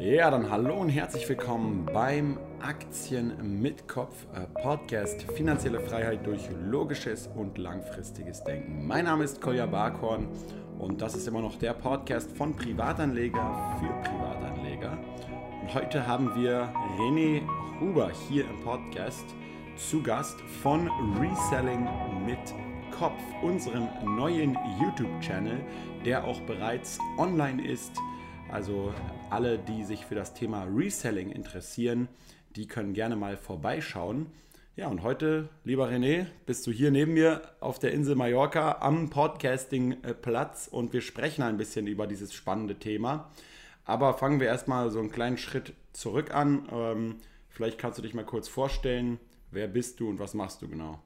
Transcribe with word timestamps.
Ja, 0.00 0.30
dann 0.30 0.48
hallo 0.48 0.76
und 0.76 0.90
herzlich 0.90 1.28
willkommen 1.28 1.84
beim 1.92 2.38
Aktien 2.60 3.60
mit 3.60 3.88
Kopf 3.88 4.14
äh, 4.32 4.46
Podcast 4.62 5.24
Finanzielle 5.32 5.80
Freiheit 5.80 6.24
durch 6.24 6.48
logisches 6.70 7.28
und 7.34 7.58
langfristiges 7.58 8.44
Denken. 8.44 8.86
Mein 8.86 9.06
Name 9.06 9.24
ist 9.24 9.40
Kolja 9.40 9.66
Barkhorn 9.66 10.28
und 10.78 11.02
das 11.02 11.16
ist 11.16 11.26
immer 11.26 11.40
noch 11.40 11.58
der 11.58 11.72
Podcast 11.72 12.30
von 12.30 12.54
Privatanleger 12.54 13.76
für 13.80 14.08
Privatanleger. 14.08 14.96
Und 15.62 15.74
heute 15.74 16.06
haben 16.06 16.32
wir 16.36 16.72
René 16.96 17.42
Huber 17.80 18.12
hier 18.28 18.44
im 18.48 18.60
Podcast 18.62 19.24
zu 19.74 20.00
Gast 20.00 20.40
von 20.62 20.88
Reselling 21.18 21.88
mit 22.24 22.38
Kopf, 22.96 23.20
unserem 23.42 23.88
neuen 24.04 24.56
YouTube-Channel, 24.80 25.58
der 26.04 26.22
auch 26.22 26.40
bereits 26.42 27.00
online 27.18 27.66
ist 27.66 27.96
also 28.50 28.92
alle, 29.30 29.58
die 29.58 29.84
sich 29.84 30.04
für 30.04 30.14
das 30.14 30.34
Thema 30.34 30.64
Reselling 30.64 31.30
interessieren, 31.30 32.08
die 32.56 32.66
können 32.66 32.94
gerne 32.94 33.16
mal 33.16 33.36
vorbeischauen. 33.36 34.26
Ja, 34.76 34.88
und 34.88 35.02
heute, 35.02 35.48
lieber 35.64 35.88
René, 35.88 36.26
bist 36.46 36.66
du 36.66 36.70
hier 36.70 36.90
neben 36.90 37.14
mir 37.14 37.42
auf 37.60 37.78
der 37.78 37.92
Insel 37.92 38.14
Mallorca 38.14 38.78
am 38.80 39.10
Podcasting-Platz 39.10 40.68
und 40.68 40.92
wir 40.92 41.00
sprechen 41.00 41.42
ein 41.42 41.56
bisschen 41.56 41.86
über 41.86 42.06
dieses 42.06 42.32
spannende 42.32 42.76
Thema. 42.76 43.28
Aber 43.84 44.14
fangen 44.14 44.38
wir 44.38 44.46
erstmal 44.46 44.90
so 44.90 45.00
einen 45.00 45.10
kleinen 45.10 45.38
Schritt 45.38 45.72
zurück 45.92 46.34
an. 46.34 46.68
Ähm, 46.70 47.16
vielleicht 47.48 47.78
kannst 47.78 47.98
du 47.98 48.02
dich 48.02 48.14
mal 48.14 48.24
kurz 48.24 48.48
vorstellen. 48.48 49.18
Wer 49.50 49.66
bist 49.66 49.98
du 49.98 50.08
und 50.08 50.20
was 50.20 50.34
machst 50.34 50.62
du 50.62 50.68
genau? 50.68 51.02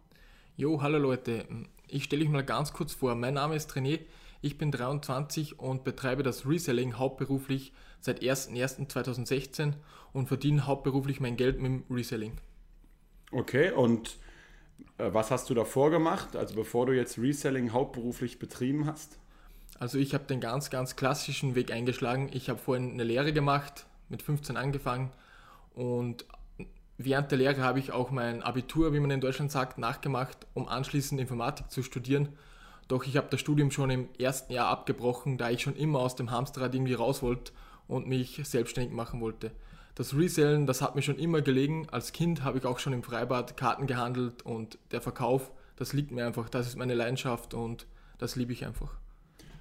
Jo, 0.56 0.82
hallo 0.82 0.98
Leute. 0.98 1.46
Ich 1.88 2.04
stelle 2.04 2.22
mich 2.22 2.30
mal 2.30 2.44
ganz 2.44 2.72
kurz 2.72 2.92
vor. 2.92 3.14
Mein 3.14 3.34
Name 3.34 3.56
ist 3.56 3.72
René. 3.72 4.00
Ich 4.44 4.58
bin 4.58 4.72
23 4.72 5.60
und 5.60 5.84
betreibe 5.84 6.24
das 6.24 6.46
Reselling 6.46 6.98
hauptberuflich 6.98 7.72
seit 8.00 8.22
01.01.2016 8.22 9.74
und 10.12 10.26
verdiene 10.26 10.66
hauptberuflich 10.66 11.20
mein 11.20 11.36
Geld 11.36 11.60
mit 11.60 11.66
dem 11.70 11.84
Reselling. 11.88 12.32
Okay, 13.30 13.70
und 13.70 14.18
äh, 14.98 15.10
was 15.12 15.30
hast 15.30 15.48
du 15.48 15.54
davor 15.54 15.92
gemacht, 15.92 16.34
also 16.34 16.56
bevor 16.56 16.86
du 16.86 16.92
jetzt 16.92 17.18
Reselling 17.18 17.72
hauptberuflich 17.72 18.40
betrieben 18.40 18.86
hast? 18.86 19.16
Also 19.78 19.98
ich 19.98 20.12
habe 20.12 20.24
den 20.24 20.40
ganz, 20.40 20.70
ganz 20.70 20.96
klassischen 20.96 21.54
Weg 21.54 21.70
eingeschlagen. 21.70 22.28
Ich 22.32 22.48
habe 22.48 22.58
vorhin 22.58 22.90
eine 22.90 23.04
Lehre 23.04 23.32
gemacht, 23.32 23.86
mit 24.08 24.22
15 24.22 24.56
angefangen 24.56 25.12
und 25.72 26.26
während 26.98 27.30
der 27.30 27.38
Lehre 27.38 27.62
habe 27.62 27.78
ich 27.78 27.92
auch 27.92 28.10
mein 28.10 28.42
Abitur, 28.42 28.92
wie 28.92 28.98
man 28.98 29.12
in 29.12 29.20
Deutschland 29.20 29.52
sagt, 29.52 29.78
nachgemacht, 29.78 30.48
um 30.52 30.66
anschließend 30.66 31.20
Informatik 31.20 31.70
zu 31.70 31.84
studieren 31.84 32.30
doch 32.88 33.04
ich 33.04 33.16
habe 33.16 33.28
das 33.30 33.40
Studium 33.40 33.70
schon 33.70 33.90
im 33.90 34.08
ersten 34.18 34.52
Jahr 34.52 34.68
abgebrochen, 34.68 35.38
da 35.38 35.50
ich 35.50 35.62
schon 35.62 35.76
immer 35.76 36.00
aus 36.00 36.16
dem 36.16 36.30
Hamsterrad 36.30 36.74
irgendwie 36.74 36.94
raus 36.94 37.22
wollte 37.22 37.52
und 37.88 38.06
mich 38.06 38.40
selbstständig 38.44 38.92
machen 38.92 39.20
wollte. 39.20 39.50
Das 39.94 40.16
Resellen, 40.16 40.66
das 40.66 40.80
hat 40.80 40.94
mir 40.94 41.02
schon 41.02 41.18
immer 41.18 41.42
gelegen. 41.42 41.86
Als 41.90 42.12
Kind 42.12 42.44
habe 42.44 42.58
ich 42.58 42.64
auch 42.64 42.78
schon 42.78 42.92
im 42.92 43.02
Freibad 43.02 43.56
Karten 43.56 43.86
gehandelt 43.86 44.42
und 44.42 44.78
der 44.90 45.02
Verkauf, 45.02 45.50
das 45.76 45.92
liegt 45.92 46.10
mir 46.10 46.26
einfach. 46.26 46.48
Das 46.48 46.66
ist 46.66 46.76
meine 46.76 46.94
Leidenschaft 46.94 47.54
und 47.54 47.86
das 48.18 48.36
liebe 48.36 48.52
ich 48.52 48.64
einfach. 48.64 48.94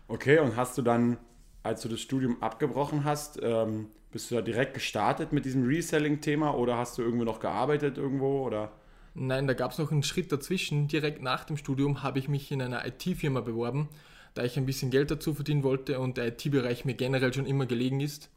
Okay, 0.07 0.39
und 0.39 0.55
hast 0.55 0.77
du 0.77 0.81
dann, 0.81 1.17
als 1.63 1.81
du 1.81 1.89
das 1.89 1.99
Studium 1.99 2.41
abgebrochen 2.41 3.03
hast, 3.03 3.39
ähm, 3.41 3.87
bist 4.11 4.29
du 4.29 4.35
da 4.35 4.41
direkt 4.41 4.73
gestartet 4.73 5.31
mit 5.31 5.45
diesem 5.45 5.65
Reselling-Thema 5.65 6.53
oder 6.55 6.77
hast 6.77 6.97
du 6.97 7.01
irgendwo 7.01 7.23
noch 7.23 7.39
gearbeitet 7.39 7.97
irgendwo 7.97 8.45
oder? 8.45 8.71
Nein, 9.13 9.47
da 9.47 9.53
gab 9.53 9.71
es 9.71 9.77
noch 9.77 9.91
einen 9.91 10.03
Schritt 10.03 10.31
dazwischen. 10.31 10.87
Direkt 10.87 11.21
nach 11.21 11.43
dem 11.43 11.57
Studium 11.57 12.03
habe 12.03 12.19
ich 12.19 12.27
mich 12.27 12.51
in 12.51 12.61
einer 12.61 12.85
IT-Firma 12.85 13.41
beworben, 13.41 13.89
da 14.33 14.43
ich 14.43 14.57
ein 14.57 14.65
bisschen 14.65 14.91
Geld 14.91 15.11
dazu 15.11 15.33
verdienen 15.33 15.63
wollte 15.63 15.99
und 15.99 16.17
der 16.17 16.27
IT-Bereich 16.27 16.85
mir 16.85 16.93
generell 16.93 17.33
schon 17.33 17.45
immer 17.45 17.65
gelegen 17.65 17.99
ist. 17.99 18.29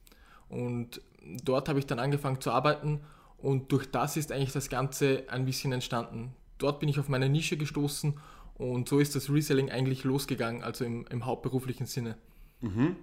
Und 0.49 1.01
dort 1.45 1.69
habe 1.69 1.79
ich 1.79 1.87
dann 1.87 1.99
angefangen 1.99 2.41
zu 2.41 2.51
arbeiten 2.51 3.01
und 3.39 3.71
durch 3.73 3.91
das 3.91 4.17
ist 4.17 4.33
eigentlich 4.33 4.53
das 4.53 4.69
Ganze 4.69 5.25
ein 5.29 5.45
bisschen 5.45 5.73
entstanden. 5.73 6.35
Dort 6.59 6.81
bin 6.81 6.89
ich 6.89 6.99
auf 6.99 7.09
meine 7.09 7.29
Nische 7.29 7.57
gestoßen 7.57 8.19
und 8.55 8.89
so 8.89 8.99
ist 8.99 9.15
das 9.15 9.31
Reselling 9.31 9.71
eigentlich 9.71 10.05
losgegangen, 10.05 10.63
also 10.63 10.85
im, 10.85 11.07
im 11.11 11.25
hauptberuflichen 11.25 11.87
Sinne. 11.87 12.17
Mhm. 12.61 12.97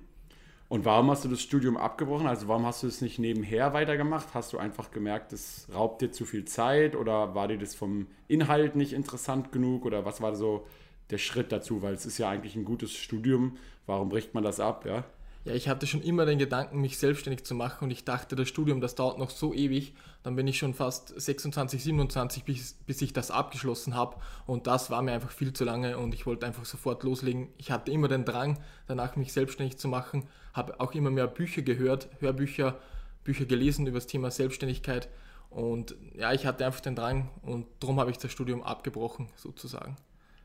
Und 0.71 0.85
warum 0.85 1.11
hast 1.11 1.25
du 1.25 1.27
das 1.27 1.41
Studium 1.41 1.75
abgebrochen? 1.75 2.27
Also 2.27 2.47
warum 2.47 2.65
hast 2.65 2.81
du 2.81 2.87
es 2.87 3.01
nicht 3.01 3.19
nebenher 3.19 3.73
weitergemacht? 3.73 4.33
Hast 4.33 4.53
du 4.53 4.57
einfach 4.57 4.89
gemerkt, 4.89 5.33
das 5.33 5.67
raubt 5.75 6.01
dir 6.01 6.13
zu 6.13 6.23
viel 6.23 6.45
Zeit 6.45 6.95
oder 6.95 7.35
war 7.35 7.49
dir 7.49 7.57
das 7.57 7.75
vom 7.75 8.07
Inhalt 8.29 8.77
nicht 8.77 8.93
interessant 8.93 9.51
genug 9.51 9.83
oder 9.83 10.05
was 10.05 10.21
war 10.21 10.33
so 10.33 10.65
der 11.09 11.17
Schritt 11.17 11.51
dazu? 11.51 11.81
Weil 11.81 11.93
es 11.95 12.05
ist 12.05 12.19
ja 12.19 12.29
eigentlich 12.29 12.55
ein 12.55 12.63
gutes 12.63 12.93
Studium. 12.93 13.57
Warum 13.85 14.07
bricht 14.07 14.33
man 14.33 14.45
das 14.45 14.61
ab? 14.61 14.85
Ja? 14.85 15.03
Ja, 15.43 15.53
ich 15.53 15.67
hatte 15.67 15.87
schon 15.87 16.03
immer 16.03 16.25
den 16.25 16.37
Gedanken, 16.37 16.81
mich 16.81 16.99
selbstständig 16.99 17.43
zu 17.45 17.55
machen 17.55 17.85
und 17.85 17.91
ich 17.91 18.05
dachte, 18.05 18.35
das 18.35 18.47
Studium, 18.47 18.79
das 18.79 18.93
dauert 18.93 19.17
noch 19.17 19.31
so 19.31 19.55
ewig, 19.55 19.95
dann 20.21 20.35
bin 20.35 20.45
ich 20.45 20.59
schon 20.59 20.75
fast 20.75 21.19
26, 21.19 21.83
27, 21.83 22.43
bis, 22.43 22.73
bis 22.85 23.01
ich 23.01 23.11
das 23.11 23.31
abgeschlossen 23.31 23.95
habe 23.95 24.17
und 24.45 24.67
das 24.67 24.91
war 24.91 25.01
mir 25.01 25.13
einfach 25.13 25.31
viel 25.31 25.51
zu 25.51 25.63
lange 25.63 25.97
und 25.97 26.13
ich 26.13 26.27
wollte 26.27 26.45
einfach 26.45 26.65
sofort 26.65 27.01
loslegen. 27.01 27.47
Ich 27.57 27.71
hatte 27.71 27.91
immer 27.91 28.07
den 28.07 28.23
Drang, 28.23 28.59
danach 28.87 29.15
mich 29.15 29.33
selbstständig 29.33 29.77
zu 29.77 29.87
machen, 29.87 30.27
habe 30.53 30.79
auch 30.79 30.93
immer 30.93 31.09
mehr 31.09 31.25
Bücher 31.25 31.63
gehört, 31.63 32.07
Hörbücher, 32.19 32.77
Bücher 33.23 33.45
gelesen 33.45 33.87
über 33.87 33.97
das 33.97 34.05
Thema 34.05 34.29
Selbstständigkeit 34.29 35.09
und 35.49 35.95
ja, 36.13 36.33
ich 36.33 36.45
hatte 36.45 36.67
einfach 36.67 36.81
den 36.81 36.95
Drang 36.95 37.29
und 37.41 37.65
darum 37.79 37.99
habe 37.99 38.11
ich 38.11 38.19
das 38.19 38.31
Studium 38.31 38.61
abgebrochen, 38.61 39.27
sozusagen. 39.35 39.95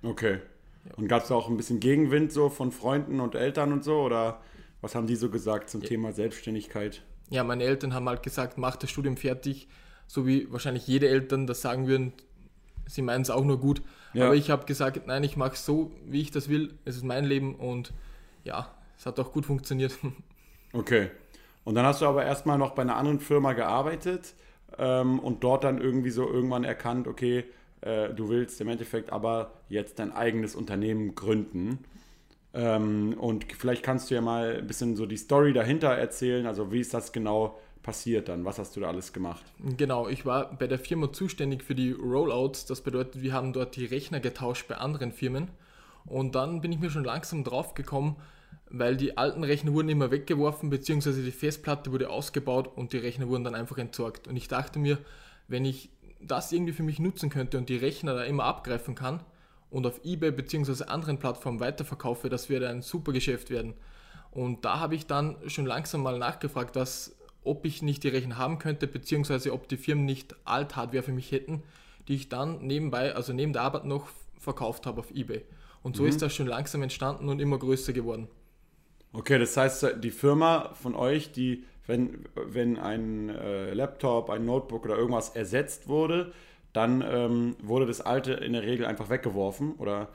Okay. 0.03 0.41
Und 0.97 1.09
gab 1.09 1.25
es 1.25 1.31
auch 1.31 1.49
ein 1.49 1.57
bisschen 1.57 1.81
Gegenwind 1.81 2.33
so 2.33 2.49
von 2.49 2.73
Freunden 2.73 3.21
und 3.21 3.35
Eltern 3.35 3.73
und 3.73 3.85
so 3.85 4.01
oder 4.01 4.41
was 4.87 4.95
haben 4.95 5.09
die 5.09 5.17
so 5.17 5.31
gesagt 5.31 5.69
zum 5.69 5.83
ja. 5.83 5.89
Thema 5.89 6.13
Selbstständigkeit? 6.13 7.03
Ja, 7.29 7.43
meine 7.43 7.65
Eltern 7.65 7.93
haben 7.93 8.09
halt 8.09 8.23
gesagt, 8.23 8.57
mach 8.57 8.77
das 8.77 8.89
Studium 8.89 9.17
fertig, 9.17 9.67
so 10.07 10.29
wie 10.29 10.47
wahrscheinlich 10.53 10.87
jede 10.87 11.09
Eltern 11.09 11.49
das 11.49 11.61
sagen 11.61 11.89
würden. 11.89 12.13
Sie 12.87 13.03
meinen 13.03 13.23
es 13.23 13.31
auch 13.31 13.45
nur 13.45 13.59
gut. 13.59 13.83
Ja. 14.13 14.27
Aber 14.27 14.37
ich 14.37 14.49
habe 14.49 14.65
gesagt, 14.65 15.09
nein, 15.09 15.25
ich 15.25 15.37
mache 15.37 15.55
es 15.55 15.67
so, 15.67 15.91
wie 16.05 16.21
ich 16.21 16.31
das 16.31 16.49
will. 16.49 16.75
Es 16.85 16.95
ist 16.95 17.03
mein 17.03 17.25
Leben 17.25 17.57
und 17.57 17.93
ja, 18.45 18.73
es 18.97 19.07
hat 19.07 19.19
auch 19.19 19.33
gut 19.33 19.45
funktioniert. 19.47 19.99
Okay. 20.73 21.11
Und 21.65 21.75
dann 21.75 21.87
hast 21.87 22.03
du 22.03 22.07
aber 22.07 22.25
erstmal 22.25 22.59
noch 22.59 22.73
bei 22.73 22.83
einer 22.83 22.97
anderen 22.97 23.19
Firma 23.19 23.55
gearbeitet 23.55 24.35
ähm, 24.77 25.19
und 25.21 25.43
dort 25.43 25.65
dann 25.65 25.81
irgendwie 25.81 26.11
so 26.11 26.29
irgendwann 26.29 26.65
erkannt, 26.65 27.09
okay, 27.09 27.45
äh, 27.81 28.13
du 28.13 28.29
willst 28.29 28.61
im 28.61 28.69
Endeffekt 28.69 29.11
aber 29.11 29.53
jetzt 29.71 30.01
dein 30.01 30.13
eigenes 30.13 30.55
Unternehmen 30.55 31.15
gründen. 31.15 31.79
Ähm, 32.57 33.15
und 33.19 33.45
vielleicht 33.53 33.83
kannst 33.83 34.11
du 34.11 34.15
ja 34.15 34.23
mal 34.23 34.57
ein 34.59 34.67
bisschen 34.67 34.97
so 34.97 35.05
die 35.05 35.19
Story 35.19 35.53
dahinter 35.53 35.89
erzählen. 35.89 36.47
Also 36.47 36.73
wie 36.73 36.81
ist 36.81 36.95
das 36.95 37.13
genau 37.13 37.59
passiert 37.83 38.29
dann? 38.29 38.45
Was 38.47 38.59
hast 38.59 38.75
du 38.77 38.81
da 38.81 38.89
alles 38.89 39.13
gemacht? 39.13 39.45
Genau, 39.77 40.09
ich 40.09 40.25
war 40.25 40.57
bei 40.57 40.67
der 40.67 40.79
Firma 40.79 41.13
zuständig 41.13 41.63
für 41.63 41.75
die 41.75 41.93
Rollouts. 41.93 42.65
Das 42.65 42.81
bedeutet, 42.81 43.21
wir 43.21 43.35
haben 43.35 43.53
dort 43.53 43.77
die 43.77 43.85
Rechner 43.85 44.21
getauscht 44.21 44.69
bei 44.69 44.77
anderen 44.77 45.13
Firmen. 45.13 45.49
Und 46.07 46.35
dann 46.35 46.63
bin 46.63 46.73
ich 46.73 46.81
mir 46.81 46.89
schon 46.89 47.05
langsam 47.05 47.45
drauf 47.45 47.75
gekommen, 47.75 48.17
weil 48.71 48.97
die 48.97 49.19
alten 49.19 49.45
Rechner 49.45 49.75
wurden 49.75 49.91
immer 49.91 50.11
weggeworfen, 50.11 50.71
beziehungsweise 50.71 51.23
die 51.23 51.33
Festplatte 51.33 51.93
wurde 51.93 52.09
ausgebaut 52.09 52.71
und 52.75 52.93
die 52.93 52.99
Rechner 52.99 53.29
wurden 53.29 53.45
dann 53.45 53.55
einfach 53.55 53.77
entsorgt. 53.77 54.29
Und 54.29 54.37
ich 54.37 54.49
dachte 54.49 54.79
mir, 54.79 54.99
wenn 55.47 55.65
ich 55.65 55.91
das 56.23 56.53
irgendwie 56.53 56.73
für 56.73 56.83
mich 56.83 56.99
nutzen 56.99 57.29
könnte 57.29 57.59
und 57.59 57.69
die 57.69 57.77
Rechner 57.77 58.15
da 58.15 58.25
immer 58.25 58.45
abgreifen 58.45 58.95
kann, 58.95 59.21
und 59.71 59.87
auf 59.87 60.01
eBay 60.05 60.31
bzw. 60.31 60.85
anderen 60.85 61.19
Plattformen 61.19 61.61
weiterverkaufe, 61.61 62.29
das 62.29 62.49
würde 62.49 62.69
ein 62.69 62.83
super 62.83 63.13
Geschäft 63.13 63.51
werden. 63.51 63.75
Und 64.31 64.65
da 64.65 64.81
habe 64.81 64.95
ich 64.95 65.07
dann 65.07 65.37
schon 65.47 65.67
langsam 65.67 66.03
mal 66.03 66.19
nachgefragt, 66.19 66.77
dass, 66.77 67.17
ob 67.43 67.65
ich 67.65 67.83
nicht 67.83 68.05
die 68.05 68.09
Rechner 68.09 68.37
haben 68.37 68.59
könnte, 68.59 68.87
beziehungsweise 68.87 69.53
ob 69.53 69.69
die 69.69 69.77
Firmen 69.77 70.05
nicht 70.05 70.35
Alt-Hardware 70.45 71.03
für 71.03 71.13
mich 71.13 71.33
hätten, 71.33 71.63
die 72.09 72.15
ich 72.15 72.29
dann 72.29 72.67
nebenbei, 72.67 73.15
also 73.15 73.33
neben 73.33 73.53
der 73.53 73.63
Arbeit 73.63 73.85
noch 73.85 74.09
verkauft 74.39 74.87
habe 74.87 75.01
auf 75.01 75.11
eBay. 75.11 75.45
Und 75.83 75.97
so 75.97 76.03
mhm. 76.03 76.09
ist 76.11 76.23
das 76.23 76.35
schon 76.35 76.47
langsam 76.47 76.83
entstanden 76.83 77.29
und 77.29 77.41
immer 77.41 77.59
größer 77.59 77.93
geworden. 77.93 78.29
Okay, 79.13 79.39
das 79.39 79.57
heißt, 79.57 79.87
die 80.03 80.11
Firma 80.11 80.75
von 80.75 80.95
euch, 80.95 81.33
die, 81.33 81.65
wenn, 81.87 82.25
wenn 82.35 82.77
ein 82.77 83.31
äh, 83.31 83.73
Laptop, 83.73 84.29
ein 84.29 84.45
Notebook 84.45 84.85
oder 84.85 84.99
irgendwas 84.99 85.31
ersetzt 85.31 85.89
wurde, 85.89 86.33
dann 86.77 87.03
ähm, 87.03 87.57
wurde 87.63 87.87
das 87.87 88.01
alte 88.01 88.33
in 88.33 88.53
der 88.53 88.63
Regel 88.63 88.87
einfach 88.87 89.09
weggeworfen 89.09 89.75
oder? 89.77 90.09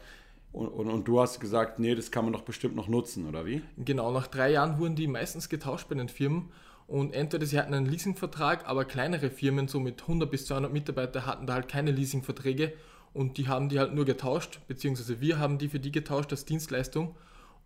Und, 0.53 0.67
und, 0.67 0.89
und, 0.89 1.07
du 1.07 1.21
hast 1.21 1.39
gesagt, 1.39 1.79
nee, 1.79 1.95
das 1.95 2.11
kann 2.11 2.25
man 2.25 2.33
doch 2.33 2.41
bestimmt 2.41 2.75
noch 2.75 2.89
nutzen, 2.89 3.25
oder 3.25 3.45
wie? 3.45 3.61
Genau, 3.77 4.11
nach 4.11 4.27
drei 4.27 4.51
Jahren 4.51 4.79
wurden 4.79 4.95
die 4.95 5.07
meistens 5.07 5.47
getauscht 5.47 5.87
bei 5.87 5.95
den 5.95 6.09
Firmen. 6.09 6.49
Und 6.87 7.13
entweder 7.13 7.45
sie 7.45 7.57
hatten 7.57 7.73
einen 7.73 7.85
Leasingvertrag, 7.85 8.67
aber 8.67 8.83
kleinere 8.83 9.29
Firmen, 9.29 9.69
so 9.69 9.79
mit 9.79 10.01
100 10.01 10.29
bis 10.29 10.47
200 10.47 10.73
Mitarbeiter, 10.73 11.25
hatten 11.25 11.47
da 11.47 11.53
halt 11.53 11.69
keine 11.69 11.91
Leasingverträge. 11.91 12.73
Und 13.13 13.37
die 13.37 13.47
haben 13.47 13.69
die 13.69 13.79
halt 13.79 13.93
nur 13.93 14.03
getauscht, 14.03 14.59
beziehungsweise 14.67 15.21
wir 15.21 15.39
haben 15.39 15.57
die 15.57 15.69
für 15.69 15.79
die 15.79 15.91
getauscht 15.91 16.31
als 16.31 16.43
Dienstleistung 16.43 17.15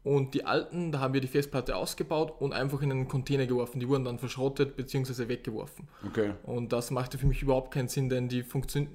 und 0.05 0.35
die 0.35 0.45
alten, 0.45 0.91
da 0.91 0.99
haben 0.99 1.15
wir 1.15 1.19
die 1.19 1.27
Festplatte 1.27 1.75
ausgebaut 1.75 2.35
und 2.39 2.53
einfach 2.53 2.83
in 2.83 2.91
einen 2.91 3.07
Container 3.07 3.47
geworfen. 3.47 3.79
Die 3.79 3.89
wurden 3.89 4.03
dann 4.03 4.19
verschrottet 4.19 4.77
bzw. 4.77 5.27
weggeworfen. 5.27 5.87
Okay. 6.05 6.33
Und 6.43 6.71
das 6.71 6.91
machte 6.91 7.17
für 7.17 7.25
mich 7.25 7.41
überhaupt 7.41 7.73
keinen 7.73 7.87
Sinn, 7.87 8.07
denn 8.07 8.29
die 8.29 8.45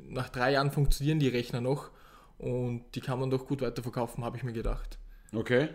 nach 0.08 0.28
drei 0.28 0.52
Jahren 0.52 0.70
funktionieren 0.70 1.18
die 1.18 1.26
Rechner 1.26 1.60
noch 1.60 1.90
und 2.38 2.84
die 2.94 3.00
kann 3.00 3.18
man 3.18 3.28
doch 3.28 3.48
gut 3.48 3.60
weiterverkaufen, 3.60 4.24
habe 4.24 4.36
ich 4.36 4.44
mir 4.44 4.52
gedacht. 4.52 4.98
Okay. 5.34 5.70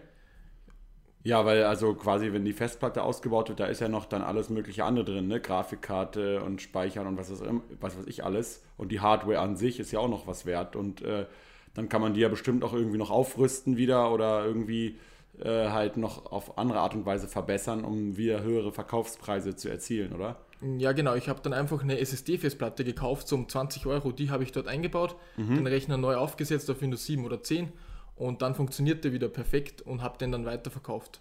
Ja, 1.24 1.44
weil 1.44 1.66
also 1.66 1.96
quasi, 1.96 2.32
wenn 2.32 2.46
die 2.46 2.54
Festplatte 2.54 3.04
ausgebaut 3.04 3.50
wird, 3.50 3.60
da 3.60 3.66
ist 3.66 3.82
ja 3.82 3.90
noch 3.90 4.06
dann 4.06 4.22
alles 4.22 4.50
mögliche 4.50 4.86
andere 4.86 5.04
drin, 5.04 5.28
ne? 5.28 5.42
Grafikkarte 5.42 6.42
und 6.44 6.62
Speichern 6.62 7.08
und 7.08 7.18
was, 7.18 7.30
ist, 7.30 7.44
was 7.82 7.98
weiß 7.98 8.06
ich 8.08 8.24
alles. 8.24 8.64
Und 8.78 8.90
die 8.90 9.02
Hardware 9.02 9.40
an 9.40 9.58
sich 9.58 9.82
ist 9.82 9.92
ja 9.92 10.00
auch 10.00 10.08
noch 10.08 10.28
was 10.28 10.46
wert. 10.46 10.78
Und 10.78 11.02
äh, 11.02 11.26
dann 11.74 11.90
kann 11.90 12.02
man 12.02 12.14
die 12.14 12.22
ja 12.22 12.30
bestimmt 12.30 12.64
auch 12.64 12.72
irgendwie 12.72 12.98
noch 12.98 13.12
aufrüsten 13.12 13.76
wieder 13.76 14.14
oder 14.14 14.46
irgendwie 14.46 14.98
äh, 15.42 15.70
halt 15.70 15.98
noch 15.98 16.32
auf 16.32 16.58
andere 16.58 16.80
Art 16.80 16.96
und 16.96 17.06
Weise 17.06 17.28
verbessern, 17.28 17.84
um 17.84 18.18
wieder 18.18 18.44
höhere 18.44 18.72
Verkaufspreise 18.72 19.56
zu 19.56 19.70
erzielen, 19.70 20.14
oder? 20.14 20.38
Ja, 20.78 20.94
genau. 20.94 21.16
Ich 21.16 21.30
habe 21.30 21.42
dann 21.42 21.54
einfach 21.54 21.84
eine 21.84 22.00
SSD-Festplatte 22.00 22.84
gekauft, 22.84 23.28
so 23.28 23.36
um 23.36 23.48
20 23.48 23.86
Euro. 23.86 24.12
Die 24.12 24.30
habe 24.30 24.44
ich 24.44 24.52
dort 24.52 24.68
eingebaut, 24.68 25.16
mhm. 25.38 25.56
den 25.56 25.68
Rechner 25.68 25.98
neu 25.98 26.16
aufgesetzt 26.16 26.70
auf 26.70 26.82
Windows 26.82 27.06
7 27.06 27.26
oder 27.26 27.42
10 27.42 27.72
und 28.16 28.42
dann 28.42 28.56
funktioniert 28.56 29.04
der 29.04 29.14
wieder 29.14 29.28
perfekt 29.28 29.82
und 29.82 30.02
habe 30.02 30.18
den 30.18 30.32
dann 30.32 30.46
weiterverkauft. 30.46 31.20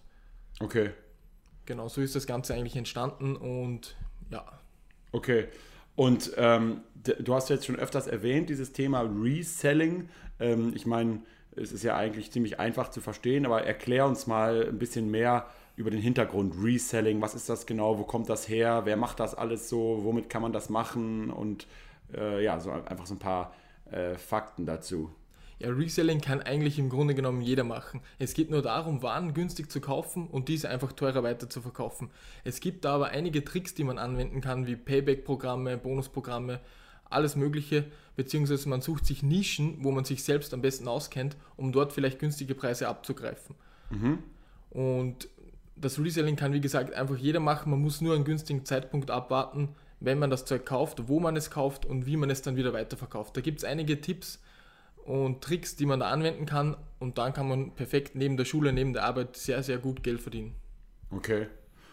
Okay. 0.61 0.91
Genau, 1.67 1.89
so 1.89 2.01
ist 2.01 2.15
das 2.15 2.27
Ganze 2.27 2.55
eigentlich 2.55 2.77
entstanden 2.77 3.37
und 3.37 3.97
ja. 4.31 4.45
Okay. 5.13 5.49
Und 5.97 6.33
ähm, 6.37 6.83
du 6.95 7.35
hast 7.35 7.51
jetzt 7.51 7.67
schon 7.67 7.77
öfters 7.77 8.07
erwähnt, 8.07 8.51
dieses 8.51 8.73
Thema 8.73 9.03
Reselling. 9.03 10.09
Ähm, 10.41 10.73
ich 10.75 10.87
meine, 10.87 11.23
es 11.57 11.73
ist 11.73 11.83
ja 11.83 11.97
eigentlich 11.97 12.31
ziemlich 12.31 12.59
einfach 12.59 12.91
zu 12.91 13.01
verstehen, 13.01 13.47
aber 13.47 13.63
erklär 13.63 14.07
uns 14.07 14.27
mal 14.27 14.69
ein 14.69 14.79
bisschen 14.79 15.11
mehr 15.11 15.47
über 15.77 15.91
den 15.91 16.01
Hintergrund. 16.01 16.55
Reselling, 16.63 17.21
was 17.21 17.35
ist 17.35 17.49
das 17.49 17.67
genau? 17.67 17.99
Wo 17.99 18.05
kommt 18.05 18.29
das 18.29 18.49
her? 18.49 18.83
Wer 18.85 18.97
macht 18.97 19.21
das 19.21 19.35
alles 19.35 19.69
so? 19.69 20.01
Womit 20.03 20.31
kann 20.31 20.43
man 20.43 20.53
das 20.53 20.71
machen? 20.71 21.31
Und 21.31 21.67
äh, 22.15 22.43
ja, 22.45 22.61
so 22.61 22.71
einfach 22.71 23.07
so 23.07 23.15
ein 23.15 23.19
paar 23.19 23.55
äh, 23.91 24.15
Fakten 24.17 24.67
dazu. 24.67 25.11
Ja, 25.61 25.71
Reselling 25.71 26.21
kann 26.21 26.43
eigentlich 26.43 26.79
im 26.79 26.89
Grunde 26.89 27.15
genommen 27.15 27.41
jeder 27.41 27.65
machen. 27.65 28.01
Es 28.19 28.35
geht 28.35 28.51
nur 28.51 28.61
darum, 28.61 29.03
Waren 29.03 29.35
günstig 29.35 29.71
zu 29.71 29.81
kaufen 29.81 30.27
und 30.27 30.49
diese 30.49 30.69
einfach 30.69 30.93
teurer 30.93 31.23
weiter 31.23 31.49
zu 31.49 31.63
verkaufen. 31.63 32.11
Es 32.43 32.61
gibt 32.61 32.85
da 32.85 32.97
aber 32.97 33.09
einige 33.09 33.45
Tricks, 33.45 33.75
die 33.75 33.85
man 33.85 33.99
anwenden 33.99 34.41
kann, 34.41 34.67
wie 34.67 34.77
Payback-Programme, 34.77 35.79
Bonusprogramme, 35.79 36.61
alles 37.11 37.37
Mögliche, 37.37 37.85
beziehungsweise 38.17 38.69
man 38.69 38.81
sucht 38.81 39.07
sich 39.07 39.23
Nischen, 39.23 39.79
wo 39.83 39.91
man 39.91 40.05
sich 40.05 40.23
selbst 40.23 40.55
am 40.55 40.63
besten 40.63 40.89
auskennt, 40.89 41.37
um 41.57 41.73
dort 41.73 41.93
vielleicht 41.93 42.19
günstige 42.19 42.55
Preise 42.55 42.89
abzugreifen. 42.89 43.55
Mhm. 43.91 44.19
Und 44.71 45.29
das 45.77 45.99
Reselling 45.99 46.37
kann, 46.37 46.53
wie 46.53 46.61
gesagt, 46.61 46.95
einfach 46.95 47.17
jeder 47.17 47.41
machen. 47.41 47.71
Man 47.71 47.81
muss 47.81 48.01
nur 48.01 48.15
einen 48.15 48.25
günstigen 48.25 48.65
Zeitpunkt 48.65 49.11
abwarten, 49.11 49.71
wenn 50.01 50.19
man 50.19 50.31
das 50.31 50.45
Zeug 50.45 50.67
kauft, 50.67 51.09
wo 51.09 51.21
man 51.21 51.37
es 51.37 51.51
kauft 51.51 51.87
und 51.87 52.07
wie 52.07 52.17
man 52.17 52.31
es 52.31 52.43
dann 52.43 52.57
wieder 52.57 52.73
weiterverkauft. 52.73 53.37
Da 53.37 53.41
gibt 53.41 53.59
es 53.59 53.65
einige 53.65 54.01
Tipps, 54.01 54.41
und 55.05 55.43
Tricks, 55.43 55.77
die 55.77 55.87
man 55.87 56.01
da 56.01 56.11
anwenden 56.11 56.47
kann. 56.47 56.77
Und 56.99 57.19
dann 57.19 57.33
kann 57.33 57.49
man 57.49 57.73
perfekt 57.73 58.15
neben 58.15 58.37
der 58.37 58.45
Schule, 58.45 58.73
neben 58.73 58.93
der 58.93 59.05
Arbeit 59.05 59.37
sehr, 59.37 59.63
sehr 59.63 59.79
gut 59.79 60.03
Geld 60.03 60.21
verdienen. 60.21 60.55
Okay. 61.11 61.47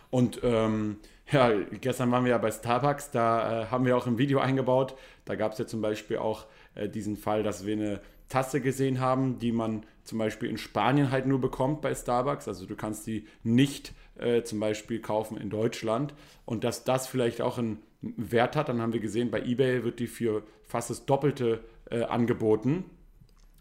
Und 0.10 0.40
ähm, 0.44 0.98
ja, 1.32 1.52
gestern 1.80 2.12
waren 2.12 2.24
wir 2.24 2.32
ja 2.32 2.38
bei 2.38 2.52
Starbucks, 2.52 3.12
da 3.12 3.64
äh, 3.64 3.66
haben 3.68 3.86
wir 3.86 3.98
auch 3.98 4.08
ein 4.08 4.18
Video 4.18 4.40
eingebaut. 4.40 4.96
Da 5.26 5.36
gab 5.36 5.54
es 5.54 5.60
ja 5.60 5.68
zum 5.68 5.82
Beispiel 5.82 6.18
auch 6.18 6.46
äh, 6.76 6.90
diesen 6.90 7.18
Fall, 7.18 7.44
dass 7.44 7.66
wir 7.66 7.74
eine 7.74 8.02
Tasse 8.30 8.62
gesehen 8.62 9.00
haben, 9.00 9.40
die 9.40 9.52
man 9.52 9.86
zum 10.04 10.18
Beispiel 10.18 10.50
in 10.50 10.58
Spanien 10.58 11.12
halt 11.12 11.26
nur 11.26 11.40
bekommt 11.40 11.82
bei 11.82 11.94
Starbucks. 11.94 12.48
Also 12.48 12.66
du 12.66 12.76
kannst 12.76 13.06
die 13.08 13.28
nicht 13.44 13.94
äh, 14.18 14.44
zum 14.44 14.60
Beispiel 14.60 15.00
kaufen 15.00 15.38
in 15.38 15.50
Deutschland. 15.50 16.14
Und 16.46 16.64
dass 16.64 16.84
das 16.84 17.08
vielleicht 17.08 17.42
auch 17.42 17.58
einen 17.58 17.80
Wert 18.02 18.56
hat, 18.56 18.70
dann 18.70 18.82
haben 18.82 18.94
wir 18.94 19.00
gesehen, 19.00 19.32
bei 19.32 19.42
eBay 19.42 19.84
wird 19.84 20.00
die 20.00 20.08
für 20.08 20.44
fast 20.64 20.90
das 20.90 21.06
Doppelte 21.06 21.64
äh, 21.90 22.04
angeboten 22.04 22.86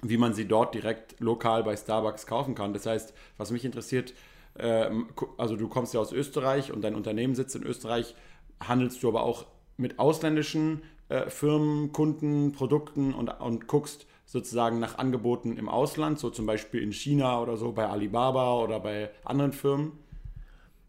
wie 0.02 0.16
man 0.16 0.34
sie 0.34 0.46
dort 0.46 0.74
direkt 0.74 1.20
lokal 1.20 1.62
bei 1.62 1.76
Starbucks 1.76 2.26
kaufen 2.26 2.54
kann. 2.54 2.72
Das 2.72 2.86
heißt, 2.86 3.14
was 3.36 3.50
mich 3.50 3.64
interessiert, 3.64 4.14
also 4.54 5.56
du 5.56 5.68
kommst 5.68 5.94
ja 5.94 6.00
aus 6.00 6.12
Österreich 6.12 6.72
und 6.72 6.82
dein 6.82 6.94
Unternehmen 6.94 7.34
sitzt 7.34 7.56
in 7.56 7.62
Österreich, 7.62 8.14
handelst 8.60 9.02
du 9.02 9.08
aber 9.08 9.22
auch 9.22 9.46
mit 9.76 9.98
ausländischen 9.98 10.82
äh, 11.08 11.30
Firmen, 11.30 11.92
Kunden, 11.92 12.52
Produkten 12.52 13.14
und, 13.14 13.28
und 13.28 13.66
guckst 13.66 14.06
sozusagen 14.26 14.78
nach 14.78 14.98
Angeboten 14.98 15.56
im 15.56 15.68
Ausland, 15.68 16.18
so 16.18 16.30
zum 16.30 16.46
Beispiel 16.46 16.82
in 16.82 16.92
China 16.92 17.40
oder 17.40 17.56
so 17.56 17.72
bei 17.72 17.86
Alibaba 17.88 18.58
oder 18.58 18.78
bei 18.80 19.10
anderen 19.24 19.52
Firmen? 19.52 19.92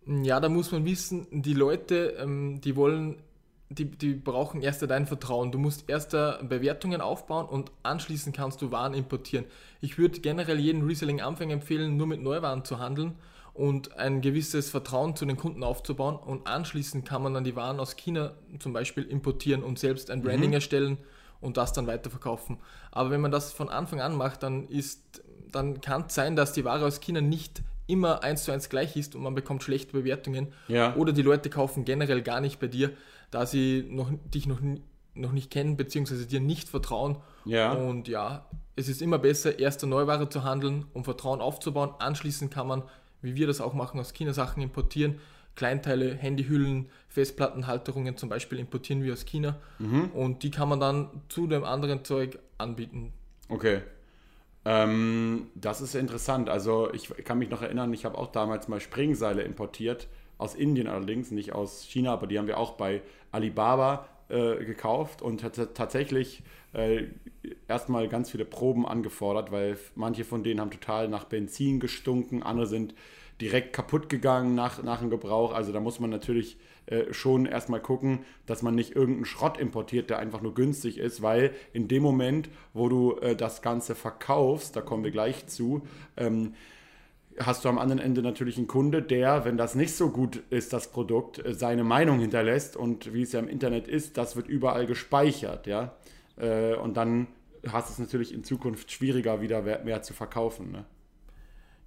Ja, 0.05 0.39
da 0.39 0.49
muss 0.49 0.71
man 0.71 0.85
wissen, 0.85 1.27
die 1.31 1.53
Leute, 1.53 2.17
ähm, 2.19 2.61
die 2.61 2.75
wollen 2.75 3.21
die, 3.69 3.85
die 3.85 4.13
brauchen 4.13 4.61
erst 4.61 4.81
dein 4.81 5.07
Vertrauen. 5.07 5.51
Du 5.51 5.57
musst 5.57 5.89
erst 5.89 6.11
Bewertungen 6.11 6.99
aufbauen 6.99 7.47
und 7.47 7.71
anschließend 7.83 8.35
kannst 8.35 8.61
du 8.61 8.71
Waren 8.71 8.93
importieren. 8.93 9.45
Ich 9.79 9.97
würde 9.97 10.19
generell 10.19 10.59
jeden 10.59 10.83
Reselling-Anfänger 10.83 11.53
empfehlen, 11.53 11.95
nur 11.95 12.07
mit 12.07 12.21
Neuwaren 12.21 12.65
zu 12.65 12.79
handeln 12.79 13.15
und 13.61 13.95
ein 13.95 14.21
gewisses 14.21 14.71
Vertrauen 14.71 15.15
zu 15.15 15.23
den 15.23 15.37
Kunden 15.37 15.63
aufzubauen 15.63 16.15
und 16.15 16.47
anschließend 16.47 17.07
kann 17.07 17.21
man 17.21 17.35
dann 17.35 17.43
die 17.43 17.55
Waren 17.55 17.79
aus 17.79 17.95
China 17.95 18.33
zum 18.57 18.73
Beispiel 18.73 19.03
importieren 19.03 19.61
und 19.61 19.77
selbst 19.77 20.09
ein 20.09 20.23
Branding 20.23 20.49
mhm. 20.49 20.55
erstellen 20.55 20.97
und 21.41 21.57
das 21.57 21.71
dann 21.71 21.85
weiterverkaufen. 21.85 22.57
Aber 22.89 23.11
wenn 23.11 23.21
man 23.21 23.29
das 23.29 23.53
von 23.53 23.69
Anfang 23.69 24.01
an 24.01 24.15
macht, 24.15 24.41
dann 24.41 24.67
ist, 24.67 25.21
dann 25.51 25.79
kann 25.79 26.05
es 26.07 26.15
sein, 26.15 26.35
dass 26.35 26.53
die 26.53 26.65
Ware 26.65 26.83
aus 26.83 27.01
China 27.01 27.21
nicht 27.21 27.61
immer 27.85 28.23
eins 28.23 28.45
zu 28.45 28.51
eins 28.51 28.67
gleich 28.67 28.95
ist 28.95 29.13
und 29.13 29.21
man 29.21 29.35
bekommt 29.35 29.61
schlechte 29.61 29.91
Bewertungen. 29.91 30.53
Ja. 30.67 30.95
Oder 30.95 31.13
die 31.13 31.21
Leute 31.21 31.51
kaufen 31.51 31.85
generell 31.85 32.23
gar 32.23 32.41
nicht 32.41 32.59
bei 32.59 32.65
dir, 32.65 32.89
da 33.29 33.45
sie 33.45 33.85
noch, 33.87 34.11
dich 34.33 34.47
noch, 34.47 34.59
noch 35.13 35.33
nicht 35.33 35.51
kennen, 35.51 35.77
beziehungsweise 35.77 36.25
dir 36.25 36.39
nicht 36.39 36.67
vertrauen. 36.67 37.17
Ja. 37.45 37.73
Und 37.73 38.07
ja, 38.07 38.47
es 38.75 38.87
ist 38.87 39.03
immer 39.03 39.19
besser, 39.19 39.59
erst 39.59 39.83
eine 39.83 39.91
Neuware 39.91 40.29
zu 40.29 40.43
handeln, 40.43 40.85
um 40.93 41.03
Vertrauen 41.03 41.41
aufzubauen. 41.41 41.91
Anschließend 41.99 42.51
kann 42.51 42.65
man, 42.65 42.83
wie 43.21 43.35
wir 43.35 43.47
das 43.47 43.61
auch 43.61 43.73
machen, 43.73 43.99
aus 43.99 44.13
China 44.13 44.33
Sachen 44.33 44.61
importieren. 44.61 45.19
Kleinteile, 45.55 46.15
Handyhüllen, 46.15 46.89
Festplattenhalterungen 47.09 48.15
zum 48.15 48.29
Beispiel 48.29 48.59
importieren 48.59 49.03
wir 49.03 49.13
aus 49.13 49.25
China. 49.25 49.57
Mhm. 49.79 50.05
Und 50.13 50.43
die 50.43 50.51
kann 50.51 50.69
man 50.69 50.79
dann 50.79 51.09
zu 51.27 51.47
dem 51.47 51.63
anderen 51.63 52.05
Zeug 52.05 52.39
anbieten. 52.57 53.11
Okay. 53.49 53.81
Ähm, 54.63 55.47
das 55.55 55.81
ist 55.81 55.95
interessant. 55.95 56.47
Also 56.47 56.93
ich 56.93 57.09
kann 57.25 57.39
mich 57.39 57.49
noch 57.49 57.61
erinnern, 57.61 57.93
ich 57.93 58.05
habe 58.05 58.17
auch 58.17 58.31
damals 58.31 58.67
mal 58.67 58.79
Springseile 58.79 59.41
importiert 59.41 60.07
aus 60.37 60.55
Indien 60.55 60.87
allerdings, 60.87 61.29
nicht 61.31 61.53
aus 61.53 61.83
China, 61.83 62.13
aber 62.13 62.25
die 62.25 62.39
haben 62.39 62.47
wir 62.47 62.57
auch 62.57 62.71
bei 62.71 63.01
Alibaba 63.31 64.07
äh, 64.31 64.63
gekauft 64.65 65.21
und 65.21 65.43
hat 65.43 65.59
tatsächlich 65.75 66.43
äh, 66.73 67.03
erstmal 67.67 68.07
ganz 68.07 68.31
viele 68.31 68.45
Proben 68.45 68.85
angefordert, 68.85 69.51
weil 69.51 69.77
manche 69.95 70.23
von 70.23 70.43
denen 70.43 70.59
haben 70.59 70.71
total 70.71 71.07
nach 71.07 71.25
Benzin 71.25 71.79
gestunken, 71.79 72.43
andere 72.43 72.67
sind 72.67 72.95
direkt 73.41 73.73
kaputt 73.73 74.07
gegangen 74.07 74.55
nach, 74.55 74.83
nach 74.83 74.99
dem 74.99 75.09
Gebrauch. 75.09 75.51
Also 75.51 75.71
da 75.71 75.79
muss 75.79 75.99
man 75.99 76.11
natürlich 76.11 76.57
äh, 76.85 77.11
schon 77.11 77.45
erstmal 77.45 77.81
gucken, 77.81 78.19
dass 78.45 78.61
man 78.61 78.75
nicht 78.75 78.95
irgendeinen 78.95 79.25
Schrott 79.25 79.57
importiert, 79.57 80.09
der 80.09 80.19
einfach 80.19 80.41
nur 80.41 80.53
günstig 80.53 80.99
ist, 80.99 81.21
weil 81.21 81.51
in 81.73 81.87
dem 81.87 82.03
Moment, 82.03 82.49
wo 82.73 82.87
du 82.87 83.17
äh, 83.17 83.35
das 83.35 83.61
Ganze 83.61 83.95
verkaufst, 83.95 84.75
da 84.75 84.81
kommen 84.81 85.03
wir 85.03 85.11
gleich 85.11 85.47
zu, 85.47 85.81
ähm, 86.17 86.53
hast 87.39 87.65
du 87.65 87.69
am 87.69 87.77
anderen 87.77 87.99
Ende 87.99 88.21
natürlich 88.21 88.57
einen 88.57 88.67
Kunde, 88.67 89.01
der, 89.01 89.45
wenn 89.45 89.57
das 89.57 89.75
nicht 89.75 89.95
so 89.95 90.09
gut 90.09 90.41
ist, 90.49 90.73
das 90.73 90.91
Produkt, 90.91 91.43
äh, 91.43 91.53
seine 91.53 91.83
Meinung 91.83 92.19
hinterlässt 92.19 92.75
und 92.75 93.13
wie 93.13 93.23
es 93.23 93.31
ja 93.31 93.39
im 93.39 93.47
Internet 93.47 93.87
ist, 93.87 94.17
das 94.17 94.35
wird 94.35 94.47
überall 94.47 94.85
gespeichert, 94.85 95.67
ja. 95.67 95.95
Äh, 96.37 96.75
und 96.75 96.97
dann 96.97 97.27
hast 97.67 97.89
du 97.89 97.93
es 97.93 97.99
natürlich 97.99 98.33
in 98.33 98.43
Zukunft 98.43 98.91
schwieriger, 98.91 99.41
wieder 99.41 99.61
mehr 99.61 100.01
zu 100.01 100.13
verkaufen. 100.13 100.71
Ne? 100.71 100.85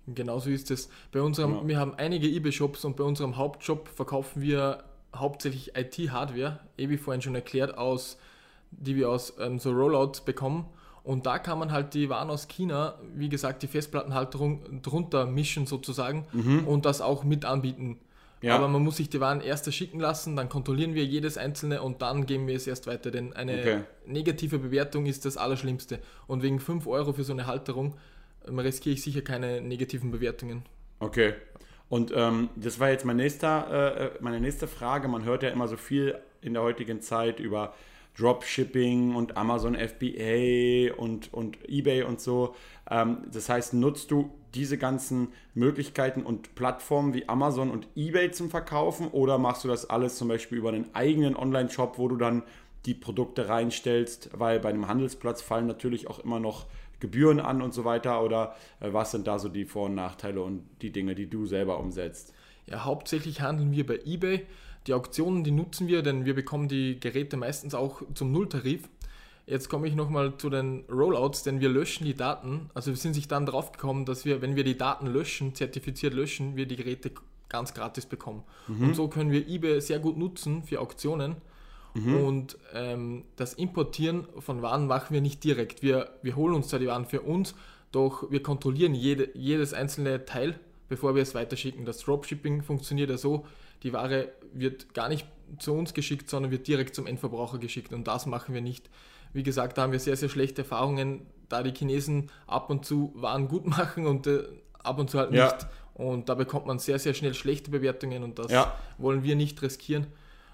Genauso 0.06 0.50
ist 0.50 0.70
es. 0.70 0.88
Bei 1.12 1.22
unserem, 1.22 1.54
ja. 1.54 1.68
wir 1.68 1.78
haben 1.78 1.94
einige 1.94 2.28
eBay-Shops 2.28 2.84
und 2.84 2.96
bei 2.96 3.04
unserem 3.04 3.36
Hauptshop 3.36 3.88
verkaufen 3.88 4.42
wir 4.42 4.84
hauptsächlich 5.14 5.76
IT-Hardware, 5.76 6.60
eh 6.76 6.88
wie 6.88 6.96
vorhin 6.96 7.22
schon 7.22 7.34
erklärt, 7.34 7.78
aus, 7.78 8.18
die 8.70 8.96
wir 8.96 9.08
aus 9.08 9.34
ähm, 9.38 9.58
so 9.58 9.70
Rollouts 9.70 10.20
bekommen. 10.22 10.66
Und 11.04 11.26
da 11.26 11.38
kann 11.38 11.58
man 11.58 11.70
halt 11.70 11.92
die 11.92 12.08
Waren 12.08 12.30
aus 12.30 12.48
China, 12.48 12.98
wie 13.14 13.28
gesagt, 13.28 13.62
die 13.62 13.66
Festplattenhalterung 13.66 14.80
drunter 14.82 15.26
mischen 15.26 15.66
sozusagen 15.66 16.26
mhm. 16.32 16.66
und 16.66 16.86
das 16.86 17.02
auch 17.02 17.24
mit 17.24 17.44
anbieten. 17.44 17.98
Ja. 18.40 18.56
Aber 18.56 18.68
man 18.68 18.82
muss 18.82 18.96
sich 18.96 19.10
die 19.10 19.20
Waren 19.20 19.40
erst 19.40 19.72
schicken 19.72 20.00
lassen, 20.00 20.34
dann 20.34 20.48
kontrollieren 20.48 20.94
wir 20.94 21.04
jedes 21.04 21.38
einzelne 21.38 21.82
und 21.82 22.02
dann 22.02 22.26
geben 22.26 22.46
wir 22.46 22.56
es 22.56 22.66
erst 22.66 22.86
weiter. 22.86 23.10
Denn 23.10 23.34
eine 23.34 23.58
okay. 23.58 23.80
negative 24.06 24.58
Bewertung 24.58 25.06
ist 25.06 25.24
das 25.26 25.36
Allerschlimmste. 25.36 25.98
Und 26.26 26.42
wegen 26.42 26.58
5 26.58 26.86
Euro 26.86 27.12
für 27.12 27.24
so 27.24 27.32
eine 27.32 27.46
Halterung 27.46 27.94
ähm, 28.46 28.58
riskiere 28.58 28.94
ich 28.94 29.02
sicher 29.02 29.22
keine 29.22 29.60
negativen 29.60 30.10
Bewertungen. 30.10 30.64
Okay. 31.00 31.34
Und 31.88 32.12
ähm, 32.14 32.48
das 32.56 32.80
war 32.80 32.90
jetzt 32.90 33.04
mein 33.04 33.16
nächster, 33.16 33.96
äh, 33.98 34.10
meine 34.20 34.40
nächste 34.40 34.66
Frage. 34.66 35.08
Man 35.08 35.24
hört 35.24 35.42
ja 35.42 35.50
immer 35.50 35.68
so 35.68 35.76
viel 35.76 36.18
in 36.40 36.54
der 36.54 36.62
heutigen 36.62 37.00
Zeit 37.00 37.40
über 37.40 37.74
Dropshipping 38.18 39.14
und 39.14 39.36
Amazon 39.36 39.74
FBA 39.74 40.94
und, 40.96 41.32
und 41.32 41.58
eBay 41.68 42.02
und 42.02 42.20
so. 42.20 42.54
Ähm, 42.90 43.18
das 43.32 43.48
heißt, 43.48 43.74
nutzt 43.74 44.10
du 44.10 44.30
diese 44.54 44.78
ganzen 44.78 45.28
Möglichkeiten 45.54 46.22
und 46.22 46.54
Plattformen 46.54 47.12
wie 47.12 47.28
Amazon 47.28 47.70
und 47.70 47.88
eBay 47.96 48.30
zum 48.30 48.50
Verkaufen 48.50 49.08
oder 49.08 49.38
machst 49.38 49.64
du 49.64 49.68
das 49.68 49.90
alles 49.90 50.16
zum 50.16 50.28
Beispiel 50.28 50.58
über 50.58 50.68
einen 50.68 50.94
eigenen 50.94 51.36
Online-Shop, 51.36 51.98
wo 51.98 52.08
du 52.08 52.16
dann 52.16 52.44
die 52.86 52.94
Produkte 52.94 53.48
reinstellst, 53.48 54.30
weil 54.34 54.60
bei 54.60 54.68
einem 54.68 54.86
Handelsplatz 54.86 55.42
fallen 55.42 55.66
natürlich 55.66 56.08
auch 56.08 56.18
immer 56.20 56.38
noch 56.38 56.66
Gebühren 57.00 57.40
an 57.40 57.62
und 57.62 57.74
so 57.74 57.84
weiter? 57.84 58.22
Oder 58.22 58.54
äh, 58.80 58.92
was 58.92 59.10
sind 59.10 59.26
da 59.26 59.38
so 59.38 59.48
die 59.48 59.64
Vor- 59.64 59.86
und 59.86 59.94
Nachteile 59.94 60.40
und 60.42 60.68
die 60.82 60.92
Dinge, 60.92 61.14
die 61.14 61.28
du 61.28 61.46
selber 61.46 61.80
umsetzt? 61.80 62.32
Ja, 62.66 62.84
hauptsächlich 62.84 63.40
handeln 63.40 63.72
wir 63.72 63.86
bei 63.86 64.00
eBay. 64.04 64.46
Die 64.86 64.94
Auktionen, 64.94 65.44
die 65.44 65.50
nutzen 65.50 65.88
wir, 65.88 66.02
denn 66.02 66.24
wir 66.24 66.34
bekommen 66.34 66.68
die 66.68 67.00
Geräte 67.00 67.36
meistens 67.36 67.74
auch 67.74 68.02
zum 68.14 68.32
Nulltarif. 68.32 68.88
Jetzt 69.46 69.68
komme 69.68 69.86
ich 69.86 69.94
nochmal 69.94 70.36
zu 70.38 70.48
den 70.48 70.84
Rollouts, 70.90 71.42
denn 71.42 71.60
wir 71.60 71.68
löschen 71.68 72.04
die 72.04 72.14
Daten. 72.14 72.70
Also 72.74 72.90
wir 72.90 72.96
sind 72.96 73.14
sich 73.14 73.28
dann 73.28 73.46
drauf 73.46 73.72
gekommen, 73.72 74.06
dass 74.06 74.24
wir, 74.24 74.40
wenn 74.40 74.56
wir 74.56 74.64
die 74.64 74.76
Daten 74.76 75.06
löschen, 75.06 75.54
zertifiziert 75.54 76.14
löschen, 76.14 76.56
wir 76.56 76.66
die 76.66 76.76
Geräte 76.76 77.12
ganz 77.48 77.74
gratis 77.74 78.06
bekommen. 78.06 78.42
Mhm. 78.68 78.88
Und 78.88 78.94
so 78.94 79.08
können 79.08 79.30
wir 79.30 79.46
eBay 79.46 79.80
sehr 79.80 79.98
gut 79.98 80.16
nutzen 80.16 80.62
für 80.64 80.80
Auktionen. 80.80 81.36
Mhm. 81.94 82.16
Und 82.24 82.58
ähm, 82.72 83.24
das 83.36 83.54
Importieren 83.54 84.26
von 84.38 84.62
Waren 84.62 84.86
machen 84.86 85.14
wir 85.14 85.20
nicht 85.20 85.44
direkt. 85.44 85.82
Wir, 85.82 86.10
wir 86.22 86.36
holen 86.36 86.54
uns 86.54 86.68
da 86.68 86.78
die 86.78 86.88
Waren 86.88 87.06
für 87.06 87.20
uns, 87.20 87.54
doch 87.92 88.30
wir 88.30 88.42
kontrollieren 88.42 88.94
jede, 88.94 89.30
jedes 89.34 89.72
einzelne 89.72 90.24
Teil, 90.24 90.58
bevor 90.94 91.16
wir 91.16 91.22
es 91.22 91.34
weiterschicken. 91.34 91.84
Das 91.84 91.98
Dropshipping 91.98 92.62
funktioniert 92.62 93.10
ja 93.10 93.18
so, 93.18 93.44
die 93.82 93.92
Ware 93.92 94.28
wird 94.52 94.94
gar 94.94 95.08
nicht 95.08 95.26
zu 95.58 95.74
uns 95.74 95.92
geschickt, 95.92 96.30
sondern 96.30 96.52
wird 96.52 96.68
direkt 96.68 96.94
zum 96.94 97.08
Endverbraucher 97.08 97.58
geschickt. 97.58 97.92
Und 97.92 98.06
das 98.06 98.26
machen 98.26 98.54
wir 98.54 98.60
nicht. 98.60 98.88
Wie 99.32 99.42
gesagt, 99.42 99.76
da 99.76 99.82
haben 99.82 99.90
wir 99.92 99.98
sehr, 99.98 100.16
sehr 100.16 100.28
schlechte 100.28 100.62
Erfahrungen, 100.62 101.26
da 101.48 101.64
die 101.64 101.72
Chinesen 101.72 102.30
ab 102.46 102.70
und 102.70 102.84
zu 102.84 103.10
Waren 103.16 103.48
gut 103.48 103.66
machen 103.66 104.06
und 104.06 104.28
äh, 104.28 104.44
ab 104.84 105.00
und 105.00 105.10
zu 105.10 105.18
halt 105.18 105.32
nicht. 105.32 105.40
Ja. 105.40 105.58
Und 105.94 106.28
da 106.28 106.36
bekommt 106.36 106.66
man 106.66 106.78
sehr, 106.78 107.00
sehr 107.00 107.12
schnell 107.12 107.34
schlechte 107.34 107.72
Bewertungen 107.72 108.22
und 108.22 108.38
das 108.38 108.52
ja. 108.52 108.72
wollen 108.96 109.24
wir 109.24 109.34
nicht 109.34 109.60
riskieren. 109.62 110.06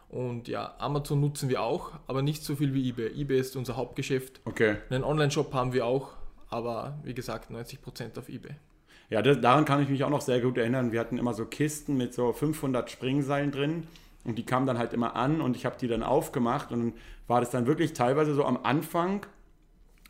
Und 0.09 0.49
ja, 0.49 0.75
Amazon 0.79 1.21
nutzen 1.21 1.51
wir 1.51 1.61
auch, 1.61 1.93
aber 2.07 2.23
nicht 2.23 2.43
so 2.43 2.57
viel 2.57 2.73
wie 2.73 2.89
eBay. 2.89 3.09
eBay 3.15 3.41
ist 3.41 3.57
unser 3.57 3.77
Hauptgeschäft. 3.77 4.41
Okay. 4.47 4.79
Einen 4.89 5.05
Online-Shop 5.05 5.53
haben 5.53 5.75
wir 5.75 5.85
auch, 5.85 6.13
aber 6.49 6.99
wie 7.05 7.13
gesagt, 7.13 7.51
90% 7.51 8.19
auf 8.19 8.31
eBay. 8.31 8.57
Ja, 9.11 9.23
das, 9.23 9.41
daran 9.41 9.65
kann 9.65 9.83
ich 9.83 9.89
mich 9.89 10.05
auch 10.05 10.11
noch 10.11 10.21
sehr 10.21 10.41
gut 10.41 10.57
erinnern. 10.57 10.93
Wir 10.93 11.01
hatten 11.01 11.19
immer 11.19 11.35
so 11.35 11.45
Kisten 11.45 11.97
mit 11.97 12.15
so 12.15 12.33
500 12.33 12.89
Springseilen 12.89 13.51
drin 13.51 13.89
und 14.25 14.39
die 14.39 14.47
kamen 14.47 14.67
dann 14.67 14.79
halt 14.79 14.93
immer 14.93 15.17
an 15.17 15.41
und 15.41 15.57
ich 15.57 15.67
habe 15.67 15.77
die 15.81 15.89
dann 15.89 16.05
aufgemacht 16.05 16.71
und 16.71 16.95
war 17.27 17.41
das 17.41 17.51
dann 17.51 17.67
wirklich 17.67 17.93
teilweise 17.93 18.35
so 18.35 18.45
am 18.45 18.61
Anfang. 18.63 19.27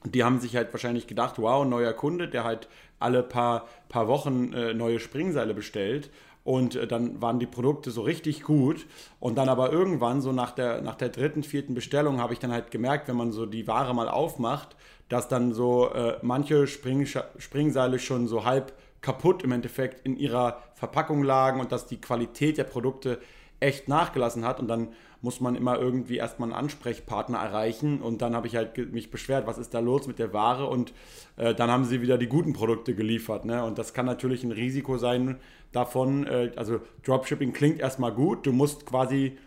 Die 0.05 0.23
haben 0.23 0.39
sich 0.39 0.55
halt 0.55 0.73
wahrscheinlich 0.73 1.07
gedacht, 1.07 1.37
wow, 1.39 1.65
neuer 1.65 1.95
Kunde, 1.95 2.29
der 2.29 2.45
halt 2.45 2.69
alle 2.99 3.23
paar, 3.23 3.67
paar 3.89 4.07
Wochen 4.07 4.53
äh, 4.53 4.75
neue 4.75 5.01
Springseile 5.01 5.55
bestellt. 5.55 6.11
Und 6.45 6.75
äh, 6.75 6.87
dann 6.87 7.21
waren 7.23 7.39
die 7.39 7.47
Produkte 7.47 7.91
so 7.91 8.03
richtig 8.03 8.43
gut. 8.43 8.87
Und 9.19 9.37
dann 9.37 9.49
aber 9.49 9.73
irgendwann, 9.73 10.21
so 10.21 10.33
nach 10.33 10.53
der, 10.53 10.81
nach 10.83 10.95
der 10.95 11.11
dritten, 11.11 11.43
vierten 11.43 11.75
Bestellung, 11.75 12.19
habe 12.21 12.33
ich 12.33 12.39
dann 12.39 12.53
halt 12.53 12.71
gemerkt, 12.71 13.09
wenn 13.09 13.17
man 13.17 13.33
so 13.33 13.47
die 13.47 13.67
Ware 13.67 13.95
mal 13.95 14.09
aufmacht, 14.09 14.77
dass 15.09 15.29
dann 15.29 15.53
so 15.53 15.91
äh, 15.93 16.17
manche 16.23 16.67
Spring, 16.67 17.07
Springseile 17.07 17.99
schon 17.99 18.27
so 18.27 18.45
halb 18.45 18.73
kaputt 19.01 19.43
im 19.43 19.53
Endeffekt 19.53 20.07
in 20.07 20.17
ihrer 20.17 20.63
Verpackung 20.75 21.23
lagen 21.23 21.61
und 21.61 21.73
dass 21.73 21.87
die 21.87 22.01
Qualität 22.01 22.59
der 22.59 22.65
Produkte 22.65 23.19
echt 23.61 23.89
nachgelassen 23.89 24.45
hat. 24.45 24.61
Und 24.61 24.69
dann 24.69 24.89
muss 25.23 25.41
man 25.41 25.55
immer 25.55 25.79
irgendwie 25.79 26.17
erstmal 26.17 26.49
einen 26.49 26.59
Ansprechpartner 26.59 27.39
erreichen. 27.39 28.01
Und 28.01 28.23
dann 28.23 28.35
habe 28.35 28.47
ich 28.47 28.57
halt 28.57 28.93
mich 28.93 29.11
beschwert, 29.11 29.47
was 29.47 29.59
ist 29.59 29.75
da 29.75 29.81
los 29.81 30.07
mit 30.07 30.19
der 30.19 30.33
Ware? 30.33 30.67
Und 30.67 30.93
äh, 31.37 31.55
dann 31.55 31.71
haben 31.71 31.85
sie 31.85 32.01
wieder 32.03 32.19
die 32.19 32.27
guten 32.27 32.53
Produkte 32.53 32.95
geliefert 32.95 33.45
ne? 33.45 33.65
und 33.65 33.79
das 33.79 33.95
kann 33.95 34.07
natürlich 34.07 34.45
ein 34.45 34.53
Risiko 34.53 34.99
sein 34.99 35.39
davon, 35.73 36.27
äh, 36.27 36.53
also 36.57 36.81
Dropshipping 37.05 37.53
klingt 37.53 37.81
erstmal 37.81 38.13
gut, 38.13 38.47
du 38.47 38.53
musst 38.53 38.87
quasi, 38.87 39.39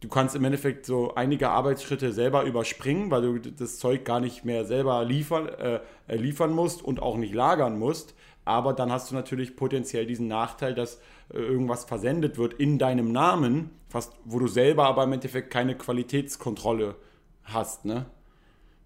du 0.00 0.08
kannst 0.08 0.34
im 0.36 0.44
Endeffekt 0.44 0.86
so 0.86 1.14
einige 1.14 1.50
Arbeitsschritte 1.50 2.12
selber 2.12 2.44
überspringen, 2.44 3.10
weil 3.10 3.22
du 3.22 3.38
das 3.38 3.78
Zeug 3.78 4.04
gar 4.04 4.20
nicht 4.20 4.44
mehr 4.44 4.64
selber 4.64 5.04
liefern, 5.04 5.48
äh, 5.48 5.80
liefern 6.08 6.52
musst 6.52 6.82
und 6.82 7.00
auch 7.00 7.16
nicht 7.16 7.34
lagern 7.34 7.78
musst, 7.78 8.14
aber 8.44 8.72
dann 8.72 8.90
hast 8.90 9.10
du 9.10 9.14
natürlich 9.14 9.56
potenziell 9.56 10.06
diesen 10.06 10.28
Nachteil, 10.28 10.74
dass 10.74 10.96
äh, 11.32 11.38
irgendwas 11.38 11.84
versendet 11.84 12.38
wird 12.38 12.54
in 12.54 12.78
deinem 12.78 13.12
Namen, 13.12 13.70
fast, 13.88 14.12
wo 14.24 14.38
du 14.38 14.48
selber 14.48 14.86
aber 14.86 15.04
im 15.04 15.12
Endeffekt 15.12 15.50
keine 15.50 15.76
Qualitätskontrolle 15.76 16.96
hast, 17.44 17.84
ne? 17.84 18.06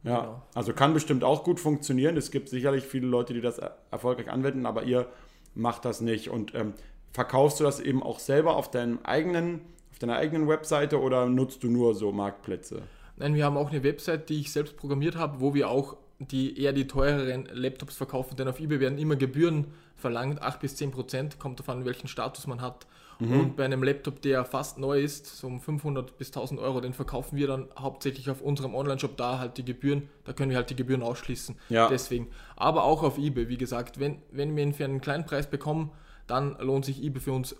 Ja, 0.02 0.20
genau. 0.20 0.42
also 0.54 0.75
kann 0.75 0.92
bestimmt 0.92 1.25
auch 1.25 1.44
gut 1.44 1.61
funktionieren. 1.61 2.16
Es 2.16 2.30
gibt 2.30 2.50
sicherlich 2.50 2.84
viele 2.84 3.06
Leute, 3.06 3.32
die 3.32 3.40
das 3.40 3.58
erfolgreich 3.90 4.30
anwenden, 4.30 4.66
aber 4.66 4.82
ihr 4.82 5.08
macht 5.54 5.87
das 5.87 6.02
nicht. 6.02 6.28
Und 6.28 6.54
ähm, 6.54 6.75
verkaufst 7.12 7.58
du 7.61 7.64
das 7.64 7.80
eben 7.80 8.02
auch 8.02 8.18
selber 8.18 8.56
auf 8.56 8.70
deinem 8.70 8.99
eigenen, 9.02 9.62
auf 9.90 9.99
deiner 9.99 10.16
eigenen 10.16 10.46
Webseite 10.46 11.00
oder 11.00 11.26
nutzt 11.26 11.62
du 11.62 11.68
nur 11.68 11.94
so 11.94 12.12
Marktplätze? 12.12 12.82
Nein, 13.16 13.34
wir 13.34 13.44
haben 13.44 13.56
auch 13.56 13.70
eine 13.70 13.82
Website, 13.82 14.28
die 14.28 14.40
ich 14.40 14.52
selbst 14.52 14.76
programmiert 14.76 15.16
habe, 15.16 15.40
wo 15.40 15.54
wir 15.54 15.70
auch 15.70 15.96
die 16.18 16.61
eher 16.61 16.73
die 16.73 16.87
teureren 16.87 17.49
Laptops 17.52 17.97
verkaufen, 17.97 18.37
denn 18.37 18.49
auf 18.49 18.61
eBay 18.61 18.80
werden 18.80 18.99
immer 18.99 19.16
Gebühren 19.16 19.66
verlangt, 19.97 20.42
8 20.42 20.61
bis 20.61 20.76
10 20.76 20.90
Prozent, 20.90 21.38
kommt 21.38 21.59
davon, 21.59 21.85
welchen 21.85 22.09
Status 22.09 22.47
man 22.47 22.61
hat. 22.61 22.87
Mhm. 23.18 23.40
Und 23.40 23.56
bei 23.56 23.64
einem 23.64 23.83
Laptop, 23.83 24.23
der 24.23 24.44
fast 24.44 24.78
neu 24.78 25.00
ist, 25.00 25.26
so 25.26 25.47
um 25.47 25.61
500 25.61 26.18
bis 26.18 26.28
1000 26.28 26.61
Euro, 26.61 26.80
den 26.80 26.94
verkaufen 26.94 27.37
wir 27.37 27.47
dann 27.47 27.68
hauptsächlich 27.78 28.28
auf 28.30 28.40
unserem 28.40 28.75
Online-Shop, 28.75 29.16
da 29.16 29.38
halt 29.38 29.56
die 29.56 29.64
Gebühren, 29.64 30.09
da 30.25 30.33
können 30.33 30.50
wir 30.50 30.56
halt 30.56 30.71
die 30.71 30.76
Gebühren 30.76 31.02
ausschließen. 31.02 31.56
Ja. 31.68 31.88
Deswegen. 31.88 32.28
Aber 32.56 32.85
auch 32.85 33.02
auf 33.02 33.18
eBay, 33.18 33.49
wie 33.49 33.56
gesagt, 33.56 34.00
wenn, 34.00 34.18
wenn 34.30 34.56
wir 34.56 34.62
ihn 34.62 34.75
für 34.75 34.85
einen 34.85 35.00
kleinen 35.00 35.25
Preis 35.25 35.49
bekommen, 35.49 35.90
dann 36.26 36.56
lohnt 36.59 36.85
sich 36.85 37.02
eBay 37.02 37.21
für 37.21 37.33
uns 37.33 37.54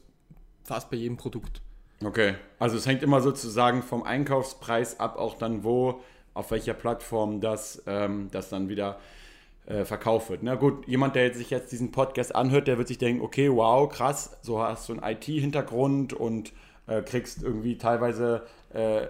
fast 0.64 0.90
bei 0.90 0.96
jedem 0.96 1.16
Produkt. 1.16 1.61
Okay, 2.02 2.34
also 2.58 2.76
es 2.76 2.87
hängt 2.87 3.02
immer 3.02 3.20
sozusagen 3.20 3.82
vom 3.82 4.02
Einkaufspreis 4.02 4.99
ab, 4.99 5.16
auch 5.16 5.38
dann 5.38 5.62
wo 5.64 6.00
auf 6.34 6.50
welcher 6.50 6.74
Plattform 6.74 7.40
das, 7.40 7.82
ähm, 7.86 8.28
das 8.30 8.48
dann 8.48 8.68
wieder 8.68 8.98
äh, 9.66 9.84
verkauft 9.84 10.30
wird. 10.30 10.42
Na 10.42 10.56
gut, 10.56 10.86
jemand, 10.86 11.14
der 11.14 11.32
sich 11.32 11.50
jetzt 11.50 11.72
diesen 11.72 11.90
Podcast 11.90 12.34
anhört, 12.34 12.68
der 12.68 12.76
wird 12.76 12.88
sich 12.88 12.98
denken, 12.98 13.22
okay, 13.22 13.50
wow, 13.50 13.88
krass, 13.88 14.36
so 14.42 14.60
hast 14.60 14.88
du 14.88 14.94
einen 14.94 15.02
IT-Hintergrund 15.02 16.12
und 16.12 16.52
äh, 16.86 17.02
kriegst 17.02 17.42
irgendwie 17.42 17.78
teilweise 17.78 18.42
äh, 18.74 19.06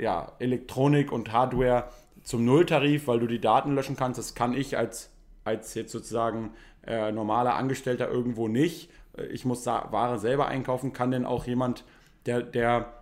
ja, 0.00 0.32
Elektronik 0.38 1.12
und 1.12 1.32
Hardware 1.32 1.84
zum 2.22 2.44
Nulltarif, 2.44 3.06
weil 3.06 3.20
du 3.20 3.26
die 3.26 3.40
Daten 3.40 3.74
löschen 3.74 3.96
kannst. 3.96 4.18
Das 4.18 4.34
kann 4.34 4.52
ich 4.52 4.76
als, 4.76 5.10
als 5.44 5.74
jetzt 5.74 5.92
sozusagen 5.92 6.50
äh, 6.86 7.10
normaler 7.12 7.54
Angestellter 7.54 8.10
irgendwo 8.10 8.48
nicht. 8.48 8.90
Äh, 9.16 9.26
ich 9.26 9.44
muss 9.44 9.64
Ware 9.64 10.18
selber 10.18 10.48
einkaufen. 10.48 10.92
Kann 10.92 11.10
denn 11.10 11.24
auch 11.24 11.46
jemand, 11.46 11.84
der, 12.26 12.42
der 12.42 12.92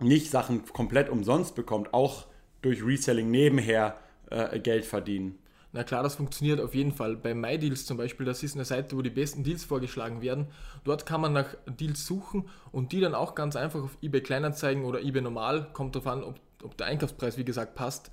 nicht 0.00 0.30
Sachen 0.30 0.64
komplett 0.66 1.08
umsonst 1.08 1.54
bekommt, 1.54 1.94
auch 1.94 2.26
durch 2.62 2.84
Reselling 2.84 3.30
nebenher 3.30 3.96
äh, 4.30 4.58
Geld 4.58 4.84
verdienen. 4.84 5.38
Na 5.72 5.84
klar, 5.84 6.02
das 6.02 6.14
funktioniert 6.14 6.60
auf 6.60 6.74
jeden 6.74 6.92
Fall. 6.92 7.16
Bei 7.16 7.34
MyDeals 7.34 7.84
zum 7.84 7.98
Beispiel, 7.98 8.24
das 8.24 8.42
ist 8.42 8.54
eine 8.54 8.64
Seite, 8.64 8.96
wo 8.96 9.02
die 9.02 9.10
besten 9.10 9.44
Deals 9.44 9.64
vorgeschlagen 9.64 10.22
werden. 10.22 10.46
Dort 10.84 11.04
kann 11.04 11.20
man 11.20 11.34
nach 11.34 11.54
Deals 11.66 12.06
suchen 12.06 12.48
und 12.72 12.92
die 12.92 13.00
dann 13.00 13.14
auch 13.14 13.34
ganz 13.34 13.54
einfach 13.54 13.82
auf 13.82 13.98
eBay 14.00 14.22
Kleinanzeigen 14.22 14.84
oder 14.84 15.00
eBay 15.02 15.20
Normal, 15.20 15.68
kommt 15.74 15.94
darauf 15.94 16.06
an, 16.06 16.24
ob, 16.24 16.40
ob 16.62 16.76
der 16.78 16.86
Einkaufspreis, 16.86 17.36
wie 17.36 17.44
gesagt, 17.44 17.74
passt, 17.74 18.10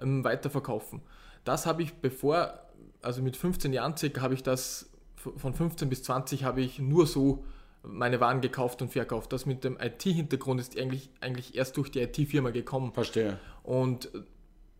ähm, 0.00 0.24
weiterverkaufen. 0.24 1.00
Das 1.44 1.64
habe 1.64 1.82
ich 1.84 1.94
bevor, 1.94 2.58
also 3.02 3.22
mit 3.22 3.36
15 3.36 3.72
Jahren 3.72 3.96
circa, 3.96 4.20
habe 4.20 4.34
ich 4.34 4.42
das, 4.42 4.90
von 5.14 5.54
15 5.54 5.88
bis 5.88 6.02
20 6.02 6.42
habe 6.42 6.60
ich 6.60 6.80
nur 6.80 7.06
so 7.06 7.44
meine 7.86 8.20
Waren 8.20 8.40
gekauft 8.40 8.82
und 8.82 8.90
verkauft. 8.90 9.32
Das 9.32 9.46
mit 9.46 9.64
dem 9.64 9.78
IT-Hintergrund 9.80 10.60
ist 10.60 10.78
eigentlich, 10.78 11.10
eigentlich 11.20 11.54
erst 11.54 11.76
durch 11.76 11.90
die 11.90 12.00
IT-Firma 12.00 12.50
gekommen. 12.50 12.92
Verstehe. 12.92 13.38
Und 13.62 14.10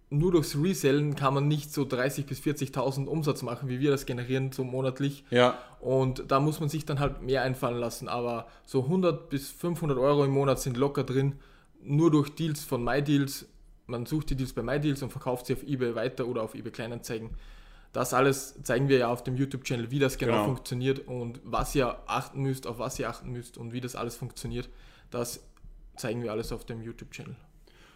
nur 0.09 0.33
durchs 0.33 0.57
Resellen 0.57 1.17
kann 1.17 1.35
man 1.35 1.49
nicht 1.49 1.73
so 1.73 1.83
30.000 1.83 2.27
bis 2.27 2.41
40.000 2.41 3.07
Umsatz 3.07 3.43
machen, 3.43 3.69
wie 3.69 3.81
wir 3.81 3.91
das 3.91 4.07
generieren, 4.07 4.53
so 4.53 4.63
monatlich. 4.63 5.25
Ja. 5.31 5.59
Und 5.81 6.31
da 6.31 6.39
muss 6.39 6.61
man 6.61 6.69
sich 6.69 6.85
dann 6.85 7.01
halt 7.01 7.23
mehr 7.23 7.43
einfallen 7.43 7.79
lassen. 7.79 8.09
Aber 8.09 8.47
so 8.65 8.85
100 8.85 9.29
bis 9.29 9.51
500 9.51 9.99
Euro 9.99 10.25
im 10.25 10.31
Monat 10.31 10.61
sind 10.61 10.77
locker 10.77 11.03
drin, 11.05 11.37
nur 11.83 12.11
durch 12.11 12.31
Deals 12.31 12.63
von 12.65 12.85
MyDeals. 12.85 13.47
Man 13.87 14.07
sucht 14.07 14.31
die 14.31 14.37
Deals 14.37 14.53
bei 14.53 14.63
MyDeals 14.63 15.03
und 15.03 15.11
verkauft 15.11 15.47
sie 15.47 15.55
auf 15.55 15.63
eBay 15.63 15.95
weiter 15.95 16.27
oder 16.27 16.43
auf 16.43 16.55
eBay 16.55 16.73
Kleinanzeigen. 16.73 17.31
Das 17.93 18.13
alles 18.13 18.63
zeigen 18.63 18.89
wir 18.89 18.99
ja 18.99 19.09
auf 19.09 19.25
dem 19.25 19.37
YouTube-Channel, 19.37 19.91
wie 19.91 19.99
das 19.99 20.19
genau, 20.19 20.33
genau, 20.33 20.45
funktioniert 20.45 21.07
und 21.07 21.41
was 21.45 21.75
ihr 21.75 21.99
achten 22.07 22.43
müsst, 22.43 22.67
auf 22.67 22.79
was 22.79 22.99
ihr 22.99 23.09
achten 23.09 23.31
müsst 23.31 23.57
und 23.57 23.73
wie 23.73 23.81
das 23.81 23.97
alles 23.97 24.17
funktioniert. 24.17 24.69
Das 25.11 25.41
zeigen 25.97 26.23
wir 26.23 26.31
alles 26.31 26.53
auf 26.53 26.65
dem 26.65 26.83
YouTube-Channel. 26.83 27.37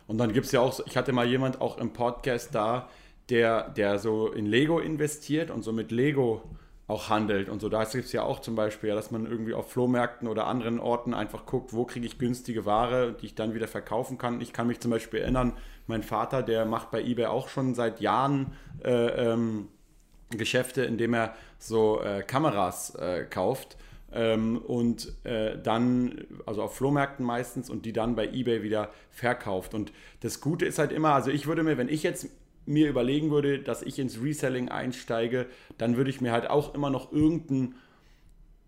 Und 0.07 0.19
dann 0.19 0.33
gibt 0.33 0.47
es 0.47 0.53
ja 0.53 0.61
auch, 0.61 0.81
ich 0.87 0.97
hatte 0.97 1.13
mal 1.13 1.27
jemand 1.27 1.61
auch 1.61 1.79
im 1.79 1.93
Podcast 1.93 2.55
da, 2.55 2.89
der, 3.29 3.69
der 3.71 3.99
so 3.99 4.33
in 4.33 4.47
Lego 4.47 4.81
investiert 4.81 5.51
und 5.51 5.63
so 5.63 5.73
mit 5.73 5.93
Lego 5.93 6.43
auch 6.91 7.09
handelt 7.09 7.49
und 7.49 7.61
so. 7.61 7.69
Da 7.69 7.85
gibt 7.85 8.07
es 8.07 8.13
ja 8.13 8.23
auch 8.23 8.41
zum 8.41 8.57
Beispiel, 8.57 8.91
dass 8.91 9.11
man 9.13 9.27
irgendwie 9.27 9.55
auf 9.55 9.71
Flohmärkten 9.71 10.27
oder 10.27 10.47
anderen 10.47 10.81
Orten 10.81 11.15
einfach 11.15 11.47
guckt, 11.47 11.73
wo 11.73 11.85
kriege 11.85 12.05
ich 12.05 12.19
günstige 12.19 12.67
Ware, 12.67 13.13
die 13.13 13.27
ich 13.27 13.35
dann 13.37 13.55
wieder 13.55 13.69
verkaufen 13.69 14.19
kann. 14.19 14.41
Ich 14.41 14.53
kann 14.53 14.67
mich 14.67 14.81
zum 14.81 14.91
Beispiel 14.91 15.21
erinnern, 15.21 15.53
mein 15.87 16.03
Vater, 16.03 16.43
der 16.43 16.67
macht 16.67 16.91
bei 16.91 17.01
eBay 17.03 17.27
auch 17.27 17.49
schon 17.49 17.75
seit 17.75 18.01
Jahren 18.01 18.53
äh, 18.85 19.33
ähm, 19.33 19.69
Geschäfte, 20.31 20.83
indem 20.83 21.15
er 21.15 21.35
so 21.59 22.01
äh, 22.03 22.23
Kameras 22.23 22.95
äh, 22.95 23.25
kauft 23.29 23.77
ähm, 24.13 24.59
und 24.59 25.13
äh, 25.25 25.59
dann, 25.63 26.25
also 26.47 26.63
auf 26.63 26.77
Flohmärkten 26.77 27.25
meistens, 27.25 27.71
und 27.71 27.85
die 27.85 27.93
dann 27.93 28.15
bei 28.15 28.29
eBay 28.29 28.63
wieder 28.63 28.91
verkauft. 29.11 29.75
Und 29.75 29.93
das 30.21 30.41
Gute 30.41 30.67
ist 30.67 30.79
halt 30.79 30.93
immer, 30.93 31.15
also 31.15 31.31
ich 31.31 31.47
würde 31.47 31.63
mir, 31.63 31.79
wenn 31.79 31.89
ich 31.89 32.03
jetzt 32.03 32.29
mir 32.67 32.89
überlegen 32.89 33.31
würde, 33.31 33.59
dass 33.59 33.83
ich 33.83 33.99
ins 33.99 34.23
Reselling 34.23 34.69
einsteige, 34.69 35.47
dann 35.79 35.97
würde 35.97 36.11
ich 36.11 36.21
mir 36.21 36.33
halt 36.33 36.49
auch 36.49 36.75
immer 36.75 36.91
noch 36.91 37.13
irgendeinen 37.13 37.75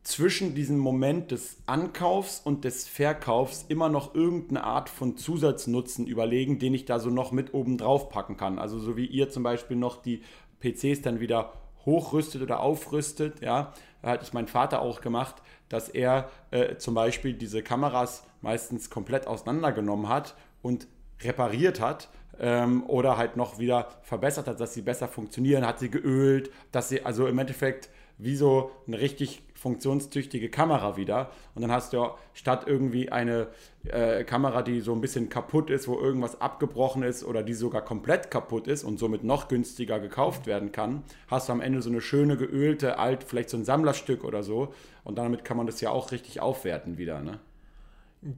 zwischen 0.02 0.56
diesem 0.56 0.78
Moment 0.78 1.30
des 1.30 1.58
Ankaufs 1.66 2.40
und 2.42 2.64
des 2.64 2.88
Verkaufs 2.88 3.64
immer 3.68 3.88
noch 3.88 4.16
irgendeine 4.16 4.64
Art 4.64 4.88
von 4.88 5.16
Zusatznutzen 5.16 6.08
überlegen, 6.08 6.58
den 6.58 6.74
ich 6.74 6.86
da 6.86 6.98
so 6.98 7.08
noch 7.08 7.30
mit 7.30 7.54
oben 7.54 7.78
drauf 7.78 8.08
packen 8.08 8.36
kann. 8.36 8.58
Also 8.58 8.80
so 8.80 8.96
wie 8.96 9.06
ihr 9.06 9.30
zum 9.30 9.44
Beispiel 9.44 9.76
noch 9.76 10.02
die 10.02 10.22
PCs 10.62 11.02
dann 11.02 11.20
wieder 11.20 11.52
hochrüstet 11.84 12.42
oder 12.42 12.60
aufrüstet, 12.60 13.40
ja, 13.40 13.72
hat 14.02 14.22
es 14.22 14.32
mein 14.32 14.46
Vater 14.46 14.82
auch 14.82 15.00
gemacht, 15.00 15.36
dass 15.68 15.88
er 15.88 16.30
äh, 16.50 16.76
zum 16.76 16.94
Beispiel 16.94 17.34
diese 17.34 17.62
Kameras 17.62 18.24
meistens 18.40 18.90
komplett 18.90 19.26
auseinandergenommen 19.26 20.08
hat 20.08 20.34
und 20.62 20.86
repariert 21.20 21.80
hat 21.80 22.08
ähm, 22.38 22.84
oder 22.86 23.16
halt 23.16 23.36
noch 23.36 23.58
wieder 23.58 23.88
verbessert 24.02 24.48
hat, 24.48 24.60
dass 24.60 24.74
sie 24.74 24.82
besser 24.82 25.08
funktionieren, 25.08 25.66
hat 25.66 25.78
sie 25.78 25.90
geölt, 25.90 26.50
dass 26.72 26.88
sie 26.88 27.04
also 27.04 27.26
im 27.26 27.38
Endeffekt 27.38 27.88
wie 28.18 28.36
so 28.36 28.70
eine 28.86 29.00
richtig 29.00 29.42
funktionstüchtige 29.54 30.48
Kamera 30.48 30.96
wieder. 30.96 31.30
Und 31.54 31.62
dann 31.62 31.70
hast 31.70 31.92
du 31.92 32.08
statt 32.34 32.64
irgendwie 32.66 33.10
eine 33.10 33.48
äh, 33.84 34.24
Kamera, 34.24 34.62
die 34.62 34.80
so 34.80 34.92
ein 34.92 35.00
bisschen 35.00 35.28
kaputt 35.28 35.70
ist, 35.70 35.86
wo 35.86 36.00
irgendwas 36.00 36.40
abgebrochen 36.40 37.04
ist 37.04 37.22
oder 37.22 37.44
die 37.44 37.54
sogar 37.54 37.82
komplett 37.82 38.30
kaputt 38.30 38.66
ist 38.66 38.82
und 38.82 38.98
somit 38.98 39.22
noch 39.22 39.46
günstiger 39.46 40.00
gekauft 40.00 40.46
werden 40.46 40.72
kann, 40.72 41.04
hast 41.28 41.48
du 41.48 41.52
am 41.52 41.60
Ende 41.60 41.80
so 41.80 41.90
eine 41.90 42.00
schöne 42.00 42.36
geölte, 42.36 42.98
alt, 42.98 43.22
vielleicht 43.22 43.50
so 43.50 43.56
ein 43.56 43.64
Sammlerstück 43.64 44.24
oder 44.24 44.42
so. 44.42 44.74
Und 45.04 45.16
damit 45.16 45.44
kann 45.44 45.56
man 45.56 45.66
das 45.66 45.80
ja 45.80 45.90
auch 45.90 46.10
richtig 46.10 46.40
aufwerten 46.40 46.98
wieder. 46.98 47.20
Ne? 47.20 47.38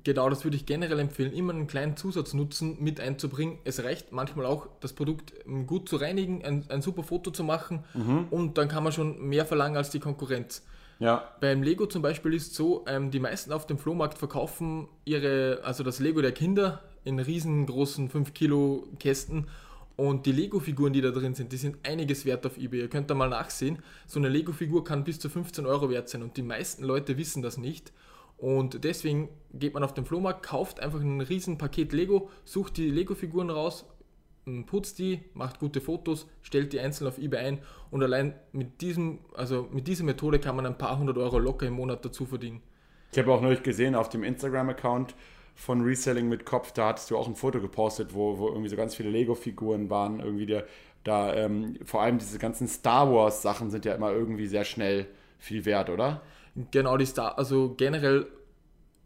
Genau, 0.02 0.30
das 0.30 0.44
würde 0.44 0.56
ich 0.56 0.64
generell 0.64 0.98
empfehlen, 0.98 1.32
immer 1.34 1.52
einen 1.52 1.66
kleinen 1.66 1.96
Zusatznutzen 1.96 2.82
mit 2.82 3.00
einzubringen. 3.00 3.58
Es 3.64 3.84
reicht 3.84 4.12
manchmal 4.12 4.46
auch, 4.46 4.66
das 4.80 4.94
Produkt 4.94 5.34
ähm, 5.46 5.66
gut 5.66 5.90
zu 5.90 5.96
reinigen, 5.96 6.42
ein, 6.42 6.64
ein 6.70 6.80
super 6.80 7.02
Foto 7.02 7.30
zu 7.30 7.44
machen 7.44 7.84
mhm. 7.92 8.28
und 8.30 8.56
dann 8.56 8.68
kann 8.68 8.82
man 8.82 8.92
schon 8.92 9.28
mehr 9.28 9.44
verlangen 9.44 9.76
als 9.76 9.90
die 9.90 10.00
Konkurrenz. 10.00 10.62
Ja. 11.00 11.28
Beim 11.40 11.62
Lego 11.62 11.84
zum 11.84 12.00
Beispiel 12.00 12.32
ist 12.32 12.52
es 12.52 12.56
so, 12.56 12.84
ähm, 12.88 13.10
die 13.10 13.20
meisten 13.20 13.52
auf 13.52 13.66
dem 13.66 13.76
Flohmarkt 13.76 14.16
verkaufen 14.16 14.88
ihre, 15.04 15.60
also 15.64 15.84
das 15.84 15.98
Lego 15.98 16.22
der 16.22 16.32
Kinder 16.32 16.82
in 17.04 17.18
riesengroßen 17.18 18.08
5 18.08 18.32
Kilo 18.32 18.86
Kästen 18.98 19.48
und 19.96 20.24
die 20.24 20.32
Lego-Figuren, 20.32 20.92
die 20.92 21.02
da 21.02 21.10
drin 21.10 21.34
sind, 21.34 21.52
die 21.52 21.56
sind 21.56 21.76
einiges 21.86 22.24
wert 22.24 22.46
auf 22.46 22.56
eBay. 22.56 22.80
Ihr 22.80 22.88
könnt 22.88 23.10
da 23.10 23.14
mal 23.14 23.28
nachsehen. 23.28 23.78
So 24.06 24.18
eine 24.18 24.28
Lego-Figur 24.28 24.82
kann 24.82 25.04
bis 25.04 25.20
zu 25.20 25.28
15 25.28 25.66
Euro 25.66 25.90
wert 25.90 26.08
sein 26.08 26.22
und 26.22 26.36
die 26.36 26.42
meisten 26.42 26.84
Leute 26.84 27.16
wissen 27.16 27.42
das 27.42 27.58
nicht. 27.58 27.92
Und 28.44 28.84
deswegen 28.84 29.30
geht 29.54 29.72
man 29.72 29.82
auf 29.82 29.94
den 29.94 30.04
Flohmarkt, 30.04 30.44
kauft 30.44 30.78
einfach 30.78 31.00
ein 31.00 31.22
riesen 31.22 31.56
Paket 31.56 31.94
Lego, 31.94 32.28
sucht 32.44 32.76
die 32.76 32.90
Lego-Figuren 32.90 33.48
raus, 33.48 33.86
putzt 34.66 34.98
die, 34.98 35.20
macht 35.32 35.60
gute 35.60 35.80
Fotos, 35.80 36.28
stellt 36.42 36.74
die 36.74 36.78
einzeln 36.78 37.08
auf 37.08 37.16
eBay 37.16 37.38
ein 37.38 37.58
und 37.90 38.02
allein 38.02 38.34
mit 38.52 38.82
diesem, 38.82 39.20
also 39.34 39.66
mit 39.72 39.88
dieser 39.88 40.04
Methode 40.04 40.40
kann 40.40 40.56
man 40.56 40.66
ein 40.66 40.76
paar 40.76 40.98
hundert 40.98 41.16
Euro 41.16 41.38
locker 41.38 41.66
im 41.66 41.72
Monat 41.72 42.04
dazu 42.04 42.26
verdienen. 42.26 42.60
Ich 43.12 43.18
habe 43.18 43.32
auch 43.32 43.40
neulich 43.40 43.62
gesehen 43.62 43.94
auf 43.94 44.10
dem 44.10 44.22
Instagram-Account 44.22 45.14
von 45.54 45.80
Reselling 45.80 46.28
mit 46.28 46.44
Kopf, 46.44 46.72
da 46.72 46.88
hattest 46.88 47.10
du 47.10 47.16
auch 47.16 47.26
ein 47.26 47.36
Foto 47.36 47.62
gepostet, 47.62 48.12
wo, 48.12 48.38
wo 48.38 48.48
irgendwie 48.48 48.68
so 48.68 48.76
ganz 48.76 48.94
viele 48.94 49.08
Lego-Figuren 49.08 49.88
waren. 49.88 50.20
Irgendwie 50.20 50.44
der, 50.44 50.66
da, 51.02 51.34
ähm, 51.34 51.78
vor 51.82 52.02
allem 52.02 52.18
diese 52.18 52.38
ganzen 52.38 52.68
Star 52.68 53.10
Wars-Sachen 53.10 53.70
sind 53.70 53.86
ja 53.86 53.94
immer 53.94 54.12
irgendwie 54.12 54.48
sehr 54.48 54.66
schnell 54.66 55.06
viel 55.38 55.64
wert, 55.64 55.88
oder? 55.88 56.20
Genau, 56.70 56.96
die 56.96 57.06
Star, 57.06 57.36
also 57.36 57.74
generell, 57.76 58.26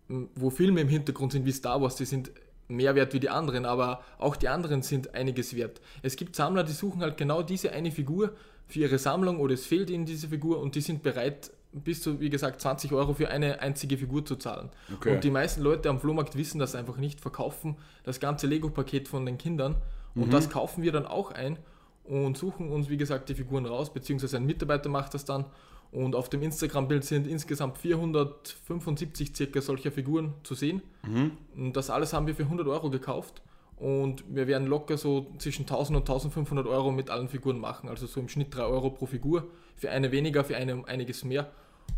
wo 0.08 0.50
Filme 0.50 0.80
im 0.80 0.88
Hintergrund 0.88 1.32
sind 1.32 1.46
wie 1.46 1.52
Star 1.52 1.80
Wars, 1.80 1.96
die 1.96 2.04
sind 2.04 2.30
mehr 2.68 2.94
wert 2.94 3.14
wie 3.14 3.20
die 3.20 3.30
anderen, 3.30 3.64
aber 3.64 4.02
auch 4.18 4.36
die 4.36 4.48
anderen 4.48 4.82
sind 4.82 5.14
einiges 5.14 5.56
wert. 5.56 5.80
Es 6.02 6.16
gibt 6.16 6.36
Sammler, 6.36 6.64
die 6.64 6.72
suchen 6.72 7.00
halt 7.00 7.16
genau 7.16 7.42
diese 7.42 7.72
eine 7.72 7.90
Figur 7.90 8.34
für 8.66 8.80
ihre 8.80 8.98
Sammlung 8.98 9.40
oder 9.40 9.54
es 9.54 9.64
fehlt 9.64 9.88
ihnen 9.88 10.04
diese 10.04 10.28
Figur 10.28 10.60
und 10.60 10.74
die 10.74 10.82
sind 10.82 11.02
bereit, 11.02 11.50
bis 11.72 12.02
zu, 12.02 12.20
wie 12.20 12.30
gesagt, 12.30 12.60
20 12.60 12.92
Euro 12.92 13.14
für 13.14 13.28
eine 13.28 13.60
einzige 13.60 13.96
Figur 13.96 14.24
zu 14.24 14.36
zahlen. 14.36 14.70
Okay. 14.94 15.14
Und 15.14 15.24
die 15.24 15.30
meisten 15.30 15.62
Leute 15.62 15.88
am 15.88 16.00
Flohmarkt 16.00 16.36
wissen 16.36 16.58
das 16.58 16.74
einfach 16.74 16.98
nicht, 16.98 17.20
verkaufen 17.20 17.76
das 18.04 18.20
ganze 18.20 18.46
Lego-Paket 18.46 19.08
von 19.08 19.24
den 19.24 19.38
Kindern 19.38 19.76
und 20.14 20.26
mhm. 20.26 20.30
das 20.30 20.50
kaufen 20.50 20.82
wir 20.82 20.92
dann 20.92 21.06
auch 21.06 21.32
ein 21.32 21.58
und 22.04 22.36
suchen 22.36 22.70
uns, 22.70 22.88
wie 22.88 22.96
gesagt, 22.96 23.28
die 23.28 23.34
Figuren 23.34 23.66
raus, 23.66 23.92
beziehungsweise 23.92 24.36
ein 24.36 24.46
Mitarbeiter 24.46 24.88
macht 24.88 25.14
das 25.14 25.24
dann 25.24 25.46
und 25.90 26.14
auf 26.14 26.28
dem 26.28 26.42
Instagram-Bild 26.42 27.04
sind 27.04 27.26
insgesamt 27.26 27.78
475 27.78 29.34
circa 29.34 29.60
solcher 29.60 29.90
Figuren 29.90 30.34
zu 30.42 30.54
sehen. 30.54 30.82
Mhm. 31.06 31.32
Und 31.56 31.76
das 31.76 31.90
alles 31.90 32.12
haben 32.12 32.26
wir 32.26 32.34
für 32.34 32.42
100 32.42 32.66
Euro 32.66 32.90
gekauft. 32.90 33.42
Und 33.76 34.24
wir 34.28 34.46
werden 34.48 34.66
locker 34.66 34.98
so 34.98 35.32
zwischen 35.38 35.62
1000 35.62 35.96
und 35.96 36.02
1500 36.02 36.66
Euro 36.66 36.90
mit 36.90 37.10
allen 37.10 37.28
Figuren 37.28 37.58
machen. 37.58 37.88
Also 37.88 38.06
so 38.06 38.20
im 38.20 38.28
Schnitt 38.28 38.54
3 38.54 38.64
Euro 38.64 38.90
pro 38.90 39.06
Figur. 39.06 39.46
Für 39.76 39.90
eine 39.90 40.10
weniger, 40.10 40.44
für 40.44 40.56
eine 40.56 40.86
einiges 40.86 41.24
mehr. 41.24 41.50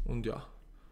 Und 0.04 0.26
ja. 0.26 0.46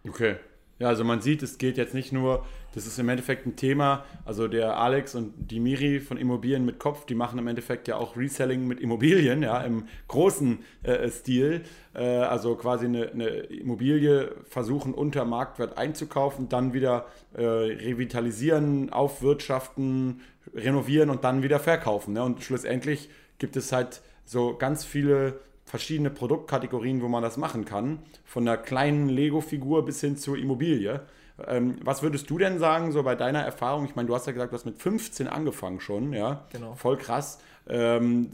Okay. 0.06 0.36
Ja, 0.78 0.88
also 0.88 1.02
man 1.02 1.20
sieht, 1.20 1.42
es 1.42 1.58
geht 1.58 1.76
jetzt 1.76 1.92
nicht 1.92 2.12
nur, 2.12 2.44
das 2.72 2.86
ist 2.86 2.98
im 3.00 3.08
Endeffekt 3.08 3.46
ein 3.46 3.56
Thema, 3.56 4.04
also 4.24 4.46
der 4.46 4.78
Alex 4.78 5.16
und 5.16 5.34
die 5.50 5.58
Miri 5.58 5.98
von 5.98 6.16
Immobilien 6.16 6.64
mit 6.64 6.78
Kopf, 6.78 7.04
die 7.04 7.16
machen 7.16 7.38
im 7.38 7.48
Endeffekt 7.48 7.88
ja 7.88 7.96
auch 7.96 8.16
Reselling 8.16 8.66
mit 8.66 8.78
Immobilien, 8.78 9.42
ja, 9.42 9.60
im 9.62 9.88
großen 10.06 10.60
äh, 10.84 11.08
Stil. 11.10 11.62
Äh, 11.94 12.04
also 12.04 12.54
quasi 12.54 12.86
eine, 12.86 13.10
eine, 13.10 13.26
Immobilie 13.26 14.32
versuchen 14.44 14.94
unter 14.94 15.24
Marktwert 15.24 15.76
einzukaufen, 15.76 16.48
dann 16.48 16.72
wieder 16.72 17.06
äh, 17.34 17.42
revitalisieren, 17.42 18.90
aufwirtschaften, 18.90 20.20
renovieren 20.54 21.10
und 21.10 21.24
dann 21.24 21.42
wieder 21.42 21.58
verkaufen. 21.58 22.14
Ne? 22.14 22.22
Und 22.22 22.44
schlussendlich 22.44 23.10
gibt 23.38 23.56
es 23.56 23.72
halt 23.72 24.00
so 24.24 24.56
ganz 24.56 24.84
viele 24.84 25.40
verschiedene 25.68 26.10
Produktkategorien, 26.10 27.02
wo 27.02 27.08
man 27.08 27.22
das 27.22 27.36
machen 27.36 27.64
kann. 27.64 27.98
Von 28.24 28.48
einer 28.48 28.56
kleinen 28.56 29.08
Lego-Figur 29.08 29.84
bis 29.84 30.00
hin 30.00 30.16
zur 30.16 30.38
Immobilie. 30.38 31.02
Ähm, 31.46 31.76
was 31.84 32.02
würdest 32.02 32.28
du 32.30 32.38
denn 32.38 32.58
sagen, 32.58 32.90
so 32.90 33.02
bei 33.02 33.14
deiner 33.14 33.42
Erfahrung? 33.42 33.84
Ich 33.84 33.94
meine, 33.94 34.08
du 34.08 34.14
hast 34.14 34.26
ja 34.26 34.32
gesagt, 34.32 34.52
du 34.52 34.56
hast 34.56 34.64
mit 34.64 34.80
15 34.80 35.28
angefangen 35.28 35.80
schon, 35.80 36.12
ja? 36.12 36.46
Genau. 36.50 36.74
Voll 36.74 36.96
krass. 36.96 37.38
Ähm, 37.68 38.30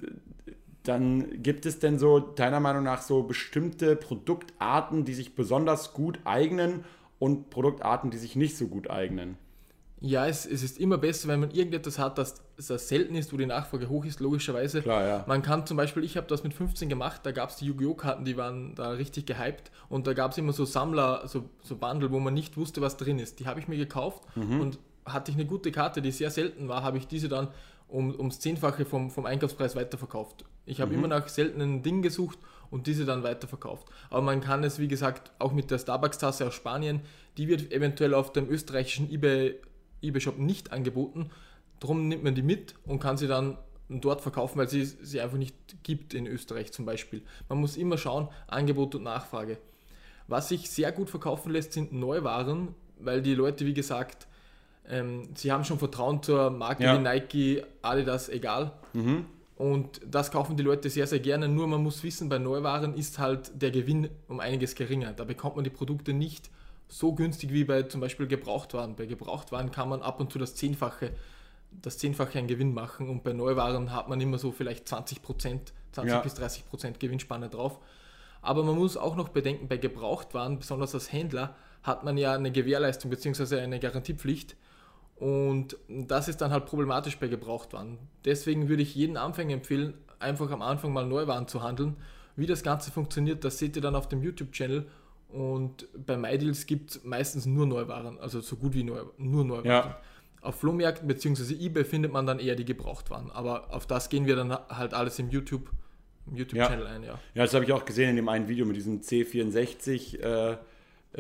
dann 0.85 1.43
gibt 1.43 1.67
es 1.67 1.81
denn 1.81 1.99
so 1.99 2.21
deiner 2.21 2.61
Meinung 2.61 2.85
nach 2.85 3.03
so 3.03 3.25
bestimmte 3.25 3.97
Produktarten, 3.97 5.05
die 5.05 5.15
sich 5.15 5.35
besonders 5.35 5.93
gut 5.93 6.21
eignen 6.25 6.85
und 7.19 7.51
Produktarten, 7.51 8.11
die 8.11 8.19
sich 8.19 8.37
nicht 8.37 8.57
so 8.57 8.69
gut 8.69 8.89
eignen? 8.91 9.37
Ja, 10.01 10.27
es, 10.27 10.47
es 10.47 10.63
ist 10.63 10.79
immer 10.79 10.99
besser, 10.99 11.29
wenn 11.29 11.41
man 11.41 11.51
irgendetwas 11.51 11.99
hat, 11.99 12.19
das, 12.19 12.44
das 12.57 12.89
selten 12.89 13.15
ist, 13.15 13.33
wo 13.33 13.37
die 13.37 13.47
Nachfrage 13.47 13.89
hoch 13.89 14.05
ist, 14.05 14.21
logischerweise. 14.21 14.83
Klar, 14.83 15.07
ja. 15.07 15.25
Man 15.27 15.43
kann 15.43 15.67
zum 15.67 15.77
Beispiel, 15.77 16.05
ich 16.05 16.17
habe 16.17 16.27
das 16.27 16.45
mit 16.45 16.55
15 16.55 16.89
gemacht, 16.89 17.21
da 17.25 17.33
gab 17.33 17.51
es 17.51 17.57
die 17.57 17.67
Yu-Gi-Oh! 17.67 17.95
Karten, 17.95 18.25
die 18.25 18.37
waren 18.37 18.75
da 18.75 18.91
richtig 18.91 19.27
gehypt 19.27 19.71
und 19.89 20.07
da 20.07 20.13
gab 20.13 20.33
es 20.33 20.39
immer 20.39 20.53
so 20.53 20.65
Sammler, 20.65 21.27
so, 21.27 21.49
so 21.63 21.77
Bundle, 21.77 22.11
wo 22.11 22.21
man 22.21 22.35
nicht 22.35 22.57
wusste, 22.57 22.81
was 22.81 22.97
drin 22.97 23.19
ist. 23.19 23.41
Die 23.41 23.47
habe 23.47 23.61
ich 23.61 23.69
mir 23.69 23.77
gekauft 23.77 24.23
mhm. 24.37 24.61
und 24.61 24.79
hatte 25.05 25.31
ich 25.31 25.37
eine 25.37 25.47
gute 25.47 25.73
Karte, 25.73 26.01
die 26.01 26.11
sehr 26.11 26.31
selten 26.31 26.69
war, 26.69 26.83
habe 26.83 26.99
ich 26.99 27.07
diese 27.07 27.29
dann 27.29 27.49
um, 27.89 28.15
ums 28.17 28.41
Zehnfache 28.41 28.85
vom, 28.85 29.11
vom 29.11 29.27
Einkaufspreis 29.27 29.77
weiterverkauft. 29.77 30.45
Ich 30.67 30.81
habe 30.81 30.93
mhm. 30.93 30.99
immer 30.99 31.09
nach 31.09 31.29
seltenen 31.29 31.83
Dingen 31.83 32.03
gesucht 32.03 32.39
und 32.71 32.87
diese 32.87 33.05
dann 33.05 33.23
weiterverkauft. 33.23 33.89
Aber 34.11 34.23
man 34.23 34.41
kann 34.41 34.65
es, 34.65 34.79
wie 34.79 34.89
gesagt, 34.89 35.33
auch 35.39 35.53
mit 35.53 35.71
der 35.71 35.79
Starbucks-Tasse 35.79 36.47
aus 36.47 36.55
Spanien, 36.55 37.03
die 37.37 37.49
wird 37.49 37.73
eventuell 37.73 38.15
auf 38.15 38.33
dem 38.33 38.49
österreichischen 38.49 39.11
eBay 39.11 39.61
eBay-Shop 40.05 40.39
nicht 40.39 40.73
angeboten. 40.73 41.31
Darum 41.85 42.09
nimmt 42.09 42.25
man 42.25 42.35
die 42.35 42.41
mit 42.41 42.75
und 42.87 42.99
kann 42.99 43.19
sie 43.19 43.29
dann 43.29 43.59
dort 43.91 44.23
verkaufen, 44.23 44.59
weil 44.59 44.71
sie 44.71 44.87
sie 44.87 45.21
einfach 45.21 45.37
nicht 45.37 45.55
gibt 45.83 46.15
in 46.15 46.27
Österreich 46.27 46.73
zum 46.73 46.87
Beispiel. 46.87 47.21
Man 47.51 47.59
muss 47.59 47.77
immer 47.77 47.99
schauen, 47.99 48.29
Angebot 48.47 48.95
und 48.95 49.03
Nachfrage. 49.03 49.59
Was 50.27 50.49
sich 50.49 50.71
sehr 50.71 50.93
gut 50.93 51.11
verkaufen 51.11 51.53
lässt, 51.53 51.75
sind 51.75 51.93
Neuwaren, 51.93 52.75
weil 52.99 53.21
die 53.21 53.35
Leute, 53.35 53.67
wie 53.67 53.75
gesagt, 53.75 54.27
ähm, 54.89 55.29
sie 55.35 55.53
haben 55.53 55.63
schon 55.65 55.79
Vertrauen 55.79 56.23
zur 56.23 56.49
Marke 56.49 56.85
ja. 56.85 56.97
wie 56.97 57.03
Nike, 57.03 57.63
Adidas, 57.83 58.31
egal. 58.31 58.73
Mhm. 58.95 59.27
Und 59.57 60.01
das 60.07 60.31
kaufen 60.31 60.57
die 60.57 60.63
Leute 60.63 60.89
sehr, 60.89 61.07
sehr 61.07 61.21
gerne. 61.21 61.49
Nur 61.49 61.67
man 61.67 61.83
muss 61.83 62.03
wissen, 62.03 62.31
bei 62.31 62.39
Neuwaren 62.39 62.95
ist 62.95 63.19
halt 63.19 63.61
der 63.61 63.73
Gewinn 63.73 64.09
um 64.27 64.41
einiges 64.41 64.75
geringer. 64.75 65.13
Da 65.13 65.25
bekommt 65.25 65.57
man 65.57 65.65
die 65.65 65.71
Produkte 65.71 66.15
nicht 66.15 66.49
so 66.89 67.13
günstig 67.13 67.53
wie 67.53 67.65
bei 67.65 67.83
zum 67.83 68.01
Beispiel 68.01 68.27
Gebrauchtwaren. 68.27 68.97
Bei 68.97 69.05
Gebrauchtwaren 69.05 69.71
kann 69.71 69.91
man 69.91 70.01
ab 70.01 70.19
und 70.19 70.33
zu 70.33 70.39
das 70.39 70.55
Zehnfache, 70.55 71.13
das 71.83 71.99
Zehnfache 71.99 72.39
an 72.39 72.47
Gewinn 72.47 72.75
machen 72.75 73.09
und 73.09 73.25
bei 73.25 73.33
Neuwaren 73.33 73.93
hat 73.93 74.09
man 74.09 74.21
immer 74.21 74.39
so 74.39 74.53
vielleicht 74.53 74.89
20 74.89 75.23
Prozent, 75.23 75.73
20 75.93 76.13
ja. 76.13 76.21
bis 76.21 76.35
30 76.35 76.67
Prozent 76.67 77.01
Gewinnspanne 77.01 77.49
drauf. 77.49 77.79
Aber 78.43 78.63
man 78.63 78.77
muss 78.77 78.97
auch 78.97 79.17
noch 79.17 79.31
bedenken, 79.31 79.69
bei 79.69 79.79
Gebrauchtwaren, 79.79 80.59
besonders 80.59 80.95
als 80.95 81.13
Händler, 81.13 81.57
hat 81.83 82.05
man 82.05 82.17
ja 82.17 82.35
eine 82.35 82.53
Gewährleistung 82.53 83.11
bzw. 83.11 83.61
eine 83.61 83.81
Garantiepflicht. 83.81 84.57
Und 85.17 85.77
das 85.89 86.29
ist 86.29 86.41
dann 86.41 86.51
halt 86.51 86.67
problematisch 86.67 87.19
bei 87.19 87.29
Gebrauchtwaren. 87.29 87.99
Deswegen 88.25 88.69
würde 88.69 88.83
ich 88.83 88.95
jedem 88.95 89.17
Anfänger 89.17 89.55
empfehlen, 89.55 89.95
einfach 90.19 90.51
am 90.51 90.63
Anfang 90.63 90.93
mal 90.93 91.07
Neuwaren 91.07 91.49
zu 91.49 91.63
handeln. 91.63 91.97
Wie 92.37 92.47
das 92.47 92.63
Ganze 92.63 92.91
funktioniert, 92.91 93.45
das 93.45 93.59
seht 93.59 93.77
ihr 93.77 93.83
dann 93.83 93.95
auf 93.95 94.09
dem 94.09 94.23
YouTube-Channel 94.23 94.87
und 95.35 95.89
bei 96.07 96.17
MyDeals 96.17 96.67
gibt 96.67 96.91
es 96.91 97.05
meistens 97.05 97.45
nur 97.45 97.67
Neuwaren, 97.67 98.19
also 98.21 98.41
so 98.41 98.55
gut 98.55 98.73
wie 98.75 98.85
neu, 98.85 99.03
nur 99.19 99.45
Neuwaren. 99.45 99.67
Ja. 99.67 100.01
Auf 100.45 100.57
Flohmärkten 100.57 101.09
bzw. 101.09 101.55
eBay 101.55 101.85
findet 101.85 102.13
man 102.13 102.27
dann 102.27 102.39
eher 102.39 102.55
die 102.55 102.65
Gebrauchtwaren. 102.65 103.31
Aber 103.31 103.75
auf 103.75 103.87
das 103.87 104.09
gehen 104.09 104.27
wir 104.27 104.37
dann 104.37 104.53
halt 104.53 104.95
alles 104.95 105.19
im 105.19 105.31
YouTube, 105.31 105.71
im 106.27 106.37
YouTube-Channel 106.37 106.85
ja. 106.85 106.91
ein, 106.91 107.03
ja. 107.03 107.19
Ja, 107.35 107.43
das 107.43 107.55
habe 107.55 107.65
ich 107.65 107.73
auch 107.73 107.85
gesehen 107.85 108.11
in 108.11 108.17
dem 108.17 108.29
einen 108.29 108.49
Video 108.49 108.67
mit 108.67 108.77
diesem 108.77 109.01
C64, 109.01 110.21
äh, 110.21 110.57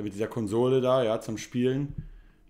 mit 0.00 0.12
dieser 0.12 0.26
Konsole 0.26 0.80
da, 0.80 1.02
ja, 1.02 1.20
zum 1.20 1.38
Spielen. 1.38 1.94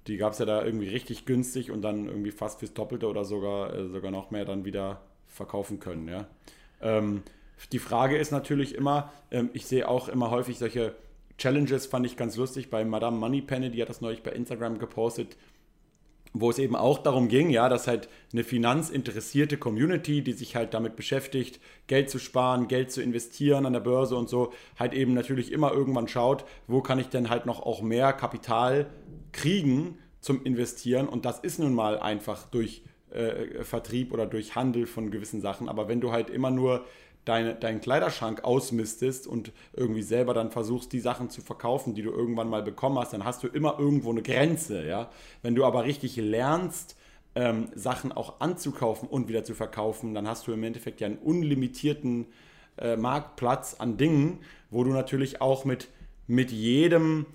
Die 0.06 0.16
gab 0.16 0.32
es 0.32 0.38
ja 0.38 0.46
da 0.46 0.64
irgendwie 0.64 0.88
richtig 0.88 1.24
günstig 1.24 1.70
und 1.70 1.82
dann 1.82 2.06
irgendwie 2.06 2.30
fast 2.30 2.58
fürs 2.58 2.74
Doppelte 2.74 3.08
oder 3.08 3.24
sogar, 3.24 3.74
äh, 3.74 3.88
sogar 3.88 4.10
noch 4.10 4.30
mehr 4.30 4.44
dann 4.44 4.64
wieder 4.64 5.00
verkaufen 5.28 5.80
können, 5.80 6.08
ja. 6.08 6.26
Ähm, 6.80 7.22
die 7.72 7.78
Frage 7.78 8.16
ist 8.16 8.30
natürlich 8.30 8.74
immer, 8.74 9.12
ähm, 9.30 9.50
ich 9.52 9.66
sehe 9.66 9.88
auch 9.88 10.08
immer 10.08 10.30
häufig 10.30 10.58
solche 10.58 10.94
Challenges, 11.38 11.86
fand 11.86 12.06
ich 12.06 12.16
ganz 12.16 12.36
lustig 12.36 12.70
bei 12.70 12.84
Madame 12.84 13.16
Moneypenny, 13.16 13.70
die 13.70 13.82
hat 13.82 13.88
das 13.88 14.00
neulich 14.00 14.22
bei 14.22 14.30
Instagram 14.30 14.78
gepostet, 14.78 15.36
wo 16.36 16.50
es 16.50 16.58
eben 16.58 16.74
auch 16.74 16.98
darum 16.98 17.28
ging, 17.28 17.48
ja, 17.48 17.68
dass 17.68 17.86
halt 17.86 18.08
eine 18.32 18.42
finanzinteressierte 18.42 19.56
Community, 19.56 20.20
die 20.20 20.32
sich 20.32 20.56
halt 20.56 20.74
damit 20.74 20.96
beschäftigt, 20.96 21.60
Geld 21.86 22.10
zu 22.10 22.18
sparen, 22.18 22.66
Geld 22.66 22.90
zu 22.90 23.00
investieren 23.00 23.66
an 23.66 23.72
der 23.72 23.80
Börse 23.80 24.16
und 24.16 24.28
so, 24.28 24.52
halt 24.76 24.94
eben 24.94 25.14
natürlich 25.14 25.52
immer 25.52 25.72
irgendwann 25.72 26.08
schaut, 26.08 26.44
wo 26.66 26.82
kann 26.82 26.98
ich 26.98 27.08
denn 27.08 27.30
halt 27.30 27.46
noch 27.46 27.62
auch 27.62 27.82
mehr 27.82 28.12
Kapital 28.12 28.86
kriegen 29.30 29.96
zum 30.20 30.44
Investieren? 30.44 31.08
Und 31.08 31.24
das 31.24 31.38
ist 31.38 31.60
nun 31.60 31.72
mal 31.72 32.00
einfach 32.00 32.46
durch 32.50 32.82
äh, 33.10 33.62
Vertrieb 33.62 34.12
oder 34.12 34.26
durch 34.26 34.56
Handel 34.56 34.86
von 34.86 35.12
gewissen 35.12 35.40
Sachen, 35.40 35.68
aber 35.68 35.86
wenn 35.86 36.00
du 36.00 36.10
halt 36.10 36.30
immer 36.30 36.50
nur 36.50 36.84
deine, 37.24 37.54
deinen 37.54 37.80
Kleiderschrank 37.80 38.44
ausmistest 38.44 39.26
und 39.26 39.52
irgendwie 39.72 40.02
selber 40.02 40.34
dann 40.34 40.50
versuchst, 40.50 40.92
die 40.92 41.00
Sachen 41.00 41.30
zu 41.30 41.40
verkaufen, 41.40 41.94
die 41.94 42.02
du 42.02 42.10
irgendwann 42.10 42.48
mal 42.48 42.62
bekommen 42.62 42.98
hast, 42.98 43.12
dann 43.12 43.24
hast 43.24 43.42
du 43.42 43.48
immer 43.48 43.78
irgendwo 43.78 44.10
eine 44.10 44.22
Grenze. 44.22 44.86
Ja? 44.86 45.10
Wenn 45.42 45.54
du 45.54 45.64
aber 45.64 45.84
richtig 45.84 46.16
lernst, 46.16 46.96
ähm, 47.34 47.68
Sachen 47.74 48.12
auch 48.12 48.40
anzukaufen 48.40 49.08
und 49.08 49.28
wieder 49.28 49.44
zu 49.44 49.54
verkaufen, 49.54 50.14
dann 50.14 50.28
hast 50.28 50.46
du 50.46 50.52
im 50.52 50.62
Endeffekt 50.62 51.00
ja 51.00 51.06
einen 51.06 51.18
unlimitierten 51.18 52.26
äh, 52.78 52.96
Marktplatz 52.96 53.76
an 53.78 53.96
Dingen, 53.96 54.40
wo 54.70 54.84
du 54.84 54.90
natürlich 54.90 55.40
auch 55.40 55.64
mit, 55.64 55.88
mit 56.26 56.50
jedem 56.50 57.26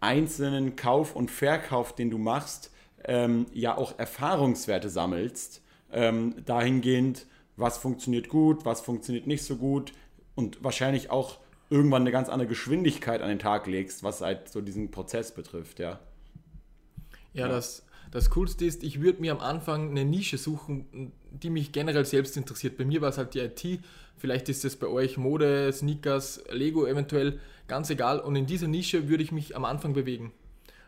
einzelnen 0.00 0.76
Kauf 0.76 1.16
und 1.16 1.30
Verkauf, 1.30 1.94
den 1.94 2.10
du 2.10 2.18
machst, 2.18 2.70
ähm, 3.04 3.46
ja 3.52 3.76
auch 3.76 3.98
Erfahrungswerte 3.98 4.88
sammelst. 4.88 5.62
Ähm, 5.92 6.34
dahingehend, 6.44 7.26
was 7.56 7.78
funktioniert 7.78 8.28
gut, 8.28 8.64
was 8.64 8.80
funktioniert 8.80 9.26
nicht 9.26 9.44
so 9.44 9.56
gut 9.56 9.92
und 10.34 10.62
wahrscheinlich 10.62 11.10
auch 11.10 11.38
irgendwann 11.70 12.02
eine 12.02 12.12
ganz 12.12 12.28
andere 12.28 12.48
Geschwindigkeit 12.48 13.22
an 13.22 13.28
den 13.28 13.38
Tag 13.38 13.66
legst, 13.66 14.02
was 14.02 14.20
halt 14.20 14.48
so 14.48 14.60
diesen 14.60 14.90
Prozess 14.90 15.32
betrifft, 15.32 15.78
ja. 15.78 16.00
Ja, 17.32 17.46
ja. 17.46 17.48
Das, 17.48 17.84
das 18.10 18.30
Coolste 18.30 18.64
ist, 18.64 18.82
ich 18.84 19.00
würde 19.00 19.20
mir 19.20 19.32
am 19.32 19.40
Anfang 19.40 19.90
eine 19.90 20.04
Nische 20.04 20.38
suchen, 20.38 21.12
die 21.30 21.50
mich 21.50 21.72
generell 21.72 22.04
selbst 22.04 22.36
interessiert. 22.36 22.76
Bei 22.76 22.84
mir 22.84 23.00
war 23.00 23.08
es 23.08 23.18
halt 23.18 23.34
die 23.34 23.40
IT, 23.40 23.80
vielleicht 24.16 24.48
ist 24.48 24.64
es 24.64 24.76
bei 24.76 24.86
euch 24.86 25.16
Mode, 25.16 25.72
Sneakers, 25.72 26.44
Lego 26.50 26.86
eventuell, 26.86 27.40
ganz 27.66 27.90
egal. 27.90 28.20
Und 28.20 28.36
in 28.36 28.46
dieser 28.46 28.68
Nische 28.68 29.08
würde 29.08 29.24
ich 29.24 29.32
mich 29.32 29.56
am 29.56 29.64
Anfang 29.64 29.94
bewegen. 29.94 30.32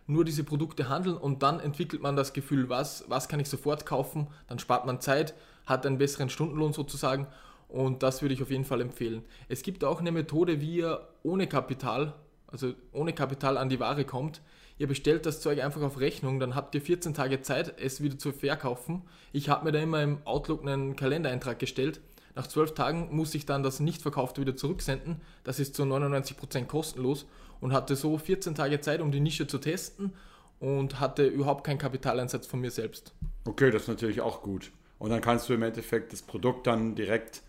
Nur 0.06 0.24
diese 0.24 0.44
Produkte 0.44 0.88
handeln 0.88 1.16
und 1.16 1.42
dann 1.42 1.58
entwickelt 1.58 2.00
man 2.00 2.14
das 2.14 2.32
Gefühl, 2.32 2.68
was, 2.68 3.04
was 3.08 3.28
kann 3.28 3.40
ich 3.40 3.48
sofort 3.48 3.86
kaufen, 3.86 4.28
dann 4.46 4.60
spart 4.60 4.86
man 4.86 5.00
Zeit 5.00 5.34
hat 5.66 5.84
einen 5.84 5.98
besseren 5.98 6.30
Stundenlohn 6.30 6.72
sozusagen 6.72 7.26
und 7.68 8.02
das 8.02 8.22
würde 8.22 8.34
ich 8.34 8.42
auf 8.42 8.50
jeden 8.50 8.64
Fall 8.64 8.80
empfehlen. 8.80 9.22
Es 9.48 9.62
gibt 9.62 9.84
auch 9.84 10.00
eine 10.00 10.12
Methode, 10.12 10.60
wie 10.60 10.76
ihr 10.76 11.06
ohne 11.22 11.46
Kapital, 11.46 12.14
also 12.46 12.72
ohne 12.92 13.12
Kapital 13.12 13.58
an 13.58 13.68
die 13.68 13.80
Ware 13.80 14.04
kommt. 14.04 14.40
Ihr 14.78 14.86
bestellt 14.86 15.26
das 15.26 15.40
Zeug 15.40 15.62
einfach 15.62 15.82
auf 15.82 16.00
Rechnung, 16.00 16.38
dann 16.38 16.54
habt 16.54 16.74
ihr 16.74 16.82
14 16.82 17.14
Tage 17.14 17.40
Zeit, 17.42 17.80
es 17.80 18.02
wieder 18.02 18.18
zu 18.18 18.32
verkaufen. 18.32 19.02
Ich 19.32 19.48
habe 19.48 19.64
mir 19.64 19.72
da 19.72 19.80
immer 19.80 20.02
im 20.02 20.18
Outlook 20.24 20.62
einen 20.62 20.96
Kalendereintrag 20.96 21.58
gestellt. 21.58 22.00
Nach 22.34 22.46
12 22.46 22.74
Tagen 22.74 23.08
muss 23.16 23.34
ich 23.34 23.46
dann 23.46 23.62
das 23.62 23.80
nicht 23.80 24.02
verkaufte 24.02 24.42
wieder 24.42 24.54
zurücksenden. 24.54 25.22
Das 25.44 25.58
ist 25.58 25.74
zu 25.74 25.84
99% 25.84 26.66
kostenlos 26.66 27.26
und 27.60 27.72
hatte 27.72 27.96
so 27.96 28.18
14 28.18 28.54
Tage 28.54 28.80
Zeit, 28.80 29.00
um 29.00 29.10
die 29.10 29.20
Nische 29.20 29.46
zu 29.46 29.56
testen 29.56 30.12
und 30.60 31.00
hatte 31.00 31.26
überhaupt 31.26 31.64
keinen 31.64 31.78
Kapitaleinsatz 31.78 32.46
von 32.46 32.60
mir 32.60 32.70
selbst. 32.70 33.14
Okay, 33.46 33.70
das 33.70 33.82
ist 33.82 33.88
natürlich 33.88 34.20
auch 34.20 34.42
gut. 34.42 34.70
Und 34.98 35.10
dann 35.10 35.20
kannst 35.20 35.48
du 35.48 35.54
im 35.54 35.62
Endeffekt 35.62 36.12
das 36.12 36.22
Produkt 36.22 36.66
dann 36.66 36.94
direkt, 36.94 37.42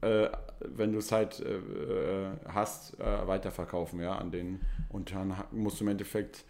äh, 0.00 0.28
wenn 0.60 0.92
du 0.92 0.98
es 0.98 1.12
halt 1.12 1.40
äh, 1.40 1.56
äh, 1.56 2.30
hast, 2.48 2.98
äh, 2.98 3.26
weiterverkaufen, 3.26 4.00
ja, 4.00 4.16
an 4.16 4.30
den. 4.30 4.60
Und 4.88 5.12
dann 5.12 5.34
musst 5.52 5.80
du 5.80 5.84
im 5.84 5.88
Endeffekt, 5.88 6.44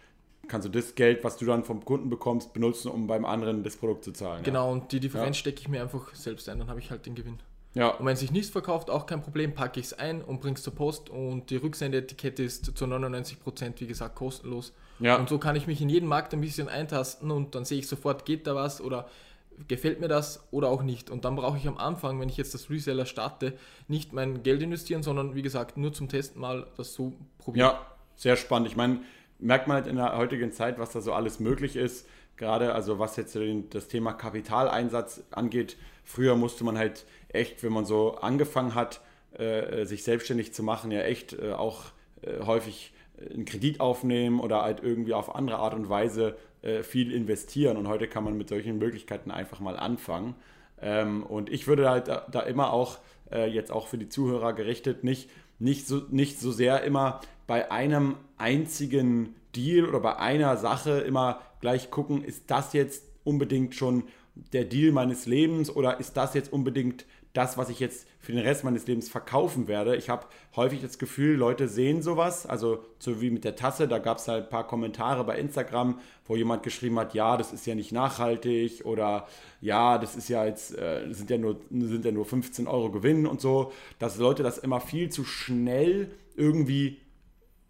kannst 0.47 0.67
du 0.67 0.71
das 0.71 0.95
Geld, 0.95 1.23
was 1.23 1.37
du 1.37 1.45
dann 1.45 1.63
vom 1.63 1.83
Kunden 1.83 2.09
bekommst, 2.09 2.53
benutzen, 2.53 2.89
um 2.89 3.07
beim 3.07 3.25
anderen 3.25 3.63
das 3.63 3.75
Produkt 3.75 4.03
zu 4.05 4.11
zahlen. 4.11 4.43
Genau, 4.43 4.67
ja. 4.67 4.71
und 4.71 4.91
die 4.91 4.99
Differenz 4.99 5.37
ja. 5.37 5.41
stecke 5.41 5.61
ich 5.61 5.67
mir 5.67 5.81
einfach 5.81 6.13
selbst 6.15 6.47
ein, 6.47 6.59
dann 6.59 6.69
habe 6.69 6.79
ich 6.79 6.91
halt 6.91 7.05
den 7.05 7.15
Gewinn. 7.15 7.39
Ja. 7.75 7.89
Und 7.89 8.05
wenn 8.05 8.15
sich 8.15 8.31
nicht 8.31 8.51
verkauft, 8.51 8.89
auch 8.89 9.05
kein 9.05 9.21
Problem, 9.21 9.53
packe 9.53 9.81
ich 9.81 9.87
es 9.87 9.93
ein 9.93 10.21
und 10.21 10.39
bringe 10.39 10.55
es 10.55 10.63
zur 10.63 10.73
Post 10.73 11.09
und 11.09 11.49
die 11.49 11.57
Rücksendeetikette 11.57 12.41
ist 12.41 12.77
zu 12.77 12.85
99% 12.85 13.73
wie 13.79 13.87
gesagt 13.87 14.15
kostenlos. 14.15 14.71
Ja. 14.99 15.17
Und 15.17 15.27
so 15.27 15.37
kann 15.39 15.57
ich 15.57 15.67
mich 15.67 15.81
in 15.81 15.89
jeden 15.89 16.07
Markt 16.07 16.33
ein 16.33 16.39
bisschen 16.39 16.69
eintasten 16.69 17.31
und 17.31 17.53
dann 17.53 17.65
sehe 17.65 17.79
ich 17.79 17.87
sofort, 17.87 18.25
geht 18.25 18.47
da 18.47 18.55
was 18.55 18.79
oder 18.79 19.09
gefällt 19.67 19.99
mir 19.99 20.07
das 20.07 20.47
oder 20.51 20.69
auch 20.69 20.83
nicht. 20.83 21.09
Und 21.09 21.25
dann 21.25 21.35
brauche 21.35 21.57
ich 21.57 21.67
am 21.67 21.77
Anfang, 21.77 22.19
wenn 22.19 22.29
ich 22.29 22.37
jetzt 22.37 22.53
das 22.53 22.69
Reseller 22.69 23.05
starte, 23.05 23.53
nicht 23.87 24.13
mein 24.13 24.43
Geld 24.43 24.61
investieren, 24.61 25.03
sondern 25.03 25.35
wie 25.35 25.41
gesagt, 25.41 25.77
nur 25.77 25.93
zum 25.93 26.09
Testen 26.09 26.41
mal 26.41 26.67
das 26.77 26.93
so 26.93 27.13
probieren. 27.37 27.67
Ja, 27.67 27.85
sehr 28.15 28.35
spannend. 28.35 28.67
Ich 28.67 28.75
meine, 28.75 29.01
merkt 29.39 29.67
man 29.67 29.75
halt 29.75 29.87
in 29.87 29.95
der 29.95 30.17
heutigen 30.17 30.51
Zeit, 30.51 30.79
was 30.79 30.91
da 30.91 31.01
so 31.01 31.13
alles 31.13 31.39
möglich 31.39 31.75
ist. 31.75 32.07
Gerade 32.37 32.73
also 32.73 32.99
was 32.99 33.15
jetzt 33.15 33.37
das 33.69 33.87
Thema 33.87 34.13
Kapitaleinsatz 34.13 35.23
angeht. 35.31 35.77
Früher 36.03 36.35
musste 36.35 36.63
man 36.63 36.77
halt 36.77 37.05
echt, 37.29 37.63
wenn 37.63 37.71
man 37.71 37.85
so 37.85 38.15
angefangen 38.15 38.75
hat, 38.75 39.01
äh, 39.37 39.85
sich 39.85 40.03
selbstständig 40.03 40.53
zu 40.53 40.63
machen, 40.63 40.91
ja 40.91 41.01
echt 41.01 41.33
äh, 41.33 41.53
auch 41.53 41.83
äh, 42.21 42.43
häufig 42.45 42.93
einen 43.33 43.45
Kredit 43.45 43.79
aufnehmen 43.79 44.39
oder 44.39 44.61
halt 44.61 44.83
irgendwie 44.83 45.13
auf 45.13 45.35
andere 45.35 45.57
Art 45.57 45.73
und 45.73 45.89
Weise 45.89 46.35
äh, 46.65 46.83
viel 46.83 47.11
investieren. 47.11 47.77
Und 47.77 47.87
heute 47.87 48.07
kann 48.07 48.23
man 48.23 48.37
mit 48.37 48.49
solchen 48.49 48.79
Möglichkeiten 48.79 49.29
einfach 49.29 49.59
mal 49.59 49.77
anfangen. 49.77 50.35
Ähm, 50.81 51.23
und 51.23 51.51
ich 51.51 51.67
würde 51.67 51.89
halt 51.89 52.07
da, 52.07 52.25
da 52.31 52.41
immer 52.41 52.73
auch, 52.73 52.97
äh, 53.31 53.47
jetzt 53.47 53.71
auch 53.71 53.87
für 53.87 53.99
die 53.99 54.09
Zuhörer 54.09 54.53
gerichtet, 54.53 55.03
nicht, 55.03 55.29
nicht, 55.59 55.87
so, 55.87 56.01
nicht 56.09 56.39
so 56.39 56.51
sehr 56.51 56.83
immer 56.83 57.21
bei 57.47 57.71
einem 57.71 58.15
einzigen 58.37 59.35
Deal 59.55 59.85
oder 59.85 59.99
bei 59.99 60.17
einer 60.17 60.57
Sache 60.57 60.99
immer 60.99 61.41
gleich 61.61 61.91
gucken, 61.91 62.23
ist 62.23 62.43
das 62.47 62.73
jetzt 62.73 63.03
unbedingt 63.23 63.75
schon 63.75 64.03
der 64.51 64.65
Deal 64.65 64.91
meines 64.91 65.27
Lebens 65.27 65.73
oder 65.73 65.99
ist 65.99 66.17
das 66.17 66.33
jetzt 66.33 66.51
unbedingt 66.51 67.05
das, 67.35 67.57
was 67.57 67.69
ich 67.69 67.79
jetzt 67.79 68.07
für 68.19 68.31
den 68.31 68.41
Rest 68.41 68.63
meines 68.63 68.87
Lebens 68.87 69.09
verkaufen 69.09 69.67
werde. 69.67 69.95
Ich 69.95 70.09
habe 70.09 70.25
häufig 70.55 70.81
das 70.81 70.97
Gefühl, 70.97 71.35
Leute 71.35 71.67
sehen 71.67 72.01
sowas, 72.01 72.45
also 72.45 72.83
so 72.97 73.21
wie 73.21 73.29
mit 73.29 73.43
der 73.43 73.55
Tasse, 73.55 73.87
da 73.87 73.99
gab 73.99 74.17
es 74.17 74.27
halt 74.27 74.45
ein 74.45 74.49
paar 74.49 74.65
Kommentare 74.65 75.23
bei 75.25 75.37
Instagram, 75.37 75.99
wo 76.25 76.35
jemand 76.35 76.63
geschrieben 76.63 76.97
hat, 76.97 77.13
ja, 77.13 77.37
das 77.37 77.51
ist 77.51 77.65
ja 77.65 77.75
nicht 77.75 77.91
nachhaltig 77.91 78.85
oder 78.85 79.27
ja, 79.61 79.97
das 79.97 80.15
ist 80.15 80.29
ja 80.29 80.45
jetzt, 80.45 80.77
äh, 80.77 81.07
sind, 81.11 81.29
ja 81.29 81.37
nur, 81.37 81.59
sind 81.69 82.05
ja 82.05 82.11
nur 82.11 82.25
15 82.25 82.67
Euro 82.67 82.89
Gewinn 82.89 83.27
und 83.27 83.41
so, 83.41 83.71
dass 83.99 84.17
Leute 84.17 84.41
das 84.41 84.57
immer 84.57 84.79
viel 84.79 85.09
zu 85.09 85.25
schnell 85.25 86.11
irgendwie 86.35 87.01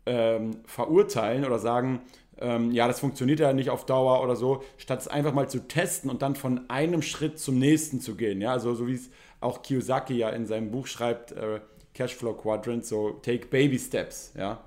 ähm, 0.05 0.57
verurteilen 0.65 1.43
oder 1.43 1.57
sagen, 1.57 2.01
ähm, 2.37 2.71
ja, 2.71 2.87
das 2.87 2.99
funktioniert 2.99 3.39
ja 3.39 3.53
nicht 3.53 3.69
auf 3.69 3.85
Dauer 3.85 4.21
oder 4.21 4.35
so, 4.35 4.63
statt 4.77 4.99
es 4.99 5.07
einfach 5.07 5.33
mal 5.33 5.49
zu 5.49 5.67
testen 5.67 6.09
und 6.09 6.21
dann 6.21 6.35
von 6.35 6.69
einem 6.69 7.01
Schritt 7.01 7.39
zum 7.39 7.57
nächsten 7.59 8.01
zu 8.01 8.15
gehen. 8.15 8.41
Ja, 8.41 8.51
also 8.51 8.75
so 8.75 8.87
wie 8.87 8.93
es 8.93 9.09
auch 9.45 9.61
Kiyosaki 9.61 10.15
ja 10.15 10.29
in 10.29 10.45
seinem 10.45 10.71
Buch 10.71 10.87
schreibt, 10.87 11.31
äh, 11.31 11.59
Cashflow 11.93 12.33
Quadrant, 12.33 12.85
so 12.85 13.11
take 13.21 13.47
baby 13.47 13.79
steps, 13.79 14.33
ja. 14.37 14.61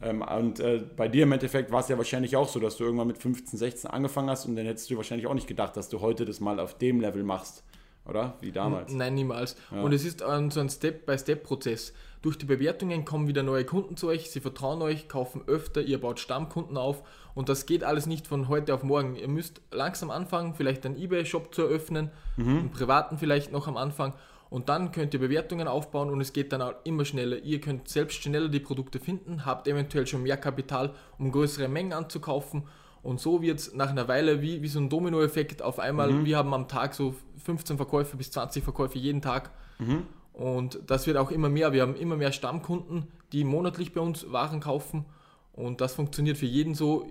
Ähm, 0.00 0.22
und 0.22 0.60
äh, 0.60 0.82
bei 0.96 1.08
dir 1.08 1.22
im 1.22 1.32
Endeffekt 1.32 1.72
war 1.72 1.80
es 1.80 1.88
ja 1.88 1.96
wahrscheinlich 1.96 2.36
auch 2.36 2.48
so, 2.48 2.60
dass 2.60 2.76
du 2.76 2.84
irgendwann 2.84 3.06
mit 3.06 3.18
15, 3.18 3.58
16 3.58 3.90
angefangen 3.90 4.28
hast 4.28 4.46
und 4.46 4.56
dann 4.56 4.66
hättest 4.66 4.90
du 4.90 4.96
wahrscheinlich 4.96 5.26
auch 5.26 5.34
nicht 5.34 5.46
gedacht, 5.46 5.76
dass 5.76 5.88
du 5.88 6.00
heute 6.00 6.24
das 6.24 6.40
mal 6.40 6.60
auf 6.60 6.76
dem 6.76 7.00
Level 7.00 7.22
machst, 7.22 7.64
oder? 8.06 8.34
Wie 8.40 8.52
damals. 8.52 8.92
Nein, 8.92 9.14
niemals. 9.14 9.56
Ja. 9.72 9.82
Und 9.82 9.92
es 9.92 10.04
ist 10.04 10.22
ein, 10.22 10.50
so 10.50 10.60
ein 10.60 10.68
Step-by-Step-Prozess. 10.68 11.92
Durch 12.24 12.38
die 12.38 12.46
Bewertungen 12.46 13.04
kommen 13.04 13.28
wieder 13.28 13.42
neue 13.42 13.66
Kunden 13.66 13.98
zu 13.98 14.08
euch, 14.08 14.30
sie 14.30 14.40
vertrauen 14.40 14.80
euch, 14.80 15.08
kaufen 15.08 15.42
öfter, 15.46 15.82
ihr 15.82 16.00
baut 16.00 16.18
Stammkunden 16.18 16.78
auf 16.78 17.02
und 17.34 17.50
das 17.50 17.66
geht 17.66 17.84
alles 17.84 18.06
nicht 18.06 18.26
von 18.26 18.48
heute 18.48 18.72
auf 18.72 18.82
morgen. 18.82 19.14
Ihr 19.14 19.28
müsst 19.28 19.60
langsam 19.70 20.10
anfangen, 20.10 20.54
vielleicht 20.54 20.86
einen 20.86 20.96
Ebay-Shop 20.96 21.54
zu 21.54 21.64
eröffnen, 21.64 22.10
mhm. 22.38 22.48
einen 22.48 22.70
privaten 22.70 23.18
vielleicht 23.18 23.52
noch 23.52 23.68
am 23.68 23.76
Anfang 23.76 24.14
und 24.48 24.70
dann 24.70 24.90
könnt 24.90 25.12
ihr 25.12 25.20
Bewertungen 25.20 25.68
aufbauen 25.68 26.08
und 26.08 26.18
es 26.22 26.32
geht 26.32 26.50
dann 26.54 26.62
auch 26.62 26.72
immer 26.84 27.04
schneller. 27.04 27.36
Ihr 27.40 27.60
könnt 27.60 27.90
selbst 27.90 28.22
schneller 28.22 28.48
die 28.48 28.60
Produkte 28.60 29.00
finden, 29.00 29.44
habt 29.44 29.68
eventuell 29.68 30.06
schon 30.06 30.22
mehr 30.22 30.38
Kapital, 30.38 30.94
um 31.18 31.30
größere 31.30 31.68
Mengen 31.68 31.92
anzukaufen 31.92 32.62
und 33.02 33.20
so 33.20 33.42
wird 33.42 33.58
es 33.58 33.74
nach 33.74 33.90
einer 33.90 34.08
Weile 34.08 34.40
wie, 34.40 34.62
wie 34.62 34.68
so 34.68 34.80
ein 34.80 34.88
Dominoeffekt 34.88 35.60
auf 35.60 35.78
einmal. 35.78 36.10
Mhm. 36.10 36.24
Wir 36.24 36.38
haben 36.38 36.54
am 36.54 36.68
Tag 36.68 36.94
so 36.94 37.14
15 37.44 37.76
Verkäufe 37.76 38.16
bis 38.16 38.30
20 38.30 38.64
Verkäufe 38.64 38.98
jeden 38.98 39.20
Tag. 39.20 39.50
Mhm. 39.78 40.04
Und 40.34 40.80
das 40.88 41.06
wird 41.06 41.16
auch 41.16 41.30
immer 41.30 41.48
mehr. 41.48 41.72
Wir 41.72 41.82
haben 41.82 41.96
immer 41.96 42.16
mehr 42.16 42.32
Stammkunden, 42.32 43.06
die 43.32 43.44
monatlich 43.44 43.94
bei 43.94 44.00
uns 44.00 44.30
Waren 44.32 44.60
kaufen. 44.60 45.06
Und 45.52 45.80
das 45.80 45.94
funktioniert 45.94 46.36
für 46.36 46.46
jeden 46.46 46.74
so, 46.74 47.06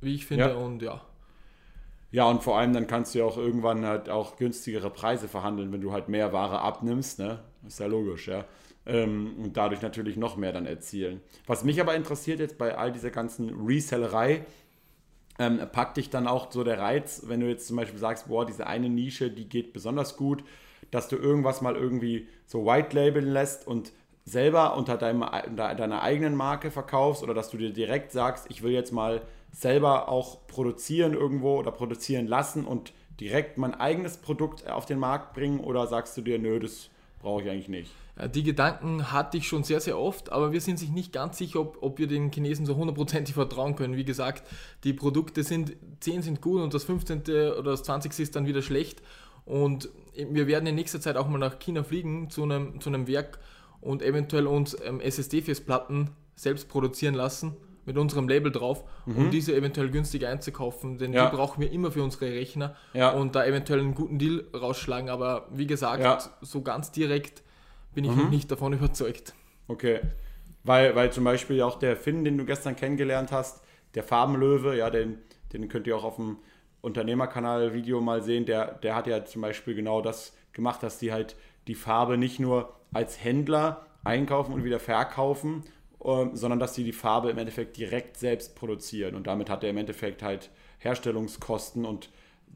wie 0.00 0.14
ich 0.14 0.24
finde. 0.24 0.50
Ja. 0.50 0.54
Und 0.54 0.80
ja. 0.80 1.02
Ja, 2.10 2.24
und 2.24 2.42
vor 2.42 2.56
allem 2.56 2.72
dann 2.72 2.86
kannst 2.86 3.14
du 3.14 3.18
ja 3.18 3.24
auch 3.24 3.36
irgendwann 3.36 3.84
halt 3.84 4.08
auch 4.08 4.36
günstigere 4.36 4.88
Preise 4.88 5.28
verhandeln, 5.28 5.72
wenn 5.72 5.82
du 5.82 5.92
halt 5.92 6.08
mehr 6.08 6.32
Ware 6.32 6.60
abnimmst, 6.60 7.18
ne? 7.18 7.40
Ist 7.66 7.80
ja 7.80 7.86
logisch, 7.86 8.28
ja. 8.28 8.44
Ähm, 8.86 9.34
und 9.38 9.56
dadurch 9.56 9.82
natürlich 9.82 10.16
noch 10.16 10.36
mehr 10.36 10.52
dann 10.52 10.64
erzielen. 10.64 11.20
Was 11.46 11.64
mich 11.64 11.80
aber 11.80 11.94
interessiert 11.96 12.38
jetzt 12.38 12.56
bei 12.56 12.78
all 12.78 12.92
dieser 12.92 13.10
ganzen 13.10 13.50
Resellerei, 13.66 14.46
ähm, 15.38 15.60
packt 15.70 15.98
dich 15.98 16.08
dann 16.08 16.26
auch 16.26 16.50
so 16.50 16.64
der 16.64 16.78
Reiz, 16.78 17.24
wenn 17.26 17.40
du 17.40 17.48
jetzt 17.48 17.66
zum 17.66 17.76
Beispiel 17.76 17.98
sagst, 17.98 18.28
boah, 18.28 18.46
diese 18.46 18.66
eine 18.66 18.88
Nische, 18.88 19.30
die 19.30 19.48
geht 19.48 19.74
besonders 19.74 20.16
gut, 20.16 20.42
dass 20.90 21.08
du 21.08 21.16
irgendwas 21.16 21.60
mal 21.60 21.76
irgendwie 21.76 22.28
so 22.46 22.64
white 22.64 22.94
labeln 22.94 23.28
lässt 23.28 23.66
und 23.66 23.92
selber 24.24 24.76
unter 24.76 24.96
deinem, 24.96 25.24
deiner 25.56 26.02
eigenen 26.02 26.34
Marke 26.36 26.70
verkaufst 26.70 27.22
oder 27.22 27.34
dass 27.34 27.50
du 27.50 27.56
dir 27.56 27.72
direkt 27.72 28.12
sagst, 28.12 28.46
ich 28.48 28.62
will 28.62 28.72
jetzt 28.72 28.92
mal 28.92 29.22
selber 29.52 30.08
auch 30.08 30.46
produzieren 30.46 31.14
irgendwo 31.14 31.58
oder 31.58 31.72
produzieren 31.72 32.26
lassen 32.26 32.64
und 32.64 32.92
direkt 33.20 33.58
mein 33.58 33.74
eigenes 33.74 34.18
Produkt 34.18 34.68
auf 34.68 34.86
den 34.86 34.98
Markt 34.98 35.34
bringen 35.34 35.60
oder 35.60 35.86
sagst 35.86 36.16
du 36.16 36.22
dir, 36.22 36.38
nö, 36.38 36.60
das 36.60 36.90
brauche 37.20 37.42
ich 37.42 37.50
eigentlich 37.50 37.68
nicht? 37.68 37.90
Die 38.34 38.42
Gedanken 38.42 39.12
hatte 39.12 39.38
ich 39.38 39.46
schon 39.46 39.62
sehr, 39.62 39.80
sehr 39.80 39.96
oft, 39.96 40.32
aber 40.32 40.52
wir 40.52 40.60
sind 40.60 40.78
sich 40.78 40.90
nicht 40.90 41.12
ganz 41.12 41.38
sicher, 41.38 41.60
ob, 41.60 41.78
ob 41.82 41.98
wir 41.98 42.08
den 42.08 42.32
Chinesen 42.32 42.66
so 42.66 42.74
hundertprozentig 42.74 43.34
vertrauen 43.34 43.76
können. 43.76 43.96
Wie 43.96 44.04
gesagt, 44.04 44.42
die 44.82 44.92
Produkte 44.92 45.44
sind, 45.44 45.76
10 46.00 46.22
sind 46.22 46.40
gut 46.40 46.60
und 46.60 46.74
das 46.74 46.82
15. 46.82 47.20
oder 47.20 47.70
das 47.70 47.84
20. 47.84 48.18
ist 48.18 48.34
dann 48.34 48.46
wieder 48.46 48.62
schlecht. 48.62 49.02
Und 49.48 49.88
wir 50.14 50.46
werden 50.46 50.66
in 50.66 50.74
nächster 50.74 51.00
Zeit 51.00 51.16
auch 51.16 51.26
mal 51.26 51.38
nach 51.38 51.58
China 51.58 51.82
fliegen 51.82 52.28
zu 52.28 52.42
einem, 52.42 52.80
zu 52.80 52.90
einem 52.90 53.08
Werk 53.08 53.38
und 53.80 54.02
eventuell 54.02 54.46
uns 54.46 54.76
ähm, 54.84 55.00
SSD-Festplatten 55.00 56.10
selbst 56.36 56.68
produzieren 56.68 57.14
lassen 57.14 57.56
mit 57.86 57.96
unserem 57.96 58.28
Label 58.28 58.52
drauf, 58.52 58.84
mhm. 59.06 59.16
um 59.16 59.30
diese 59.30 59.56
eventuell 59.56 59.88
günstig 59.88 60.26
einzukaufen, 60.26 60.98
denn 60.98 61.14
ja. 61.14 61.30
die 61.30 61.34
brauchen 61.34 61.62
wir 61.62 61.72
immer 61.72 61.90
für 61.90 62.02
unsere 62.02 62.26
Rechner 62.26 62.76
ja. 62.92 63.10
und 63.12 63.34
da 63.34 63.46
eventuell 63.46 63.80
einen 63.80 63.94
guten 63.94 64.18
Deal 64.18 64.44
rausschlagen. 64.54 65.08
Aber 65.08 65.48
wie 65.50 65.66
gesagt, 65.66 66.02
ja. 66.02 66.18
so 66.42 66.60
ganz 66.60 66.92
direkt 66.92 67.42
bin 67.94 68.04
ich 68.04 68.14
mhm. 68.14 68.28
nicht 68.28 68.50
davon 68.50 68.72
überzeugt. 68.74 69.32
Okay. 69.66 70.00
Weil, 70.64 70.94
weil 70.94 71.10
zum 71.10 71.24
Beispiel 71.24 71.62
auch 71.62 71.78
der 71.78 71.96
Finn, 71.96 72.24
den 72.24 72.36
du 72.36 72.44
gestern 72.44 72.76
kennengelernt 72.76 73.32
hast, 73.32 73.62
der 73.94 74.02
Farbenlöwe, 74.02 74.76
ja, 74.76 74.90
den, 74.90 75.16
den 75.54 75.68
könnt 75.68 75.86
ihr 75.86 75.96
auch 75.96 76.04
auf 76.04 76.16
dem 76.16 76.36
Unternehmerkanal-Video 76.80 78.00
mal 78.00 78.22
sehen, 78.22 78.46
der, 78.46 78.72
der 78.74 78.94
hat 78.94 79.06
ja 79.06 79.24
zum 79.24 79.42
Beispiel 79.42 79.74
genau 79.74 80.00
das 80.00 80.32
gemacht, 80.52 80.82
dass 80.82 80.98
die 80.98 81.12
halt 81.12 81.36
die 81.66 81.74
Farbe 81.74 82.16
nicht 82.16 82.40
nur 82.40 82.74
als 82.92 83.22
Händler 83.22 83.86
einkaufen 84.04 84.54
und 84.54 84.64
wieder 84.64 84.80
verkaufen, 84.80 85.64
ähm, 86.04 86.30
sondern 86.34 86.58
dass 86.58 86.74
sie 86.74 86.84
die 86.84 86.92
Farbe 86.92 87.30
im 87.30 87.38
Endeffekt 87.38 87.76
direkt 87.76 88.16
selbst 88.16 88.54
produzieren. 88.54 89.14
Und 89.14 89.26
damit 89.26 89.50
hat 89.50 89.64
er 89.64 89.70
im 89.70 89.76
Endeffekt 89.76 90.22
halt 90.22 90.50
Herstellungskosten 90.78 91.84
und 91.84 92.10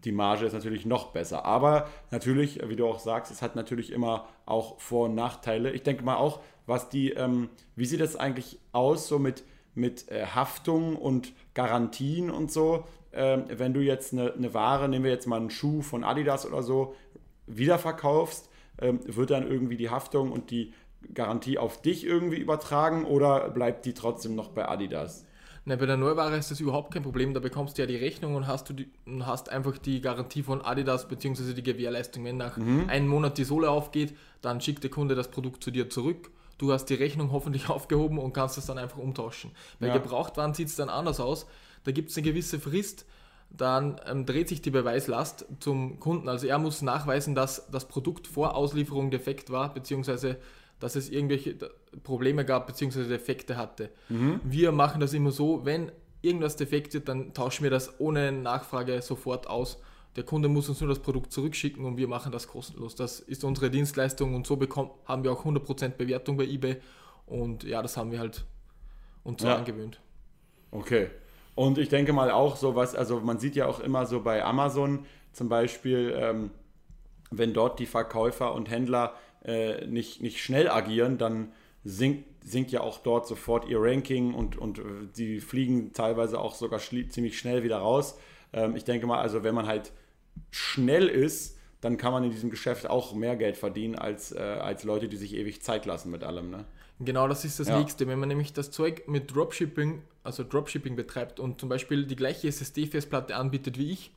die 0.04 0.12
Marge 0.12 0.46
ist 0.46 0.52
natürlich 0.52 0.86
noch 0.86 1.12
besser. 1.12 1.44
Aber 1.44 1.88
natürlich, 2.10 2.60
wie 2.68 2.76
du 2.76 2.86
auch 2.86 2.98
sagst, 2.98 3.30
es 3.30 3.42
hat 3.42 3.56
natürlich 3.56 3.92
immer 3.92 4.26
auch 4.46 4.80
Vor- 4.80 5.06
und 5.06 5.14
Nachteile. 5.14 5.70
Ich 5.72 5.82
denke 5.82 6.02
mal 6.04 6.16
auch, 6.16 6.40
was 6.66 6.88
die, 6.88 7.10
ähm, 7.10 7.50
wie 7.76 7.84
sieht 7.84 8.00
das 8.00 8.16
eigentlich 8.16 8.58
aus, 8.72 9.08
so 9.08 9.18
mit, 9.18 9.44
mit 9.74 10.10
äh, 10.10 10.26
Haftung 10.26 10.96
und 10.96 11.32
Garantien 11.54 12.30
und 12.30 12.50
so? 12.50 12.84
Ähm, 13.12 13.44
wenn 13.48 13.74
du 13.74 13.80
jetzt 13.80 14.12
eine, 14.12 14.32
eine, 14.32 14.54
Ware, 14.54 14.88
nehmen 14.88 15.04
wir 15.04 15.10
jetzt 15.10 15.26
mal 15.26 15.36
einen 15.36 15.50
Schuh 15.50 15.82
von 15.82 16.04
Adidas 16.04 16.46
oder 16.46 16.62
so, 16.62 16.94
wiederverkaufst, 17.46 18.48
ähm, 18.80 19.00
wird 19.04 19.30
dann 19.30 19.46
irgendwie 19.46 19.76
die 19.76 19.90
Haftung 19.90 20.32
und 20.32 20.50
die 20.50 20.72
Garantie 21.12 21.58
auf 21.58 21.82
dich 21.82 22.06
irgendwie 22.06 22.38
übertragen 22.38 23.04
oder 23.04 23.50
bleibt 23.50 23.84
die 23.84 23.94
trotzdem 23.94 24.34
noch 24.34 24.48
bei 24.48 24.68
Adidas? 24.68 25.26
Nein, 25.64 25.78
bei 25.78 25.86
der 25.86 25.96
Neuware 25.96 26.36
ist 26.36 26.50
das 26.50 26.58
überhaupt 26.58 26.92
kein 26.92 27.04
Problem. 27.04 27.34
Da 27.34 27.40
bekommst 27.40 27.78
du 27.78 27.82
ja 27.82 27.86
die 27.86 27.96
Rechnung 27.96 28.34
und 28.34 28.48
hast, 28.48 28.68
du 28.68 28.72
die, 28.72 28.90
hast 29.20 29.48
einfach 29.48 29.78
die 29.78 30.00
Garantie 30.00 30.42
von 30.42 30.60
Adidas 30.60 31.06
bzw. 31.06 31.54
die 31.54 31.62
Gewährleistung. 31.62 32.24
Wenn 32.24 32.36
nach 32.36 32.56
mhm. 32.56 32.88
einem 32.88 33.06
Monat 33.06 33.38
die 33.38 33.44
Sohle 33.44 33.70
aufgeht, 33.70 34.16
dann 34.40 34.60
schickt 34.60 34.82
der 34.82 34.90
Kunde 34.90 35.14
das 35.14 35.30
Produkt 35.30 35.62
zu 35.62 35.70
dir 35.70 35.88
zurück. 35.88 36.30
Du 36.58 36.72
hast 36.72 36.86
die 36.86 36.94
Rechnung 36.94 37.30
hoffentlich 37.30 37.68
aufgehoben 37.68 38.18
und 38.18 38.32
kannst 38.32 38.58
es 38.58 38.66
dann 38.66 38.78
einfach 38.78 38.98
umtauschen. 38.98 39.52
Bei 39.78 39.86
ja. 39.86 39.92
Gebrauchtwaren 39.92 40.52
sieht 40.52 40.68
es 40.68 40.76
dann 40.76 40.88
anders 40.88 41.20
aus. 41.20 41.46
Da 41.84 41.92
gibt 41.92 42.10
es 42.10 42.16
eine 42.16 42.24
gewisse 42.24 42.60
Frist, 42.60 43.06
dann 43.50 44.00
ähm, 44.06 44.24
dreht 44.24 44.48
sich 44.48 44.62
die 44.62 44.70
Beweislast 44.70 45.46
zum 45.60 46.00
Kunden. 46.00 46.28
Also 46.28 46.46
er 46.46 46.58
muss 46.58 46.82
nachweisen, 46.82 47.34
dass 47.34 47.70
das 47.70 47.86
Produkt 47.86 48.26
vor 48.26 48.54
Auslieferung 48.56 49.10
defekt 49.10 49.50
war, 49.50 49.74
beziehungsweise 49.74 50.38
dass 50.80 50.96
es 50.96 51.10
irgendwelche 51.10 51.56
Probleme 52.02 52.44
gab 52.44 52.66
bzw. 52.66 53.04
Defekte 53.06 53.56
hatte. 53.56 53.90
Mhm. 54.08 54.40
Wir 54.42 54.72
machen 54.72 55.00
das 55.00 55.12
immer 55.12 55.30
so, 55.30 55.64
wenn 55.64 55.92
irgendwas 56.22 56.56
defekt 56.56 56.94
wird, 56.94 57.08
dann 57.08 57.34
tauschen 57.34 57.62
wir 57.62 57.70
das 57.70 58.00
ohne 58.00 58.32
Nachfrage 58.32 59.00
sofort 59.02 59.46
aus. 59.46 59.78
Der 60.16 60.24
Kunde 60.24 60.48
muss 60.48 60.68
uns 60.68 60.80
nur 60.80 60.88
das 60.88 60.98
Produkt 60.98 61.32
zurückschicken 61.32 61.84
und 61.84 61.96
wir 61.96 62.08
machen 62.08 62.32
das 62.32 62.48
kostenlos. 62.48 62.94
Das 62.94 63.20
ist 63.20 63.44
unsere 63.44 63.70
Dienstleistung 63.70 64.34
und 64.34 64.46
so 64.46 64.56
bekommen, 64.56 64.90
haben 65.04 65.24
wir 65.24 65.32
auch 65.32 65.44
100% 65.44 65.90
Bewertung 65.90 66.36
bei 66.36 66.44
eBay 66.44 66.76
und 67.26 67.64
ja, 67.64 67.80
das 67.80 67.96
haben 67.96 68.10
wir 68.10 68.18
halt 68.18 68.44
uns 69.24 69.42
so 69.42 69.48
ja. 69.48 69.56
angewöhnt. 69.56 70.00
Okay. 70.70 71.10
Und 71.54 71.78
ich 71.78 71.88
denke 71.88 72.12
mal 72.12 72.30
auch 72.30 72.56
so 72.56 72.74
was, 72.76 72.94
also 72.94 73.20
man 73.20 73.38
sieht 73.38 73.56
ja 73.56 73.66
auch 73.66 73.80
immer 73.80 74.06
so 74.06 74.20
bei 74.22 74.42
Amazon 74.44 75.04
zum 75.32 75.48
Beispiel, 75.48 76.14
ähm, 76.16 76.50
wenn 77.30 77.52
dort 77.52 77.78
die 77.78 77.86
Verkäufer 77.86 78.54
und 78.54 78.70
Händler 78.70 79.14
äh, 79.44 79.86
nicht, 79.86 80.22
nicht 80.22 80.42
schnell 80.42 80.68
agieren, 80.68 81.18
dann 81.18 81.52
sinkt, 81.84 82.24
sinkt 82.44 82.70
ja 82.70 82.80
auch 82.80 82.98
dort 82.98 83.26
sofort 83.26 83.68
ihr 83.68 83.78
Ranking 83.80 84.34
und, 84.34 84.56
und 84.56 84.78
äh, 84.78 84.82
die 85.16 85.40
fliegen 85.40 85.92
teilweise 85.92 86.40
auch 86.40 86.54
sogar 86.54 86.80
ziemlich 86.80 87.38
schnell 87.38 87.62
wieder 87.62 87.78
raus. 87.78 88.18
Ähm, 88.52 88.76
ich 88.76 88.84
denke 88.84 89.06
mal, 89.06 89.20
also 89.20 89.42
wenn 89.42 89.54
man 89.54 89.66
halt 89.66 89.92
schnell 90.50 91.08
ist, 91.08 91.58
dann 91.82 91.96
kann 91.96 92.12
man 92.12 92.24
in 92.24 92.30
diesem 92.30 92.48
Geschäft 92.48 92.88
auch 92.88 93.12
mehr 93.12 93.36
Geld 93.36 93.58
verdienen 93.58 93.96
als, 93.96 94.32
äh, 94.32 94.38
als 94.38 94.84
Leute, 94.84 95.08
die 95.08 95.16
sich 95.16 95.34
ewig 95.34 95.62
Zeit 95.62 95.84
lassen 95.84 96.10
mit 96.10 96.22
allem. 96.22 96.48
Ne? 96.48 96.64
Genau, 97.00 97.26
das 97.26 97.44
ist 97.44 97.58
das 97.58 97.68
ja. 97.68 97.78
Nächste. 97.78 98.06
Wenn 98.06 98.20
man 98.20 98.28
nämlich 98.28 98.52
das 98.52 98.70
Zeug 98.70 99.08
mit 99.08 99.34
Dropshipping, 99.34 100.00
also 100.22 100.44
Dropshipping 100.44 100.94
betreibt 100.94 101.40
und 101.40 101.60
zum 101.60 101.68
Beispiel 101.68 102.06
die 102.06 102.14
gleiche 102.14 102.46
SSD-Festplatte 102.46 103.34
anbietet 103.34 103.78
wie 103.78 103.90
ich, 103.90 104.12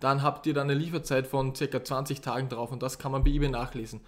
dann 0.00 0.22
habt 0.22 0.44
ihr 0.46 0.54
da 0.54 0.62
eine 0.62 0.74
Lieferzeit 0.74 1.28
von 1.28 1.52
ca. 1.52 1.84
20 1.84 2.20
Tagen 2.20 2.48
drauf 2.48 2.72
und 2.72 2.82
das 2.82 2.98
kann 2.98 3.12
man 3.12 3.22
bei 3.22 3.30
eBay 3.30 3.48
nachlesen. 3.48 4.00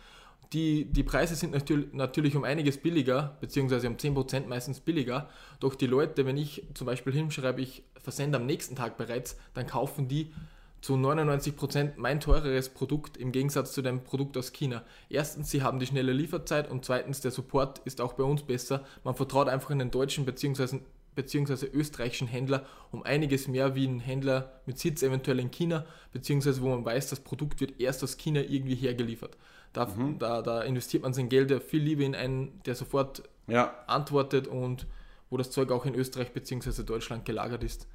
Die, 0.53 0.85
die 0.87 1.05
Preise 1.05 1.37
sind 1.37 1.53
natürlich, 1.53 1.93
natürlich 1.93 2.35
um 2.35 2.43
einiges 2.43 2.79
billiger, 2.79 3.37
beziehungsweise 3.41 3.89
um 3.89 3.97
10% 3.97 4.47
meistens 4.47 4.81
billiger. 4.81 5.29
Doch 5.61 5.77
die 5.77 5.87
Leute, 5.87 6.27
wenn 6.27 6.37
ich 6.37 6.65
zum 6.75 6.87
Beispiel 6.87 7.13
hinschreibe, 7.13 7.61
ich 7.61 7.85
versende 8.03 8.39
am 8.39 8.47
nächsten 8.47 8.75
Tag 8.75 8.97
bereits, 8.97 9.37
dann 9.55 9.67
kaufen 9.67 10.09
die 10.09 10.33
zu 10.81 10.95
99% 10.95 11.93
mein 11.97 12.21
teureres 12.21 12.69
Produkt 12.69 13.17
im 13.17 13.33
Gegensatz 13.33 13.73
zu 13.73 13.83
dem 13.83 14.05
Produkt 14.05 14.37
aus 14.37 14.53
China. 14.53 14.85
Erstens, 15.09 15.51
sie 15.51 15.63
haben 15.63 15.79
die 15.79 15.87
schnelle 15.87 16.13
Lieferzeit 16.13 16.71
und 16.71 16.85
zweitens, 16.85 17.21
der 17.21 17.31
Support 17.31 17.81
ist 17.81 18.01
auch 18.01 18.13
bei 18.13 18.25
uns 18.25 18.43
besser. 18.43 18.85
Man 19.03 19.15
vertraut 19.15 19.49
einfach 19.49 19.71
in 19.71 19.79
den 19.79 19.91
deutschen 19.91 20.25
bzw. 20.25 20.81
beziehungsweise 21.15 21.67
österreichischen 21.67 22.29
Händler 22.29 22.67
um 22.93 23.03
einiges 23.03 23.49
mehr 23.49 23.75
wie 23.75 23.87
ein 23.87 24.01
Händler 24.01 24.61
mit 24.67 24.79
Sitz 24.79 25.03
eventuell 25.03 25.41
in 25.41 25.51
China, 25.51 25.87
beziehungsweise 26.13 26.63
wo 26.63 26.69
man 26.69 26.85
weiß, 26.85 27.11
das 27.11 27.21
Produkt 27.21 27.61
wird 27.61 27.81
erst 27.81 28.05
aus 28.05 28.17
China 28.17 28.41
irgendwie 28.41 28.77
hergeliefert. 28.77 29.37
Da, 29.73 29.87
mhm. 29.87 30.19
da, 30.19 30.41
da 30.43 30.63
investiert 30.63 31.03
man 31.03 31.15
sein 31.15 31.29
Geld 31.29 31.51
ja 31.51 31.61
viel 31.61 31.83
lieber 31.83 32.03
in 32.03 32.15
einen, 32.15 32.61
der 32.65 32.75
sofort 32.75 33.23
ja. 33.47 33.75
antwortet 33.87 34.47
und 34.47 34.87
wo 35.31 35.37
das 35.37 35.51
Zeug 35.51 35.71
auch 35.73 35.85
in 35.85 35.95
Österreich 35.95 36.33
bzw. 36.33 36.83
Deutschland 36.83 37.25
gelagert 37.25 37.65
ist. 37.65 37.89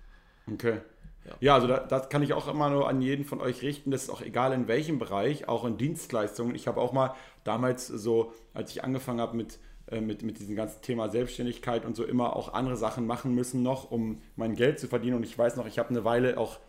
Okay. 0.51 0.79
Ja, 1.25 1.35
ja 1.39 1.55
also 1.55 1.67
da, 1.67 1.79
das 1.79 2.09
kann 2.09 2.23
ich 2.23 2.33
auch 2.33 2.47
immer 2.47 2.69
nur 2.69 2.87
an 2.87 3.01
jeden 3.01 3.25
von 3.25 3.41
euch 3.41 3.61
richten. 3.61 3.91
Das 3.91 4.03
ist 4.03 4.09
auch 4.09 4.21
egal 4.21 4.53
in 4.53 4.67
welchem 4.67 4.99
Bereich, 4.99 5.47
auch 5.47 5.65
in 5.65 5.77
Dienstleistungen. 5.77 6.55
Ich 6.55 6.67
habe 6.67 6.81
auch 6.81 6.93
mal 6.93 7.13
damals 7.43 7.87
so, 7.87 8.33
als 8.53 8.71
ich 8.71 8.83
angefangen 8.83 9.19
habe 9.21 9.35
mit, 9.37 9.59
äh, 9.87 10.01
mit, 10.01 10.23
mit 10.23 10.39
diesem 10.39 10.55
ganzen 10.55 10.81
Thema 10.81 11.09
Selbstständigkeit 11.09 11.85
und 11.85 11.95
so, 11.95 12.03
immer 12.03 12.35
auch 12.35 12.53
andere 12.53 12.77
Sachen 12.77 13.05
machen 13.05 13.35
müssen 13.35 13.63
noch, 13.63 13.91
um 13.91 14.21
mein 14.35 14.55
Geld 14.55 14.79
zu 14.79 14.87
verdienen. 14.87 15.17
Und 15.17 15.23
ich 15.23 15.37
weiß 15.37 15.55
noch, 15.55 15.67
ich 15.67 15.79
habe 15.79 15.89
eine 15.89 16.03
Weile 16.03 16.37
auch 16.37 16.59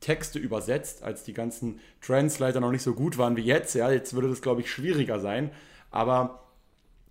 Texte 0.00 0.38
übersetzt, 0.38 1.02
als 1.02 1.22
die 1.22 1.32
ganzen 1.32 1.80
Translator 2.00 2.60
noch 2.60 2.72
nicht 2.72 2.82
so 2.82 2.94
gut 2.94 3.18
waren 3.18 3.36
wie 3.36 3.42
jetzt. 3.42 3.74
Ja, 3.74 3.90
jetzt 3.90 4.14
würde 4.14 4.28
das, 4.28 4.42
glaube 4.42 4.60
ich, 4.60 4.70
schwieriger 4.70 5.20
sein. 5.20 5.50
Aber 5.90 6.40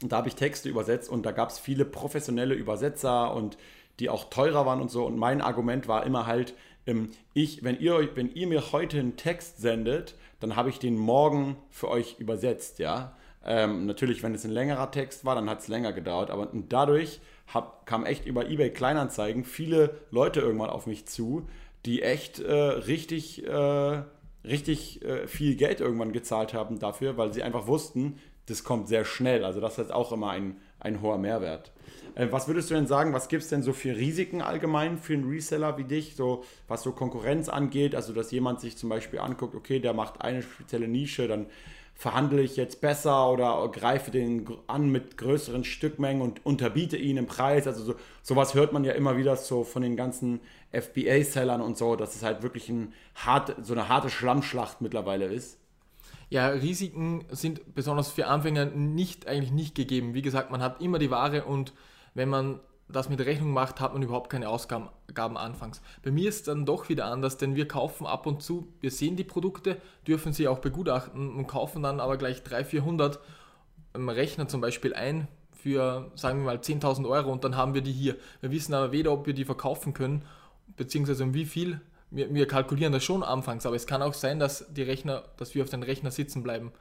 da 0.01 0.17
habe 0.17 0.27
ich 0.27 0.35
Texte 0.35 0.69
übersetzt 0.69 1.09
und 1.09 1.25
da 1.25 1.31
gab 1.31 1.49
es 1.49 1.59
viele 1.59 1.85
professionelle 1.85 2.53
Übersetzer 2.53 3.33
und 3.33 3.57
die 3.99 4.09
auch 4.09 4.29
teurer 4.29 4.65
waren 4.65 4.81
und 4.81 4.89
so. 4.89 5.05
Und 5.05 5.17
mein 5.17 5.41
Argument 5.41 5.87
war 5.87 6.05
immer 6.05 6.25
halt, 6.25 6.53
ich, 7.33 7.63
wenn 7.63 7.79
ihr, 7.79 8.09
wenn 8.15 8.33
ihr 8.33 8.47
mir 8.47 8.71
heute 8.71 8.99
einen 8.99 9.15
Text 9.15 9.61
sendet, 9.61 10.15
dann 10.39 10.55
habe 10.55 10.69
ich 10.69 10.79
den 10.79 10.97
morgen 10.97 11.55
für 11.69 11.89
euch 11.89 12.19
übersetzt, 12.19 12.79
ja. 12.79 13.15
Ähm, 13.43 13.85
natürlich, 13.85 14.21
wenn 14.21 14.35
es 14.35 14.45
ein 14.45 14.51
längerer 14.51 14.91
Text 14.91 15.25
war, 15.25 15.35
dann 15.35 15.49
hat 15.49 15.61
es 15.61 15.67
länger 15.67 15.93
gedauert. 15.93 16.29
Aber 16.29 16.49
dadurch 16.69 17.21
hab, 17.53 17.85
kam 17.85 18.05
echt 18.05 18.25
über 18.25 18.49
eBay 18.49 18.71
Kleinanzeigen 18.71 19.45
viele 19.45 19.97
Leute 20.11 20.41
irgendwann 20.41 20.69
auf 20.69 20.85
mich 20.85 21.07
zu, 21.07 21.47
die 21.85 22.03
echt 22.03 22.39
äh, 22.39 22.53
richtig, 22.53 23.45
äh, 23.47 24.03
richtig 24.43 25.03
äh, 25.03 25.27
viel 25.27 25.55
Geld 25.55 25.81
irgendwann 25.81 26.11
gezahlt 26.11 26.53
haben 26.53 26.79
dafür, 26.79 27.17
weil 27.17 27.33
sie 27.33 27.43
einfach 27.43 27.67
wussten, 27.67 28.19
das 28.45 28.63
kommt 28.63 28.87
sehr 28.87 29.05
schnell. 29.05 29.43
Also 29.43 29.59
das 29.59 29.79
ist 29.79 29.91
auch 29.91 30.11
immer 30.11 30.29
ein, 30.31 30.57
ein 30.79 31.01
hoher 31.01 31.17
Mehrwert. 31.17 31.71
Äh, 32.15 32.27
was 32.31 32.47
würdest 32.47 32.69
du 32.69 32.75
denn 32.75 32.87
sagen, 32.87 33.13
was 33.13 33.27
gibt 33.27 33.43
es 33.43 33.49
denn 33.49 33.63
so 33.63 33.73
für 33.73 33.95
Risiken 33.95 34.41
allgemein 34.41 34.97
für 34.97 35.13
einen 35.13 35.29
Reseller 35.29 35.77
wie 35.77 35.83
dich, 35.83 36.15
so 36.15 36.43
was 36.67 36.83
so 36.83 36.91
Konkurrenz 36.91 37.49
angeht? 37.49 37.95
Also, 37.95 38.13
dass 38.13 38.31
jemand 38.31 38.59
sich 38.59 38.77
zum 38.77 38.89
Beispiel 38.89 39.19
anguckt, 39.19 39.55
okay, 39.55 39.79
der 39.79 39.93
macht 39.93 40.21
eine 40.21 40.41
spezielle 40.41 40.87
Nische, 40.87 41.27
dann 41.27 41.47
verhandle 42.01 42.41
ich 42.41 42.55
jetzt 42.55 42.81
besser 42.81 43.29
oder 43.29 43.69
greife 43.71 44.09
den 44.09 44.47
an 44.65 44.89
mit 44.89 45.17
größeren 45.17 45.63
Stückmengen 45.63 46.23
und 46.23 46.43
unterbiete 46.43 46.97
ihn 46.97 47.17
im 47.17 47.27
Preis. 47.27 47.67
Also 47.67 47.83
so, 47.83 47.95
sowas 48.23 48.55
hört 48.55 48.73
man 48.73 48.83
ja 48.83 48.93
immer 48.93 49.17
wieder 49.17 49.35
so 49.35 49.63
von 49.63 49.83
den 49.83 49.95
ganzen 49.95 50.39
FBA-Sellern 50.71 51.61
und 51.61 51.77
so, 51.77 51.95
dass 51.95 52.15
es 52.15 52.23
halt 52.23 52.41
wirklich 52.41 52.69
ein 52.69 52.93
hart, 53.13 53.55
so 53.61 53.73
eine 53.73 53.87
harte 53.87 54.09
Schlammschlacht 54.09 54.81
mittlerweile 54.81 55.25
ist. 55.25 55.59
Ja, 56.31 56.47
Risiken 56.47 57.25
sind 57.29 57.75
besonders 57.75 58.09
für 58.09 58.25
Anfänger 58.25 58.65
nicht 58.65 59.27
eigentlich 59.27 59.51
nicht 59.51 59.75
gegeben. 59.75 60.15
Wie 60.15 60.21
gesagt, 60.23 60.49
man 60.49 60.63
hat 60.63 60.81
immer 60.81 60.97
die 60.97 61.11
Ware 61.11 61.43
und 61.43 61.73
wenn 62.13 62.29
man 62.29 62.59
das 62.91 63.09
mit 63.09 63.19
Rechnung 63.21 63.51
macht, 63.51 63.79
hat 63.79 63.93
man 63.93 64.01
überhaupt 64.01 64.29
keine 64.29 64.49
Ausgaben 64.49 64.89
anfangs. 65.15 65.81
Bei 66.03 66.11
mir 66.11 66.29
ist 66.29 66.35
es 66.35 66.43
dann 66.43 66.65
doch 66.65 66.89
wieder 66.89 67.05
anders, 67.05 67.37
denn 67.37 67.55
wir 67.55 67.67
kaufen 67.67 68.05
ab 68.05 68.25
und 68.25 68.43
zu, 68.43 68.67
wir 68.81 68.91
sehen 68.91 69.15
die 69.15 69.23
Produkte, 69.23 69.77
dürfen 70.05 70.33
sie 70.33 70.47
auch 70.47 70.59
begutachten 70.59 71.35
und 71.35 71.47
kaufen 71.47 71.83
dann 71.83 71.99
aber 71.99 72.17
gleich 72.17 72.43
300, 72.43 72.67
400 72.67 73.19
im 73.93 74.09
Rechner 74.09 74.47
zum 74.47 74.61
Beispiel 74.61 74.93
ein 74.93 75.27
für, 75.53 76.11
sagen 76.15 76.39
wir 76.39 76.45
mal, 76.45 76.57
10.000 76.57 77.07
Euro 77.07 77.31
und 77.31 77.43
dann 77.43 77.55
haben 77.55 77.73
wir 77.73 77.81
die 77.81 77.91
hier. 77.91 78.15
Wir 78.41 78.51
wissen 78.51 78.73
aber 78.73 78.91
weder, 78.91 79.11
ob 79.11 79.27
wir 79.27 79.33
die 79.33 79.45
verkaufen 79.45 79.93
können, 79.93 80.23
beziehungsweise 80.75 81.23
um 81.23 81.33
wie 81.33 81.45
viel. 81.45 81.81
Wir, 82.09 82.33
wir 82.33 82.47
kalkulieren 82.47 82.93
das 82.93 83.03
schon 83.03 83.23
anfangs, 83.23 83.65
aber 83.65 83.75
es 83.75 83.85
kann 83.85 84.01
auch 84.01 84.13
sein, 84.13 84.39
dass 84.39 84.65
die 84.73 84.83
Rechner, 84.83 85.23
dass 85.37 85.53
wir 85.53 85.63
auf 85.63 85.69
den 85.69 85.83
Rechner 85.83 86.11
sitzen 86.11 86.41
bleiben. 86.41 86.71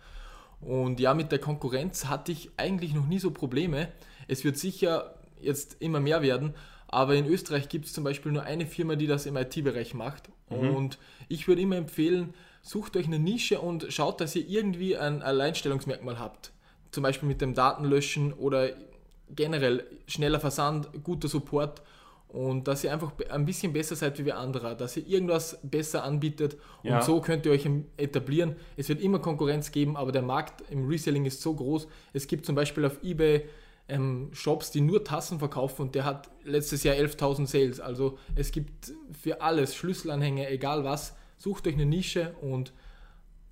Und 0.60 0.98
ja, 0.98 1.14
mit 1.14 1.30
der 1.30 1.38
Konkurrenz 1.38 2.06
hatte 2.06 2.32
ich 2.32 2.50
eigentlich 2.56 2.94
noch 2.94 3.06
nie 3.06 3.18
so 3.18 3.30
Probleme. 3.30 3.88
Es 4.28 4.44
wird 4.44 4.56
sicher 4.56 5.14
jetzt 5.42 5.76
immer 5.80 6.00
mehr 6.00 6.22
werden. 6.22 6.54
Aber 6.88 7.14
in 7.14 7.26
Österreich 7.26 7.68
gibt 7.68 7.86
es 7.86 7.92
zum 7.92 8.04
Beispiel 8.04 8.32
nur 8.32 8.42
eine 8.42 8.66
Firma, 8.66 8.96
die 8.96 9.06
das 9.06 9.26
im 9.26 9.36
IT-Bereich 9.36 9.94
macht. 9.94 10.28
Mhm. 10.50 10.74
Und 10.74 10.98
ich 11.28 11.46
würde 11.46 11.62
immer 11.62 11.76
empfehlen, 11.76 12.34
sucht 12.62 12.96
euch 12.96 13.06
eine 13.06 13.18
Nische 13.18 13.60
und 13.60 13.92
schaut, 13.92 14.20
dass 14.20 14.34
ihr 14.34 14.46
irgendwie 14.48 14.96
ein 14.96 15.22
Alleinstellungsmerkmal 15.22 16.18
habt. 16.18 16.52
Zum 16.90 17.02
Beispiel 17.02 17.28
mit 17.28 17.40
dem 17.40 17.54
Datenlöschen 17.54 18.32
oder 18.32 18.70
generell 19.34 19.84
schneller 20.06 20.40
Versand, 20.40 20.88
guter 21.04 21.28
Support 21.28 21.82
und 22.32 22.68
dass 22.68 22.84
ihr 22.84 22.92
einfach 22.92 23.12
ein 23.28 23.44
bisschen 23.44 23.72
besser 23.72 23.96
seid 23.96 24.18
wie 24.18 24.24
wir 24.24 24.38
andere, 24.38 24.76
dass 24.76 24.96
ihr 24.96 25.06
irgendwas 25.06 25.58
besser 25.62 26.04
anbietet 26.04 26.56
und 26.82 26.90
ja. 26.90 27.02
so 27.02 27.20
könnt 27.20 27.44
ihr 27.46 27.52
euch 27.52 27.68
etablieren. 27.96 28.56
Es 28.76 28.88
wird 28.88 29.00
immer 29.00 29.18
Konkurrenz 29.18 29.72
geben, 29.72 29.96
aber 29.96 30.12
der 30.12 30.22
Markt 30.22 30.62
im 30.70 30.86
Reselling 30.86 31.24
ist 31.24 31.42
so 31.42 31.54
groß. 31.54 31.88
Es 32.12 32.26
gibt 32.26 32.46
zum 32.46 32.54
Beispiel 32.54 32.84
auf 32.84 33.02
eBay 33.02 33.48
ähm, 33.90 34.30
Shops, 34.32 34.70
die 34.70 34.80
nur 34.80 35.04
Tassen 35.04 35.38
verkaufen 35.38 35.82
und 35.82 35.94
der 35.94 36.04
hat 36.04 36.30
letztes 36.44 36.82
Jahr 36.82 36.96
11.000 36.96 37.46
Sales. 37.46 37.80
Also 37.80 38.18
es 38.34 38.52
gibt 38.52 38.92
für 39.20 39.42
alles 39.42 39.74
Schlüsselanhänge, 39.74 40.48
egal 40.48 40.84
was. 40.84 41.14
Sucht 41.36 41.66
euch 41.66 41.74
eine 41.74 41.86
Nische 41.86 42.34
und 42.40 42.72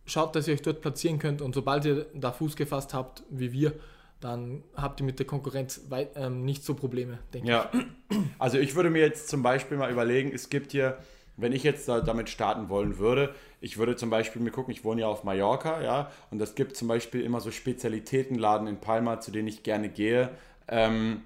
schaut, 0.07 0.35
dass 0.35 0.49
ihr 0.49 0.55
euch 0.55 0.63
dort 0.63 0.81
platzieren 0.81 1.19
könnt 1.19 1.43
und 1.43 1.55
sobald 1.55 1.85
ihr 1.85 2.07
da 2.15 2.33
Fuß 2.33 2.57
gefasst 2.57 2.95
habt, 2.95 3.23
wie 3.31 3.53
wir, 3.53 3.75
dann 4.21 4.65
habt 4.75 5.01
ihr 5.01 5.07
mit 5.07 5.19
der 5.19 5.27
Konkurrenz 5.27 5.83
weit, 5.89 6.11
ähm, 6.17 6.45
nicht 6.45 6.65
so 6.65 6.75
Probleme, 6.75 7.19
denke 7.33 7.49
ja. 7.49 7.71
ich. 7.73 8.17
Also 8.39 8.59
ich 8.59 8.75
würde 8.75 8.91
mir 8.91 9.03
jetzt 9.03 9.29
zum 9.29 9.43
Beispiel 9.43 9.77
mal 9.77 9.91
überlegen, 9.91 10.33
es 10.33 10.49
gibt 10.49 10.73
hier, 10.73 10.99
wenn 11.39 11.53
ich 11.53 11.63
jetzt 11.63 11.89
da 11.89 12.01
damit 12.01 12.29
starten 12.29 12.69
wollen 12.69 12.99
würde, 12.99 13.35
ich 13.61 13.79
würde 13.79 13.97
zum 13.97 14.11
Beispiel 14.11 14.43
mir 14.43 14.51
gucken, 14.51 14.73
ich 14.73 14.85
wohne 14.85 15.03
ja 15.03 15.07
auf 15.09 15.25
Mallorca, 15.25 15.83
ja, 15.83 16.11
und 16.31 16.41
es 16.43 16.55
gibt 16.55 16.77
zum 16.77 16.89
Beispiel 16.89 17.23
immer 17.23 17.41
so 17.41 17.51
Spezialitätenladen 17.51 18.69
in 18.69 18.79
Palma, 18.79 19.21
zu 19.21 19.31
denen 19.31 19.49
ich 19.49 19.63
gerne 19.63 19.89
gehe. 19.89 20.31
Ähm, 20.69 21.23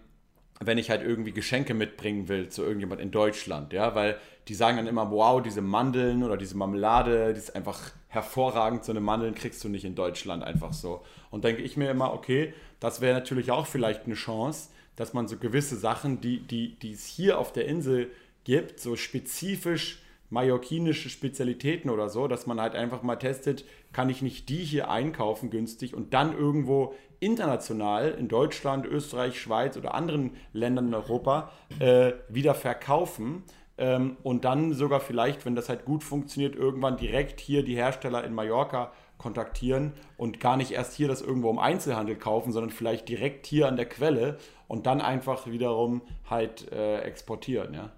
wenn 0.61 0.79
ich 0.79 0.91
halt 0.91 1.03
irgendwie 1.03 1.33
Geschenke 1.33 1.75
mitbringen 1.75 2.29
will 2.29 2.49
zu 2.49 2.63
irgendjemand 2.63 3.01
in 3.01 3.11
Deutschland, 3.11 3.73
ja, 3.73 3.95
weil 3.95 4.17
die 4.49 4.55
sagen 4.55 4.77
dann 4.77 4.87
immer, 4.87 5.11
wow, 5.11 5.43
diese 5.43 5.61
Mandeln 5.61 6.23
oder 6.23 6.37
diese 6.37 6.57
Marmelade, 6.57 7.33
die 7.33 7.39
ist 7.39 7.57
einfach 7.57 7.91
hervorragend, 8.09 8.85
so 8.85 8.93
eine 8.93 9.01
Mandeln 9.01 9.35
kriegst 9.35 9.65
du 9.65 9.69
nicht 9.69 9.85
in 9.85 9.95
Deutschland 9.95 10.45
einfach 10.45 10.73
so. 10.73 11.03
Und 11.31 11.45
denke 11.45 11.63
ich 11.63 11.77
mir 11.77 11.91
immer, 11.91 12.13
okay, 12.13 12.53
das 12.79 13.01
wäre 13.01 13.15
natürlich 13.15 13.51
auch 13.51 13.67
vielleicht 13.67 14.05
eine 14.05 14.15
Chance, 14.15 14.69
dass 14.97 15.15
man 15.15 15.27
so 15.27 15.37
gewisse 15.37 15.77
Sachen, 15.77 16.21
die, 16.21 16.41
die, 16.41 16.79
die 16.79 16.93
es 16.93 17.07
hier 17.07 17.39
auf 17.39 17.53
der 17.53 17.67
Insel 17.67 18.11
gibt, 18.45 18.81
so 18.81 18.97
spezifisch 18.97 20.02
mallorquinische 20.33 21.11
Spezialitäten 21.11 21.91
oder 21.91 22.09
so, 22.09 22.27
dass 22.27 22.47
man 22.47 22.59
halt 22.59 22.75
einfach 22.75 23.03
mal 23.03 23.17
testet, 23.17 23.67
kann 23.93 24.09
ich 24.09 24.23
nicht 24.23 24.49
die 24.49 24.65
hier 24.65 24.91
einkaufen 24.91 25.51
günstig 25.51 25.95
und 25.95 26.15
dann 26.15 26.37
irgendwo 26.37 26.95
international 27.21 28.13
in 28.13 28.29
Deutschland, 28.29 28.87
Österreich, 28.87 29.39
Schweiz 29.39 29.77
oder 29.77 29.95
anderen 29.95 30.31
Ländern 30.55 30.89
in 30.89 30.95
Europa 30.95 31.53
äh, 31.79 32.13
wieder 32.29 32.55
verkaufen 32.55 33.45
ähm, 33.77 34.17
und 34.23 34.47
dann 34.47 34.73
sogar 34.73 35.01
vielleicht, 35.01 35.45
wenn 35.45 35.55
das 35.55 35.69
halt 35.69 35.85
gut 35.85 36.03
funktioniert, 36.03 36.57
irgendwann 36.57 36.97
direkt 36.97 37.39
hier 37.39 37.63
die 37.63 37.77
Hersteller 37.77 38.25
in 38.25 38.35
Mallorca 38.35 38.91
kontaktieren 39.19 39.93
und 40.17 40.41
gar 40.41 40.57
nicht 40.57 40.73
erst 40.73 40.95
hier 40.95 41.09
das 41.09 41.21
irgendwo 41.21 41.51
im 41.51 41.59
Einzelhandel 41.59 42.17
kaufen, 42.17 42.53
sondern 42.53 42.71
vielleicht 42.71 43.07
direkt 43.07 43.47
hier 43.47 43.69
an 43.69 43.77
der 43.77 43.87
Quelle 43.87 44.39
und 44.67 44.87
dann 44.87 45.03
einfach 45.03 45.47
wiederum 45.47 46.01
halt 46.29 46.73
äh, 46.73 47.01
exportieren, 47.03 47.75
ja 47.75 47.93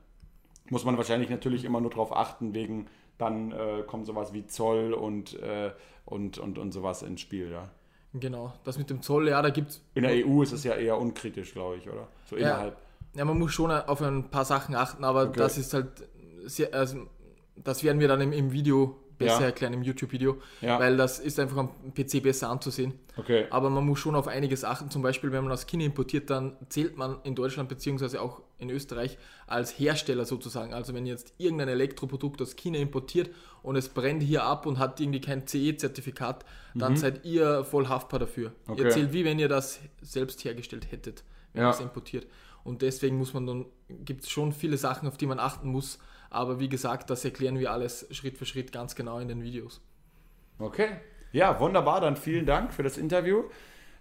muss 0.70 0.84
man 0.84 0.96
wahrscheinlich 0.96 1.30
natürlich 1.30 1.64
immer 1.64 1.80
nur 1.80 1.90
darauf 1.90 2.14
achten, 2.14 2.54
wegen 2.54 2.86
dann 3.18 3.52
äh, 3.52 3.82
kommt 3.86 4.06
sowas 4.06 4.32
wie 4.32 4.46
Zoll 4.46 4.92
und, 4.92 5.38
äh, 5.40 5.72
und, 6.04 6.38
und, 6.38 6.58
und 6.58 6.72
sowas 6.72 7.02
ins 7.02 7.20
Spiel, 7.20 7.50
ja. 7.50 7.70
Genau, 8.14 8.52
das 8.62 8.78
mit 8.78 8.90
dem 8.90 9.02
Zoll, 9.02 9.28
ja, 9.28 9.42
da 9.42 9.50
gibt 9.50 9.70
es. 9.70 9.82
In 9.94 10.04
der 10.04 10.26
EU 10.26 10.42
ist 10.42 10.52
es 10.52 10.62
ja 10.62 10.74
eher 10.74 10.98
unkritisch, 10.98 11.52
glaube 11.52 11.76
ich, 11.76 11.88
oder? 11.88 12.06
So 12.30 12.36
innerhalb. 12.36 12.74
Ja, 12.74 13.18
ja, 13.18 13.24
man 13.24 13.38
muss 13.38 13.52
schon 13.52 13.70
auf 13.70 14.00
ein 14.00 14.30
paar 14.30 14.44
Sachen 14.44 14.74
achten, 14.74 15.04
aber 15.04 15.24
okay. 15.24 15.38
das 15.38 15.58
ist 15.58 15.74
halt 15.74 16.08
sehr, 16.44 16.72
also, 16.74 17.06
das 17.56 17.82
werden 17.82 18.00
wir 18.00 18.08
dann 18.08 18.20
im, 18.20 18.32
im 18.32 18.52
Video 18.52 18.96
besser 19.24 19.40
ja. 19.40 19.46
erklären 19.46 19.72
im 19.72 19.82
YouTube-Video, 19.82 20.38
ja. 20.60 20.78
weil 20.78 20.96
das 20.96 21.18
ist 21.18 21.38
einfach 21.40 21.56
am 21.56 21.70
PC 21.94 22.22
besser 22.22 22.48
anzusehen. 22.48 22.94
Okay. 23.16 23.46
Aber 23.50 23.70
man 23.70 23.84
muss 23.84 23.98
schon 23.98 24.14
auf 24.14 24.28
einiges 24.28 24.64
achten. 24.64 24.90
Zum 24.90 25.02
Beispiel, 25.02 25.32
wenn 25.32 25.44
man 25.44 25.52
aus 25.52 25.66
China 25.66 25.84
importiert, 25.84 26.30
dann 26.30 26.56
zählt 26.68 26.96
man 26.96 27.18
in 27.24 27.34
Deutschland 27.34 27.68
bzw. 27.68 28.18
auch 28.18 28.42
in 28.58 28.70
Österreich 28.70 29.18
als 29.46 29.78
Hersteller 29.78 30.24
sozusagen. 30.24 30.74
Also 30.74 30.94
wenn 30.94 31.06
jetzt 31.06 31.34
irgendein 31.38 31.68
Elektroprodukt 31.68 32.40
aus 32.42 32.56
China 32.56 32.78
importiert 32.78 33.30
und 33.62 33.76
es 33.76 33.88
brennt 33.88 34.22
hier 34.22 34.44
ab 34.44 34.66
und 34.66 34.78
hat 34.78 35.00
irgendwie 35.00 35.20
kein 35.20 35.46
CE-Zertifikat, 35.46 36.44
dann 36.74 36.92
mhm. 36.92 36.96
seid 36.96 37.24
ihr 37.24 37.64
voll 37.64 37.88
haftbar 37.88 38.20
dafür. 38.20 38.52
Okay. 38.66 38.82
Ihr 38.82 38.90
zählt 38.90 39.12
wie 39.12 39.24
wenn 39.24 39.38
ihr 39.38 39.48
das 39.48 39.80
selbst 40.02 40.44
hergestellt 40.44 40.90
hättet, 40.90 41.24
wenn 41.52 41.62
ja. 41.62 41.68
ihr 41.68 41.74
es 41.74 41.80
importiert. 41.80 42.26
Und 42.64 42.82
deswegen 42.82 43.18
muss 43.18 43.34
man 43.34 43.46
dann, 43.46 43.66
gibt 43.88 44.24
es 44.24 44.30
schon 44.30 44.52
viele 44.52 44.78
Sachen, 44.78 45.06
auf 45.06 45.16
die 45.16 45.26
man 45.26 45.38
achten 45.38 45.68
muss, 45.68 45.98
aber 46.34 46.58
wie 46.60 46.68
gesagt, 46.68 47.10
das 47.10 47.24
erklären 47.24 47.58
wir 47.58 47.70
alles 47.70 48.06
Schritt 48.10 48.38
für 48.38 48.46
Schritt 48.46 48.72
ganz 48.72 48.94
genau 48.94 49.18
in 49.18 49.28
den 49.28 49.42
Videos. 49.42 49.80
Okay. 50.58 50.88
Ja, 51.32 51.58
wunderbar. 51.58 52.00
Dann 52.00 52.16
vielen 52.16 52.46
Dank 52.46 52.72
für 52.72 52.82
das 52.82 52.96
Interview 52.96 53.44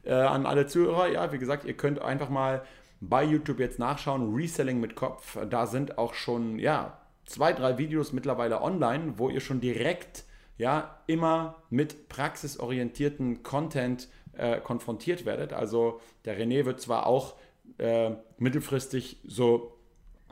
äh, 0.04 0.13
an 0.13 0.46
alle 0.46 0.67
Zuhörer. 0.67 1.08
Ja, 1.08 1.32
wie 1.32 1.39
gesagt, 1.39 1.65
ihr 1.65 1.76
könnt 1.76 2.00
einfach 2.00 2.30
mal 2.30 2.63
bei 3.02 3.24
YouTube 3.24 3.60
jetzt 3.60 3.80
nachschauen. 3.80 4.36
Reselling 4.36 4.80
mit 4.80 4.96
Kopf. 4.96 5.38
Da 5.50 5.65
sind 5.65 5.98
auch 5.98 6.13
schon, 6.13 6.60
ja, 6.60 7.00
zwei, 7.26 7.54
drei 7.54 7.78
Videos 7.78 8.13
mittlerweile 8.13 8.62
online, 8.62 9.13
wo 9.17 9.30
ihr 9.30 9.39
schon 9.39 9.62
direkt, 9.62 10.26
ja, 10.58 11.00
immer 11.08 11.63
mit 11.69 12.10
praxisorientierten 12.10 13.41
Content 13.41 14.10
äh, 14.34 14.60
konfrontiert 14.60 15.26
werdet. 15.26 15.54
Also 15.54 16.02
der 16.26 16.39
René 16.39 16.65
wird 16.65 16.82
zwar 16.82 17.08
auch 17.08 17.36
äh, 17.78 18.12
mittelfristig 18.38 19.22
so 19.26 19.72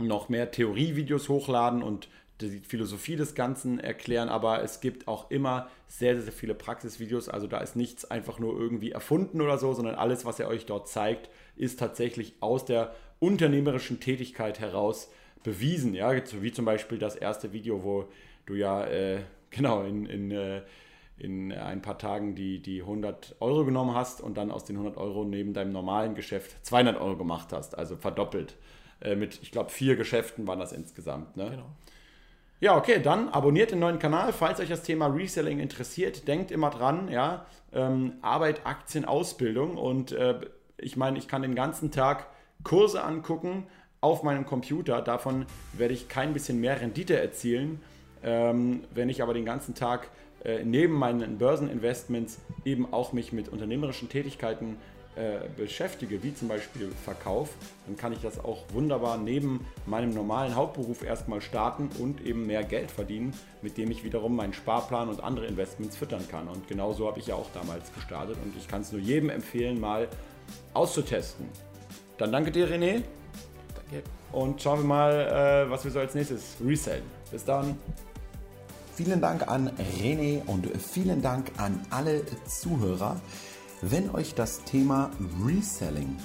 noch 0.07 0.29
mehr 0.29 0.51
Theorievideos 0.51 1.29
hochladen 1.29 1.83
und 1.83 2.07
die 2.41 2.59
Philosophie 2.59 3.15
des 3.15 3.35
Ganzen 3.35 3.79
erklären, 3.79 4.29
aber 4.29 4.63
es 4.63 4.81
gibt 4.81 5.07
auch 5.07 5.29
immer 5.29 5.69
sehr, 5.87 6.19
sehr 6.19 6.31
viele 6.31 6.55
Praxisvideos. 6.55 7.29
Also 7.29 7.47
da 7.47 7.59
ist 7.59 7.75
nichts 7.75 8.09
einfach 8.09 8.39
nur 8.39 8.59
irgendwie 8.59 8.91
erfunden 8.91 9.41
oder 9.41 9.57
so, 9.57 9.73
sondern 9.73 9.95
alles, 9.95 10.25
was 10.25 10.39
er 10.39 10.47
euch 10.47 10.65
dort 10.65 10.87
zeigt, 10.87 11.29
ist 11.55 11.79
tatsächlich 11.79 12.33
aus 12.39 12.65
der 12.65 12.95
unternehmerischen 13.19 13.99
Tätigkeit 13.99 14.59
heraus 14.59 15.11
bewiesen. 15.43 15.93
Ja, 15.93 16.11
wie 16.13 16.51
zum 16.51 16.65
Beispiel 16.65 16.97
das 16.97 17.15
erste 17.15 17.53
Video, 17.53 17.83
wo 17.83 18.05
du 18.45 18.55
ja 18.55 18.85
äh, 18.85 19.19
genau 19.49 19.83
in, 19.83 20.05
in, 20.05 20.31
äh, 20.31 20.61
in 21.17 21.51
ein 21.51 21.81
paar 21.81 21.99
Tagen 21.99 22.35
die, 22.35 22.59
die 22.59 22.81
100 22.81 23.35
Euro 23.39 23.65
genommen 23.65 23.93
hast 23.93 24.21
und 24.21 24.37
dann 24.37 24.51
aus 24.51 24.65
den 24.65 24.77
100 24.77 24.97
Euro 24.97 25.23
neben 25.23 25.53
deinem 25.53 25.71
normalen 25.71 26.15
Geschäft 26.15 26.65
200 26.65 26.99
Euro 26.99 27.17
gemacht 27.17 27.53
hast, 27.53 27.77
also 27.77 27.95
verdoppelt. 27.95 28.55
Äh, 29.01 29.15
mit, 29.15 29.39
ich 29.41 29.51
glaube, 29.51 29.69
vier 29.69 29.95
Geschäften 29.95 30.47
waren 30.47 30.59
das 30.59 30.71
insgesamt. 30.71 31.35
Ne? 31.37 31.49
Genau. 31.51 31.65
Ja, 32.59 32.77
okay, 32.77 33.01
dann 33.01 33.29
abonniert 33.29 33.71
den 33.71 33.79
neuen 33.79 33.97
Kanal, 33.97 34.33
falls 34.33 34.59
euch 34.59 34.69
das 34.69 34.83
Thema 34.83 35.07
Reselling 35.07 35.59
interessiert. 35.59 36.27
Denkt 36.27 36.51
immer 36.51 36.69
dran, 36.69 37.09
ja, 37.09 37.45
ähm, 37.73 38.13
Arbeit, 38.21 38.65
Aktien, 38.65 39.03
Ausbildung. 39.05 39.77
Und 39.77 40.11
äh, 40.11 40.39
ich 40.77 40.95
meine, 40.95 41.17
ich 41.17 41.27
kann 41.27 41.41
den 41.41 41.55
ganzen 41.55 41.91
Tag 41.91 42.27
Kurse 42.63 43.03
angucken 43.03 43.65
auf 43.99 44.21
meinem 44.21 44.45
Computer. 44.45 45.01
Davon 45.01 45.47
werde 45.73 45.95
ich 45.95 46.07
kein 46.07 46.33
bisschen 46.33 46.59
mehr 46.59 46.79
Rendite 46.79 47.19
erzielen. 47.19 47.81
Ähm, 48.23 48.83
wenn 48.93 49.09
ich 49.09 49.23
aber 49.23 49.33
den 49.33 49.45
ganzen 49.45 49.73
Tag 49.73 50.09
äh, 50.43 50.63
neben 50.63 50.93
meinen 50.93 51.39
Börseninvestments 51.39 52.39
eben 52.65 52.93
auch 52.93 53.13
mich 53.13 53.31
mit 53.31 53.49
unternehmerischen 53.49 54.09
Tätigkeiten 54.09 54.77
äh, 55.15 55.49
beschäftige, 55.57 56.23
wie 56.23 56.33
zum 56.33 56.47
Beispiel 56.47 56.89
Verkauf, 57.03 57.49
dann 57.85 57.97
kann 57.97 58.13
ich 58.13 58.19
das 58.21 58.39
auch 58.39 58.63
wunderbar 58.71 59.17
neben 59.17 59.65
meinem 59.85 60.13
normalen 60.13 60.55
Hauptberuf 60.55 61.03
erstmal 61.03 61.41
starten 61.41 61.89
und 61.99 62.25
eben 62.25 62.47
mehr 62.47 62.63
Geld 62.63 62.91
verdienen, 62.91 63.33
mit 63.61 63.77
dem 63.77 63.91
ich 63.91 64.03
wiederum 64.03 64.35
meinen 64.35 64.53
Sparplan 64.53 65.09
und 65.09 65.21
andere 65.21 65.47
Investments 65.47 65.97
füttern 65.97 66.25
kann. 66.29 66.47
Und 66.47 66.67
genau 66.67 66.93
so 66.93 67.07
habe 67.07 67.19
ich 67.19 67.27
ja 67.27 67.35
auch 67.35 67.49
damals 67.53 67.93
gestartet 67.93 68.37
und 68.43 68.55
ich 68.57 68.67
kann 68.67 68.81
es 68.81 68.91
nur 68.93 69.01
jedem 69.01 69.29
empfehlen, 69.29 69.79
mal 69.79 70.07
auszutesten. 70.73 71.45
Dann 72.17 72.31
danke 72.31 72.51
dir, 72.51 72.69
René. 72.69 73.03
Danke. 73.75 74.03
Und 74.31 74.61
schauen 74.61 74.79
wir 74.79 74.85
mal, 74.85 75.11
äh, 75.67 75.69
was 75.69 75.83
wir 75.83 75.91
so 75.91 75.99
als 75.99 76.15
nächstes 76.15 76.55
resellen. 76.65 77.03
Bis 77.31 77.43
dann. 77.43 77.77
Vielen 78.95 79.19
Dank 79.19 79.47
an 79.47 79.71
René 80.01 80.45
und 80.45 80.67
vielen 80.77 81.21
Dank 81.21 81.51
an 81.57 81.85
alle 81.89 82.21
Zuhörer. 82.45 83.19
Wenn 83.83 84.11
euch 84.11 84.35
das 84.35 84.63
Thema 84.63 85.09
Reselling 85.43 86.15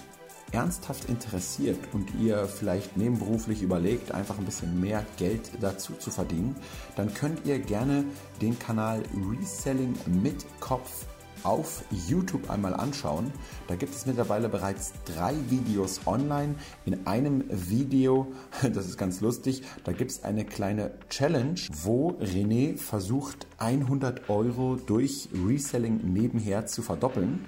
ernsthaft 0.53 1.09
interessiert 1.09 1.79
und 1.95 2.15
ihr 2.21 2.45
vielleicht 2.45 2.99
nebenberuflich 2.99 3.63
überlegt, 3.63 4.13
einfach 4.13 4.39
ein 4.39 4.45
bisschen 4.45 4.79
mehr 4.79 5.07
Geld 5.17 5.51
dazu 5.61 5.95
zu 5.95 6.11
verdienen, 6.11 6.55
dann 6.97 7.15
könnt 7.15 7.47
ihr 7.47 7.59
gerne 7.59 8.05
den 8.43 8.59
Kanal 8.59 9.03
Reselling 9.31 9.95
mit 10.23 10.45
Kopf 10.61 11.07
auf 11.47 11.85
YouTube 12.09 12.51
einmal 12.51 12.75
anschauen. 12.75 13.33
Da 13.69 13.77
gibt 13.77 13.95
es 13.95 14.05
mittlerweile 14.05 14.49
bereits 14.49 14.93
drei 15.05 15.35
Videos 15.49 16.01
online. 16.07 16.57
In 16.85 17.07
einem 17.07 17.45
Video, 17.49 18.33
das 18.63 18.87
ist 18.87 18.99
ganz 18.99 19.21
lustig, 19.21 19.63
da 19.85 19.93
gibt 19.93 20.11
es 20.11 20.25
eine 20.25 20.45
kleine 20.45 20.91
Challenge, 21.09 21.61
wo 21.85 22.11
René 22.21 22.77
versucht 22.77 23.47
100 23.59 24.29
Euro 24.29 24.77
durch 24.77 25.29
Reselling 25.47 26.01
nebenher 26.13 26.67
zu 26.67 26.83
verdoppeln. 26.83 27.45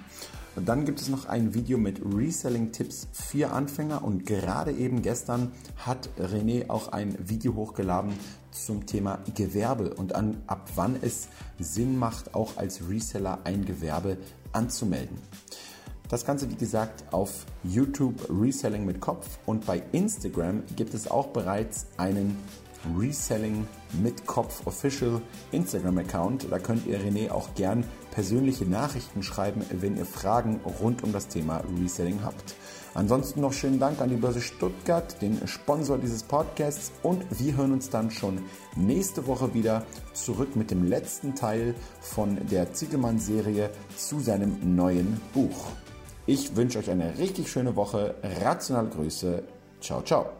Dann 0.65 0.85
gibt 0.85 0.99
es 0.99 1.09
noch 1.09 1.25
ein 1.25 1.53
Video 1.53 1.77
mit 1.77 2.01
Reselling-Tipps 2.03 3.07
für 3.11 3.51
Anfänger 3.51 4.03
und 4.03 4.25
gerade 4.25 4.71
eben 4.71 5.01
gestern 5.01 5.51
hat 5.77 6.09
René 6.19 6.69
auch 6.69 6.91
ein 6.91 7.15
Video 7.29 7.55
hochgeladen 7.55 8.13
zum 8.51 8.85
Thema 8.85 9.19
Gewerbe 9.35 9.93
und 9.93 10.15
an, 10.15 10.41
ab 10.47 10.69
wann 10.75 10.97
es 11.01 11.27
Sinn 11.59 11.97
macht, 11.97 12.33
auch 12.33 12.57
als 12.57 12.89
Reseller 12.89 13.39
ein 13.43 13.65
Gewerbe 13.65 14.17
anzumelden. 14.51 15.17
Das 16.09 16.25
Ganze, 16.25 16.49
wie 16.49 16.55
gesagt, 16.55 17.03
auf 17.13 17.45
YouTube 17.63 18.15
Reselling 18.29 18.85
mit 18.85 18.99
Kopf 18.99 19.37
und 19.45 19.65
bei 19.65 19.83
Instagram 19.91 20.63
gibt 20.75 20.95
es 20.95 21.09
auch 21.09 21.27
bereits 21.27 21.85
einen 21.97 22.35
Reselling 22.97 23.67
mit 24.01 24.25
Kopf 24.25 24.65
Official 24.65 25.21
Instagram 25.51 25.99
Account. 25.99 26.47
Da 26.49 26.59
könnt 26.59 26.85
ihr 26.85 26.99
René 26.99 27.31
auch 27.31 27.53
gern 27.55 27.83
persönliche 28.11 28.65
Nachrichten 28.65 29.23
schreiben, 29.23 29.61
wenn 29.71 29.97
ihr 29.97 30.05
Fragen 30.05 30.59
rund 30.81 31.03
um 31.03 31.11
das 31.11 31.27
Thema 31.27 31.61
Reselling 31.79 32.19
habt. 32.23 32.55
Ansonsten 32.93 33.41
noch 33.41 33.53
schönen 33.53 33.79
Dank 33.79 34.01
an 34.01 34.09
die 34.09 34.15
Börse 34.15 34.41
Stuttgart, 34.41 35.21
den 35.21 35.47
Sponsor 35.47 35.97
dieses 35.97 36.23
Podcasts 36.23 36.91
und 37.03 37.23
wir 37.29 37.55
hören 37.55 37.73
uns 37.73 37.89
dann 37.89 38.09
schon 38.09 38.39
nächste 38.75 39.27
Woche 39.27 39.53
wieder 39.53 39.85
zurück 40.13 40.55
mit 40.55 40.71
dem 40.71 40.87
letzten 40.87 41.35
Teil 41.35 41.75
von 42.01 42.37
der 42.49 42.73
Ziegelmann-Serie 42.73 43.69
zu 43.95 44.19
seinem 44.19 44.75
neuen 44.75 45.21
Buch. 45.33 45.67
Ich 46.25 46.55
wünsche 46.55 46.79
euch 46.79 46.89
eine 46.89 47.17
richtig 47.17 47.51
schöne 47.51 47.75
Woche. 47.75 48.15
Rationale 48.41 48.89
Grüße. 48.89 49.43
Ciao, 49.81 50.01
ciao. 50.01 50.38